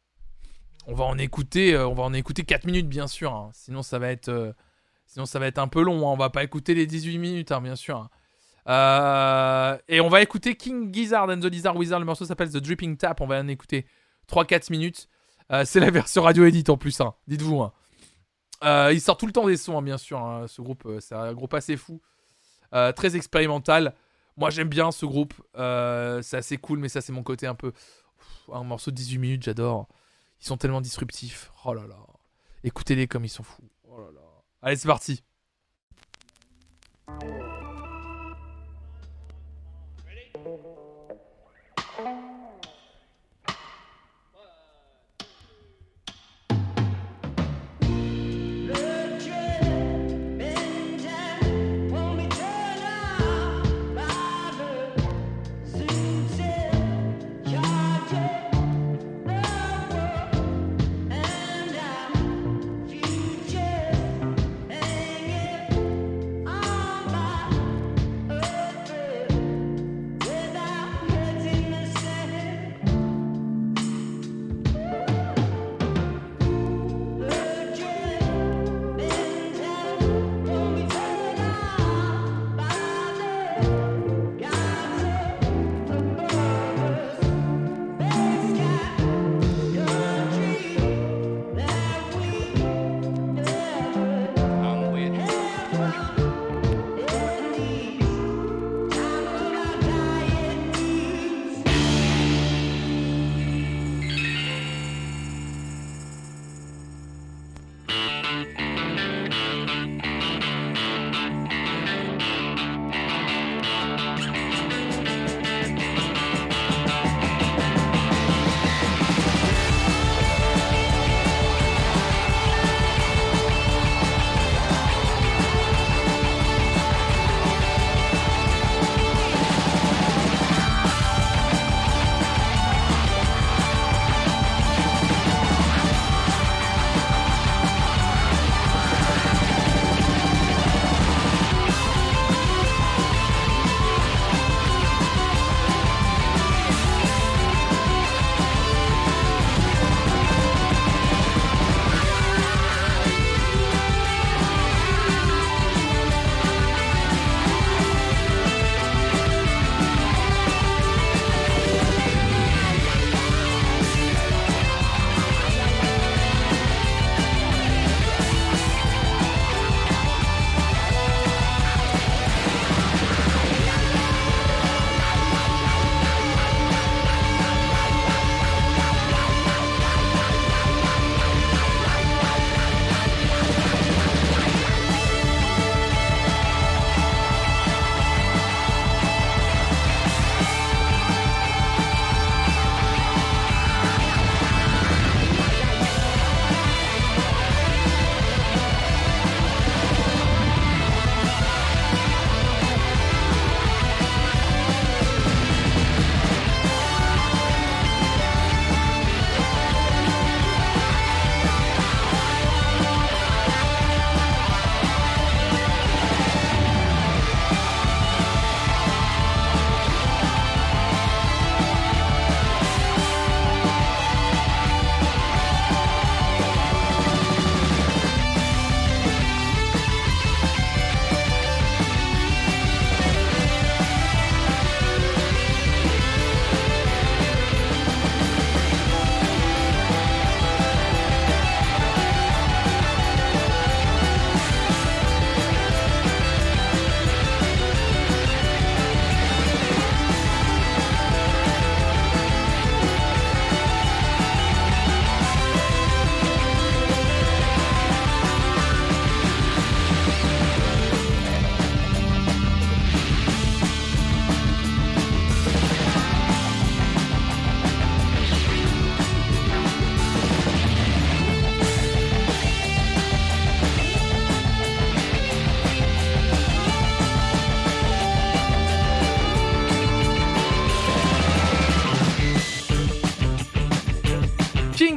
[0.87, 3.33] On va en écouter, on va en écouter 4 minutes, bien sûr.
[3.33, 3.51] hein.
[3.53, 4.55] Sinon, ça va être,
[5.07, 5.99] sinon, ça va être un peu long.
[6.09, 6.13] hein.
[6.13, 8.09] On va pas écouter les 18 minutes, hein, bien sûr.
[8.69, 11.99] Euh, et on va écouter King Gizzard and the Lizard Wizard.
[12.01, 13.21] Le morceau s'appelle The Dripping Tap.
[13.21, 13.87] On va en écouter
[14.29, 15.09] 3-4 minutes.
[15.51, 17.61] Euh, c'est la version radio edit en plus, hein, dites-vous.
[17.63, 17.73] hein.
[18.63, 20.19] Euh, il sort tout le temps des sons, hein, bien sûr.
[20.21, 20.47] hein.
[20.47, 22.01] Ce groupe, c'est un groupe assez fou.
[22.73, 23.95] Très expérimental.
[24.37, 25.35] Moi, j'aime bien ce groupe.
[25.55, 27.73] C'est assez cool, mais ça, c'est mon côté un peu.
[28.53, 29.89] Un morceau de 18 minutes, j'adore.
[30.41, 31.51] Ils sont tellement disruptifs.
[31.65, 31.97] Oh là là.
[32.63, 33.69] Écoutez-les comme ils sont fous.
[33.89, 34.21] Oh là là.
[34.63, 35.23] Allez, c'est parti.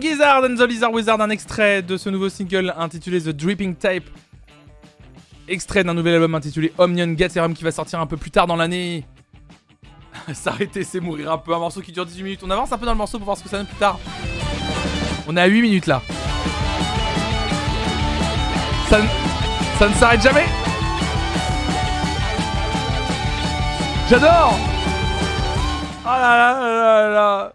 [0.03, 4.03] Gizzard and the Lizard Wizard, un extrait de ce nouveau single intitulé The Dripping Tape.
[5.47, 8.57] Extrait d'un nouvel album intitulé Omnion Gatherum qui va sortir un peu plus tard dans
[8.57, 9.05] l'année.
[10.33, 11.53] S'arrêter, c'est mourir un peu.
[11.53, 12.41] Un morceau qui dure 18 minutes.
[12.43, 13.97] On avance un peu dans le morceau pour voir ce que ça donne plus tard.
[15.25, 16.01] On est à 8 minutes là.
[18.89, 18.99] Ça,
[19.79, 20.47] ça ne s'arrête jamais.
[24.09, 24.59] J'adore
[26.05, 27.53] Oh là là là là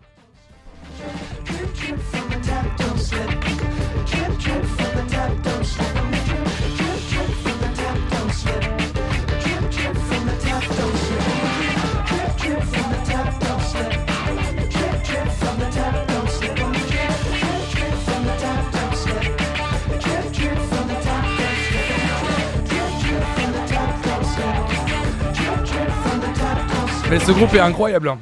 [27.10, 28.08] Mais ce groupe est incroyable.
[28.10, 28.18] hein.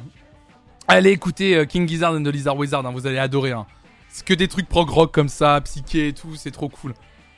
[0.87, 3.51] Allez écouter euh, King Gizzard and the Lizard Wizard, hein, vous allez adorer.
[3.51, 3.65] hein.
[4.09, 6.93] C'est que des trucs prog rock comme ça, psyché et tout, c'est trop cool.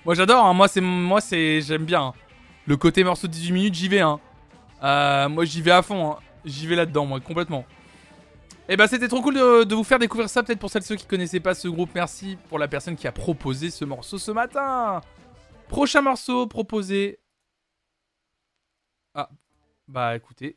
[0.06, 2.14] Moi j'adore, hein, moi c'est moi c'est j'aime bien.
[2.68, 4.02] Le côté morceau de 18 minutes, j'y vais.
[4.84, 7.66] Euh, moi j'y vais à fond, j'y vais là-dedans, moi complètement.
[8.70, 10.96] Et bah c'était trop cool de vous faire découvrir ça, peut-être pour celles et ceux
[10.96, 11.90] qui connaissaient pas ce groupe.
[11.96, 15.02] Merci pour la personne qui a proposé ce morceau ce matin.
[15.68, 17.20] Prochain morceau proposé.
[19.16, 19.30] Ah,
[19.88, 20.56] bah écoutez.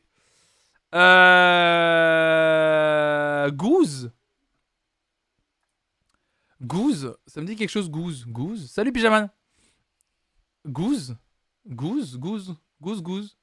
[0.94, 2.32] Euh...
[3.50, 4.12] Goose.
[6.60, 8.26] Goose Ça me dit quelque chose, Goose.
[8.26, 8.70] Goose.
[8.70, 9.30] Salut, Pyjaman
[10.66, 11.16] Goose.
[11.66, 13.36] Goose Goose Goose Goose.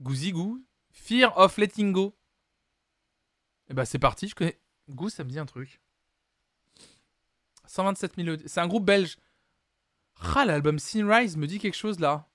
[0.00, 0.62] Goosey Goose.
[0.90, 2.16] Fear of Letting Go.
[3.68, 4.58] Et bah c'est parti, je connais...
[4.90, 5.80] Goose, ça me dit un truc.
[7.66, 8.36] 127 000...
[8.46, 9.16] C'est un groupe belge.
[10.20, 12.28] Ah, l'album Sunrise me dit quelque chose, là.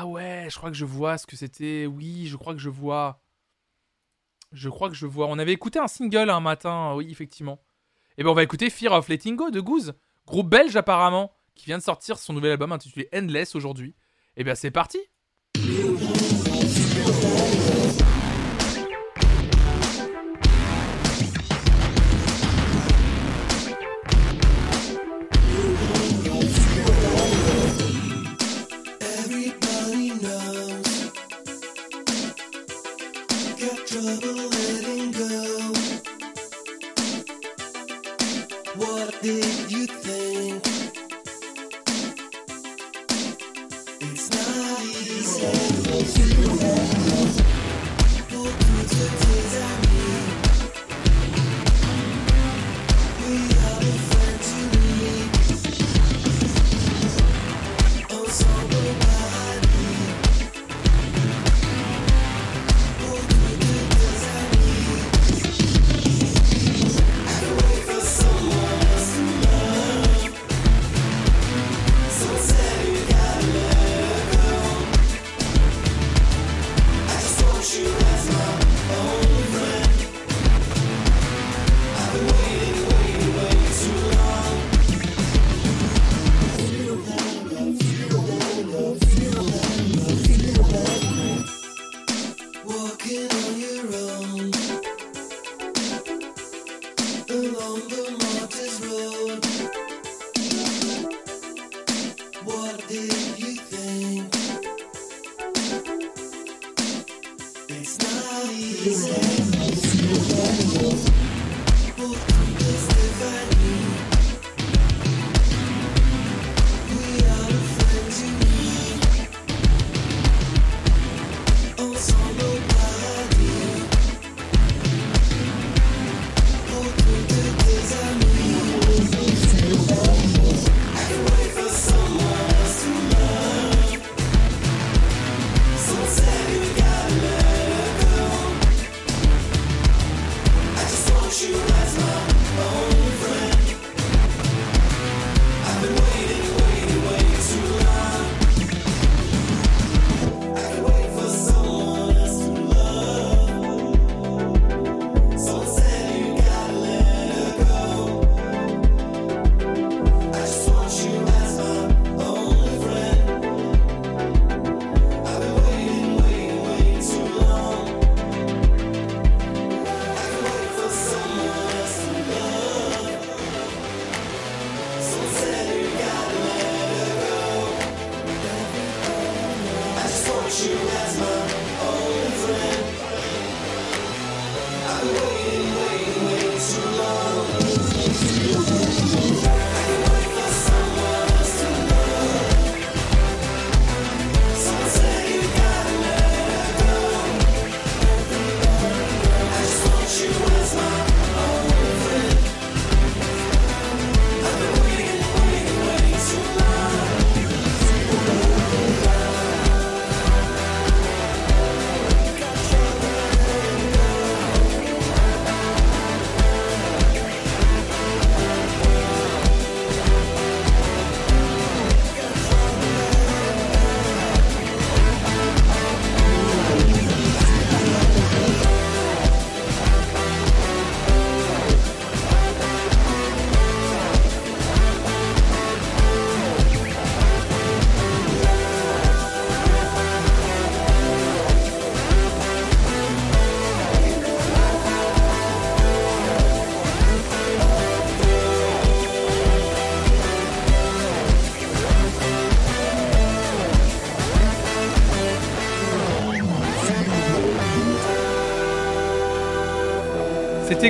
[0.00, 1.86] Ah ouais, je crois que je vois ce que c'était.
[1.86, 3.20] Oui, je crois que je vois.
[4.52, 5.26] Je crois que je vois.
[5.26, 7.60] On avait écouté un single un matin, oui, effectivement.
[8.16, 9.94] Et ben on va écouter Fear of Letting Go de Goose,
[10.24, 13.96] groupe belge apparemment, qui vient de sortir son nouvel album intitulé Endless aujourd'hui.
[14.36, 15.00] Et bien c'est parti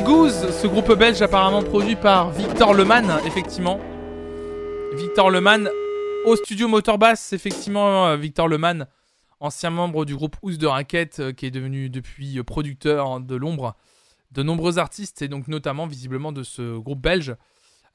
[0.01, 3.81] Goose, ce groupe belge apparemment produit par Victor Leman, effectivement.
[4.95, 5.69] Victor Leman
[6.25, 8.87] au studio Motorbass, effectivement, euh, Victor Leman,
[9.41, 13.77] ancien membre du groupe Ous de Raquette, euh, qui est devenu depuis producteur de l'ombre
[14.31, 17.35] de nombreux artistes, et donc notamment visiblement de ce groupe belge.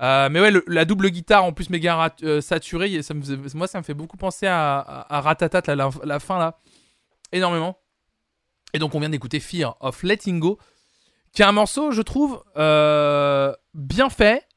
[0.01, 3.21] Euh, mais ouais, la double guitare en plus méga saturée, ça me
[3.55, 6.57] moi ça me fait beaucoup penser à, à, Ratatat, la, la fin là,
[7.31, 7.77] énormément.
[8.73, 10.57] Et donc on vient d'écouter Fear of Letting Go,
[11.33, 14.47] qui un morceau, je trouve, euh, bien fait.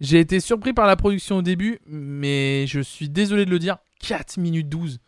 [0.00, 3.76] J'ai été surpris par la production au début, mais je suis désolé de le dire,
[4.00, 5.00] 4 minutes 12.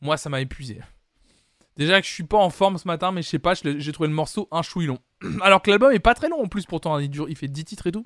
[0.00, 0.80] Moi, ça m'a épuisé.
[1.76, 4.08] Déjà que je suis pas en forme ce matin, mais je sais pas, j'ai trouvé
[4.08, 4.98] le morceau un long.
[5.42, 7.64] Alors que l'album est pas très long en plus, pourtant, il, dure, il fait 10
[7.64, 8.04] titres et tout.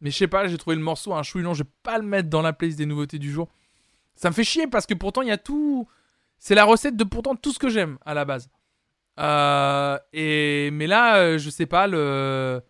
[0.00, 2.04] Mais je sais pas, j'ai trouvé le morceau un chouille long, je vais pas le
[2.04, 3.48] mettre dans la playlist des nouveautés du jour.
[4.16, 5.88] Ça me fait chier parce que pourtant, il y a tout.
[6.38, 8.50] C'est la recette de pourtant tout ce que j'aime à la base.
[9.20, 12.62] Euh, et mais là, euh, je sais pas le.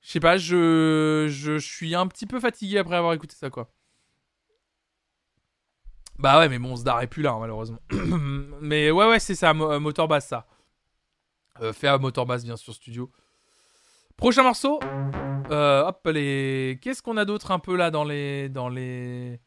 [0.00, 3.70] Je sais pas, je, je suis un petit peu fatigué après avoir écouté ça quoi.
[6.18, 7.78] Bah ouais, mais bon, Zdar est plus là hein, malheureusement.
[8.60, 10.46] mais ouais ouais, c'est ça, mo- euh, moteur basse ça.
[11.60, 13.10] Euh, fait à moteur basse bien sûr studio.
[14.16, 14.80] Prochain morceau.
[15.50, 16.78] Euh, hop les.
[16.82, 19.40] Qu'est-ce qu'on a d'autre un peu là dans les dans les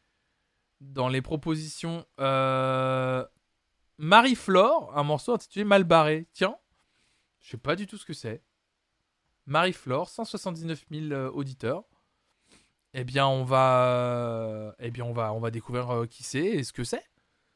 [0.82, 2.06] dans les propositions?
[2.20, 3.26] Euh...
[3.98, 6.28] Marie-Flore, un morceau intitulé Mal barré.
[6.34, 6.58] Tiens,
[7.42, 8.44] je sais pas du tout ce que c'est.
[9.46, 11.84] Marie-Flore, 179 000 euh, auditeurs.
[12.94, 16.84] Eh bien, on va, eh bien, on va, découvrir euh, qui c'est et ce que
[16.84, 17.04] c'est,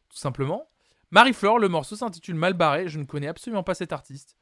[0.10, 0.70] tout simplement.
[1.12, 2.90] Marie-Flore, le morceau s'intitule Mal barré.
[2.90, 4.38] Je ne connais absolument pas cet artiste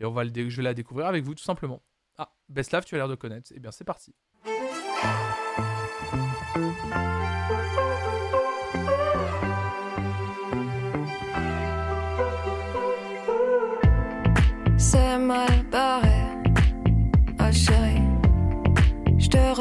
[0.00, 1.82] et on va le, je vais la découvrir avec vous, tout simplement.
[2.18, 3.52] Ah, Beslav, tu as l'air de connaître.
[3.54, 4.14] Eh bien, c'est parti.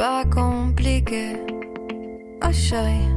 [0.00, 1.36] pas compliqué,
[2.42, 3.10] oh chérie.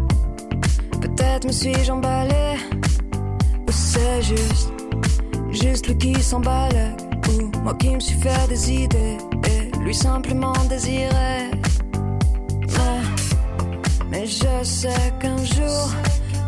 [1.00, 2.58] Peut-être me suis-je emballé,
[3.66, 4.70] ou c'est juste,
[5.50, 6.98] juste lui qui s'emballe,
[7.30, 11.52] ou moi qui me suis fait des idées, et lui simplement désiré.
[12.76, 13.02] Mais,
[14.10, 15.84] mais je sais qu'un jour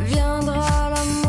[0.01, 1.24] viendra l'amour.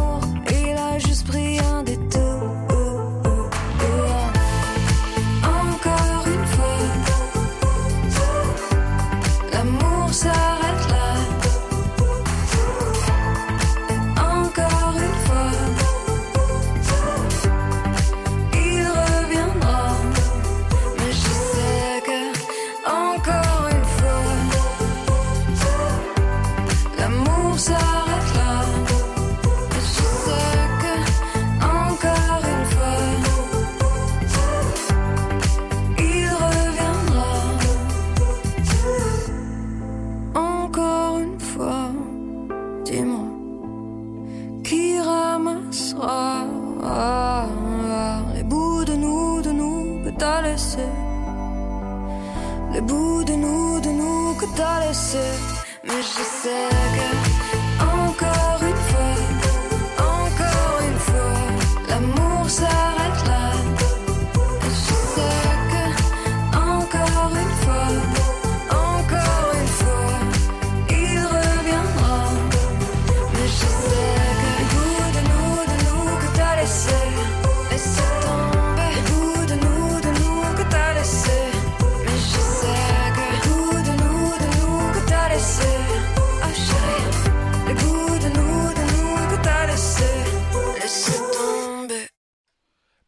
[55.12, 55.45] T'as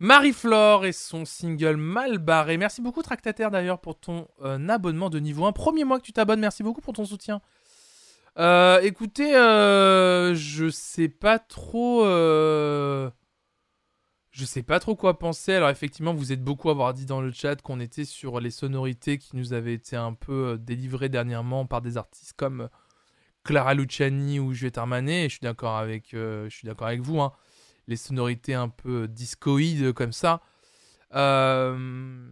[0.09, 2.57] Marie-Flore et son single Mal barré.
[2.57, 5.53] Merci beaucoup Tractataire d'ailleurs pour ton euh, abonnement de niveau 1.
[5.53, 7.43] Premier mois que tu t'abonnes, merci beaucoup pour ton soutien.
[8.39, 12.07] Euh, écoutez, euh, je sais pas trop...
[12.07, 13.11] Je
[14.47, 15.53] sais pas trop quoi penser.
[15.53, 18.51] Alors effectivement, vous êtes beaucoup à avoir dit dans le chat qu'on était sur les
[18.51, 22.71] sonorités qui nous avaient été un peu délivrées dernièrement par des artistes comme
[23.45, 25.27] Clara Luciani ou Juliette Armanet.
[25.27, 27.21] Et je suis d'accord avec, je avec vous.
[27.21, 27.33] hein.
[27.89, 30.41] Les sonorités un peu discoïdes comme ça.
[31.15, 32.29] Euh,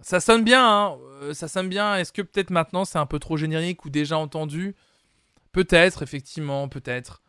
[0.00, 1.96] ça sonne bien, hein, euh, ça sonne bien.
[1.96, 4.76] Est-ce que peut-être maintenant c'est un peu trop générique ou déjà entendu?
[5.52, 7.22] Peut-être, effectivement, peut-être.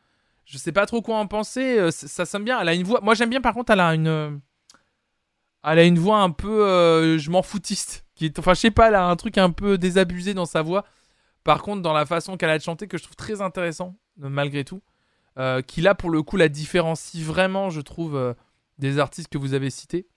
[0.45, 1.80] Je sais pas trop quoi en penser.
[1.80, 2.60] euh, Ça sonne bien.
[2.60, 3.00] Elle a une voix.
[3.02, 3.42] Moi j'aime bien.
[3.42, 4.08] Par contre, elle a une.
[4.08, 4.32] euh,
[5.64, 6.66] Elle a une voix un peu.
[6.68, 8.06] euh, je m'en foutiste.
[8.16, 8.40] Qui est...
[8.40, 8.90] Enfin, je sais pas.
[8.90, 10.86] Elle a un truc un peu désabusé dans sa voix.
[11.44, 14.30] Par contre, dans la façon qu'elle a de chanter, que je trouve très intéressant, euh,
[14.30, 14.82] malgré tout.
[15.38, 18.34] Euh, qui là, pour le coup, la différencie vraiment, je trouve, euh,
[18.78, 20.08] des artistes que vous avez cités.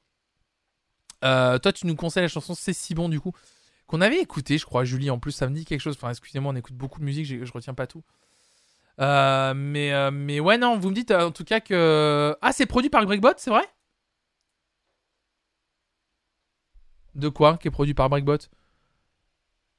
[1.25, 3.33] Euh, toi, tu nous conseilles la chanson C'est si bon, du coup,
[3.87, 5.11] qu'on avait écouté, je crois, Julie.
[5.11, 5.97] En plus, ça me dit quelque chose.
[5.97, 8.05] Enfin, excusez-moi, on écoute beaucoup de musique, je retiens pas tout.
[8.99, 12.37] Mais, mais ouais, non, vous me dites en tout cas que.
[12.43, 13.65] Ah, c'est produit par Breakbot, c'est vrai?
[17.15, 17.59] De quoi?
[17.59, 18.39] Qui est produit par Breakbot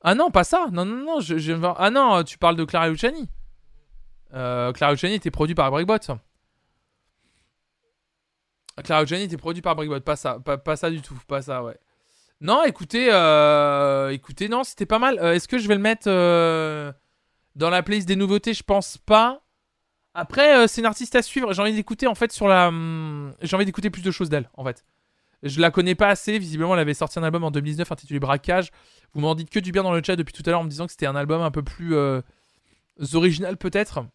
[0.01, 3.29] Ah non, pas ça Non, non, non, je, Ah non, tu parles de Clara Luciani.
[4.33, 5.97] Euh, Clara Luciani était produit par Breakbot.
[8.83, 11.77] Clara Luciani était produit par Breakbot, pas ça, pas, ça du tout, pas ça, ouais.
[12.41, 15.19] Non, écoutez, euh, écoutez, non, c'était pas mal.
[15.19, 16.91] Euh, Est-ce que je vais le mettre euh,
[17.55, 18.53] dans la playlist des nouveautés?
[18.53, 19.41] Je pense pas.
[20.13, 21.51] Après, c'est une artiste à suivre.
[21.53, 22.69] J'ai envie d'écouter en fait sur la.
[22.69, 24.85] hum, J'ai envie d'écouter plus de choses d'elle en fait.
[25.43, 26.39] Je la connais pas assez.
[26.39, 28.71] Visiblement, elle avait sorti un album en 2019 intitulé Braquage.
[29.13, 30.69] Vous m'en dites que du bien dans le chat depuis tout à l'heure en me
[30.69, 31.95] disant que c'était un album un peu plus
[33.13, 34.05] original peut-être.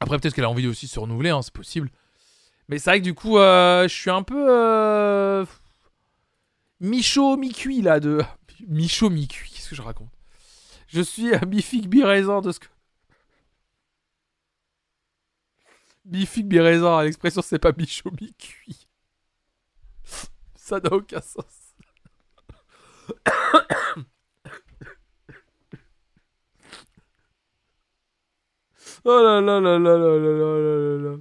[0.00, 1.90] Après, peut-être qu'elle a envie aussi de se renouveler, hein, c'est possible.
[2.68, 5.44] Mais c'est vrai que du coup, euh, je suis un peu euh,
[6.80, 7.98] mi-chaud, mi-cuit là.
[8.00, 8.22] De...
[8.68, 10.10] Mi-chaud, mi-cuit, qu'est-ce que je raconte?
[10.88, 12.66] Je suis à mi-figue, mi-raisin de ce que.
[16.04, 18.86] Mi-figue, mi-raisin, l'expression c'est pas mi-chaud, mi-cuit.
[20.54, 21.44] Ça n'a aucun sens.
[29.04, 31.16] Oh là là là là là là là là là.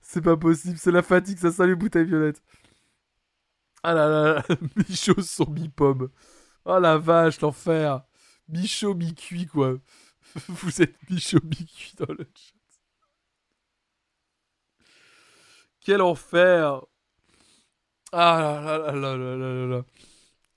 [0.00, 2.42] C'est pas possible, c'est la fatigue, ça sent les bouteilles violettes.
[3.82, 6.10] Ah là là là, mi-chaud sur mi-pomme.
[6.64, 8.02] Oh la vache, l'enfer.
[8.48, 9.74] Mi-chaud, mi-cuit, quoi.
[10.48, 12.52] Vous êtes mi-chaud, mi-cuit dans le chat.
[15.80, 16.82] Quel enfer.
[18.12, 19.84] Ah là là là là là là là là.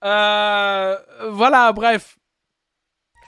[0.03, 2.18] Euh, voilà, bref.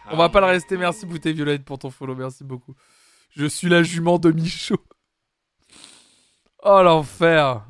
[0.10, 0.78] On va pas le rester.
[0.78, 2.16] Merci Bouteille Violette pour ton follow.
[2.16, 2.74] Merci beaucoup.
[3.36, 4.78] Je suis la jument de Michaud.
[6.64, 7.66] Oh l'enfer.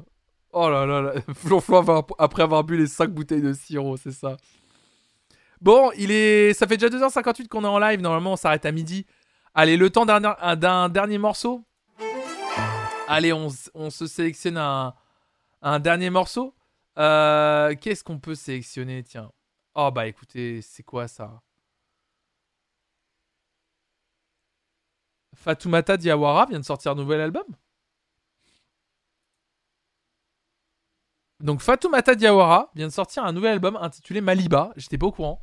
[0.51, 1.13] Oh là là là.
[1.35, 4.37] Flonflon après avoir bu les 5 bouteilles de sirop, c'est ça.
[5.61, 6.53] Bon, il est.
[6.53, 8.01] Ça fait déjà 2h58 qu'on est en live.
[8.01, 9.05] Normalement, on s'arrête à midi.
[9.53, 11.63] Allez, le temps d'un un- d'un dernier morceau.
[13.07, 14.93] Allez, on, se sélectionne un,
[15.61, 16.55] un dernier morceau.
[16.97, 19.03] Euh, Qu'est-ce qu'on peut sélectionner?
[19.03, 19.31] Tiens.
[19.75, 21.41] Oh bah écoutez, c'est quoi ça?
[25.41, 27.43] Fatoumata Diawara vient de sortir un nouvel album.
[31.39, 34.71] Donc Fatoumata Diawara vient de sortir un nouvel album intitulé Maliba.
[34.75, 35.41] J'étais pas au courant.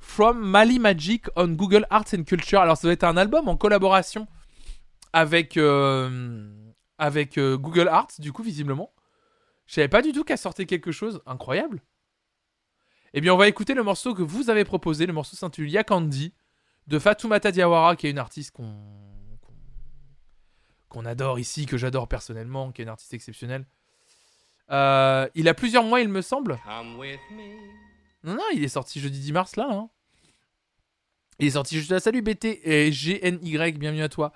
[0.00, 2.60] From Mali Magic on Google Arts and Culture.
[2.60, 4.26] Alors ça doit être un album en collaboration
[5.12, 6.50] avec euh,
[7.00, 8.92] euh, Google Arts du coup visiblement.
[9.66, 11.80] Je savais pas du tout qu'elle sortait quelque chose incroyable.
[13.14, 15.06] Eh bien on va écouter le morceau que vous avez proposé.
[15.06, 16.34] Le morceau s'intitule Yakandi
[16.88, 19.03] de Fatoumata Diawara qui est une artiste qu'on-
[20.94, 23.66] qu'on adore ici, que j'adore personnellement, qui est une artiste exceptionnelle.
[24.70, 26.58] Euh, il a plusieurs mois, il me semble.
[28.22, 29.66] Non, non, il est sorti jeudi 10 mars, là.
[29.70, 29.90] hein.
[31.40, 31.98] Il est sorti juste là.
[31.98, 34.32] Salut BT et GNY, bienvenue à toi.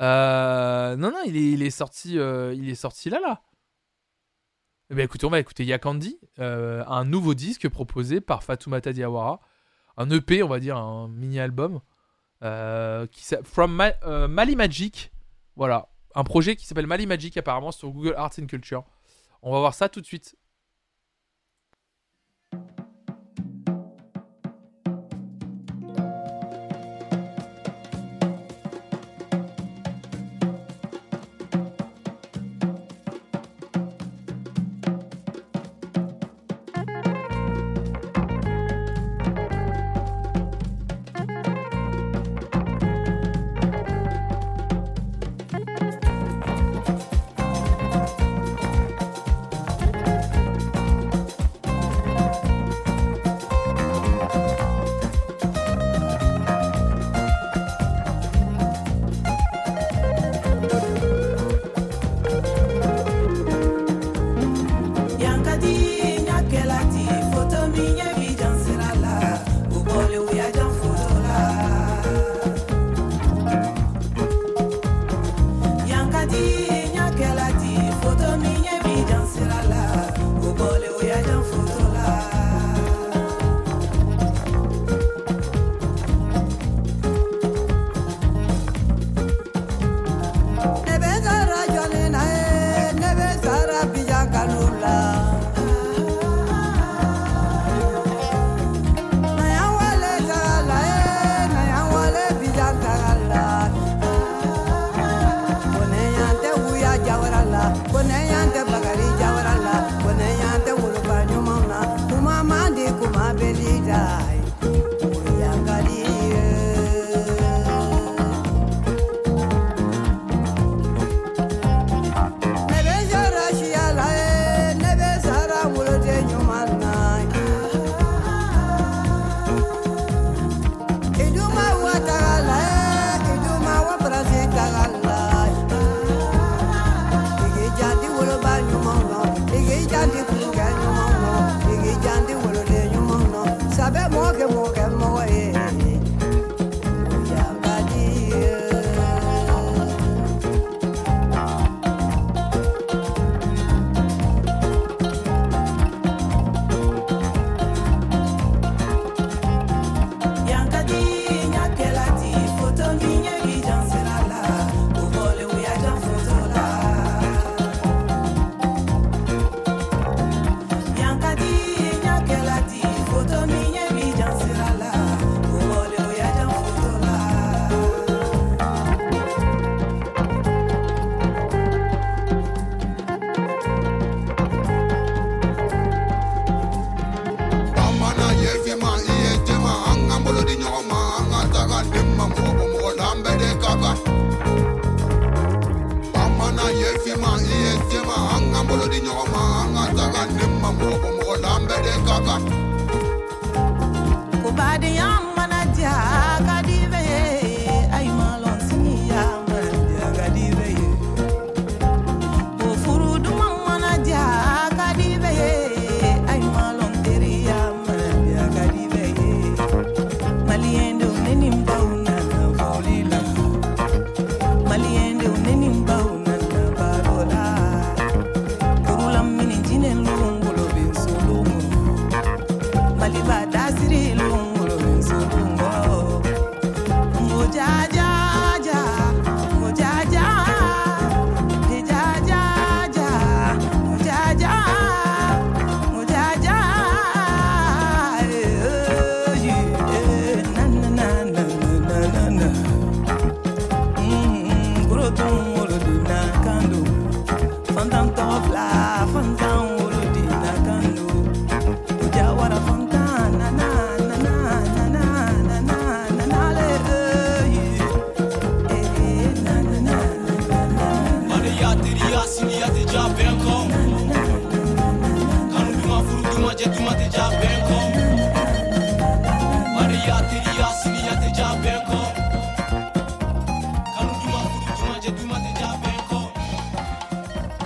[0.00, 3.42] Euh, non, non, il est, il est sorti, euh, il est sorti là, là.
[4.90, 9.40] Eh bien, écoutez, on va écouter Yakandi, un nouveau disque proposé par Fatoumata Diawara.
[9.96, 11.80] Un EP, on va dire, un mini-album.
[12.42, 15.12] qui From Ma- Mali Magic.
[15.56, 15.88] Voilà.
[16.14, 18.84] Un projet qui s'appelle Mali Magic, apparemment, sur Google Arts and Culture.
[19.42, 20.36] On va voir ça tout de suite.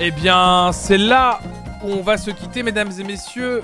[0.08, 1.38] Eh bien, c'est là
[1.84, 3.62] où on va se quitter, mesdames et messieurs.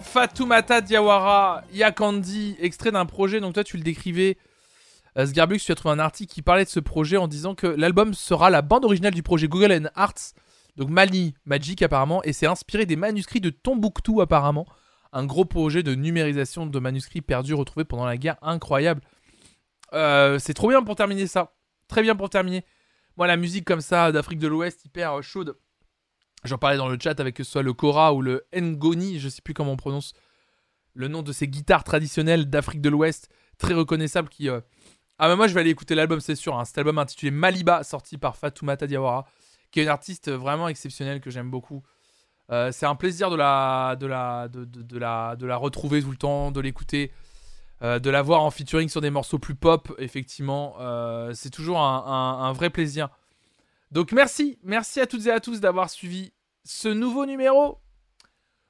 [0.00, 3.38] Fatoumata Diawara, Yakandi, extrait d'un projet.
[3.38, 4.38] Donc toi, tu le décrivais,
[5.18, 7.66] euh, Sgarbux, tu as trouvé un article qui parlait de ce projet en disant que
[7.66, 10.32] l'album sera la bande originale du projet Google and Arts,
[10.78, 14.64] donc Mali Magic apparemment, et c'est inspiré des manuscrits de Tombouctou apparemment,
[15.12, 19.02] un gros projet de numérisation de manuscrits perdus retrouvés pendant la guerre, incroyable.
[19.92, 21.52] Euh, c'est trop bien pour terminer ça,
[21.88, 22.64] très bien pour terminer.
[23.16, 25.56] Moi, la musique comme ça d'Afrique de l'Ouest, hyper euh, chaude.
[26.44, 29.28] J'en parlais dans le chat avec que ce soit le Kora ou le Ngoni, je
[29.28, 30.12] sais plus comment on prononce
[30.94, 33.28] le nom de ces guitares traditionnelles d'Afrique de l'Ouest,
[33.58, 34.48] très reconnaissables qui.
[34.48, 34.60] euh,
[35.18, 36.56] Ah, mais moi je vais aller écouter l'album, c'est sûr.
[36.58, 36.64] hein.
[36.64, 39.26] Cet album intitulé Maliba, sorti par Fatoumata Diawara,
[39.70, 41.82] qui est une artiste vraiment exceptionnelle que j'aime beaucoup.
[42.52, 46.00] Euh, c'est un plaisir de la, de, la, de, de- de la, de la retrouver
[46.02, 47.10] tout le temps, de l'écouter,
[47.82, 50.76] euh, de la voir en featuring sur des morceaux plus pop, effectivement.
[50.80, 53.10] Euh, c'est toujours un, vrai plaisir.
[53.92, 56.32] Donc merci, merci à toutes et à tous d'avoir suivi
[56.64, 57.78] ce nouveau numéro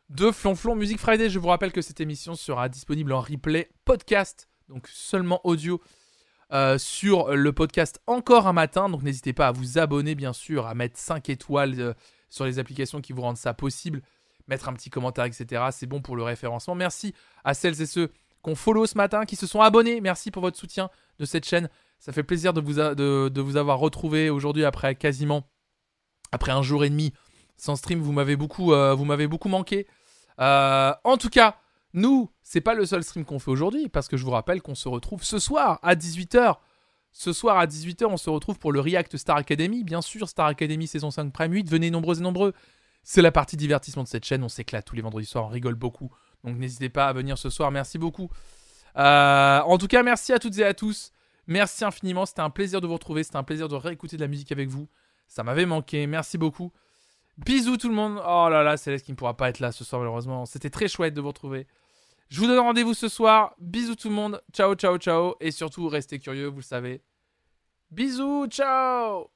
[0.09, 1.31] de Flonflon Music Friday.
[1.31, 5.81] Je vous rappelle que cette émission sera disponible en replay podcast, donc seulement audio,
[6.53, 8.89] euh, sur le podcast Encore un matin.
[8.89, 11.95] Donc n'hésitez pas à vous abonner, bien sûr, à mettre 5 étoiles
[12.29, 14.03] sur les applications qui vous rendent ça possible,
[14.49, 15.67] mettre un petit commentaire, etc.
[15.71, 16.75] C'est bon pour le référencement.
[16.75, 18.11] Merci à celles et ceux
[18.47, 20.01] qu'on follow ce matin, qui se sont abonnés.
[20.01, 21.69] Merci pour votre soutien de cette chaîne.
[21.99, 25.51] Ça fait plaisir de vous, avoir retrouvé aujourd'hui après quasiment
[26.31, 27.13] après un jour et demi
[27.57, 28.01] sans stream.
[28.01, 29.89] Vous m'avez beaucoup, euh, vous m'avez beaucoup manqué.
[30.39, 31.57] Euh, en tout cas,
[31.93, 34.77] nous, c'est pas le seul stream qu'on fait aujourd'hui parce que je vous rappelle qu'on
[34.77, 36.59] se retrouve ce soir à 18h.
[37.11, 39.83] Ce soir à 18h, on se retrouve pour le React Star Academy.
[39.83, 41.69] Bien sûr, Star Academy saison 5 Prime 8.
[41.69, 42.53] Venez nombreux et nombreux.
[43.03, 44.45] C'est la partie divertissement de cette chaîne.
[44.45, 45.47] On s'éclate tous les vendredis soirs.
[45.47, 46.13] On rigole beaucoup.
[46.45, 47.71] Donc n'hésitez pas à venir ce soir.
[47.71, 48.31] Merci beaucoup.
[48.97, 51.13] Euh, en tout cas, merci à toutes et à tous.
[51.47, 52.27] Merci infiniment.
[52.27, 53.23] C'était un plaisir de vous retrouver.
[53.23, 54.89] C'était un plaisir de réécouter de la musique avec vous.
[55.29, 56.07] Ça m'avait manqué.
[56.07, 56.73] Merci beaucoup.
[57.39, 58.21] Bisous tout le monde.
[58.27, 60.47] Oh là là, Céleste qui ne pourra pas être là ce soir malheureusement.
[60.47, 61.67] C'était très chouette de vous retrouver.
[62.29, 63.55] Je vous donne rendez-vous ce soir.
[63.59, 64.43] Bisous tout le monde.
[64.53, 65.35] Ciao, ciao, ciao.
[65.41, 67.03] Et surtout, restez curieux, vous le savez.
[67.91, 69.31] Bisous, ciao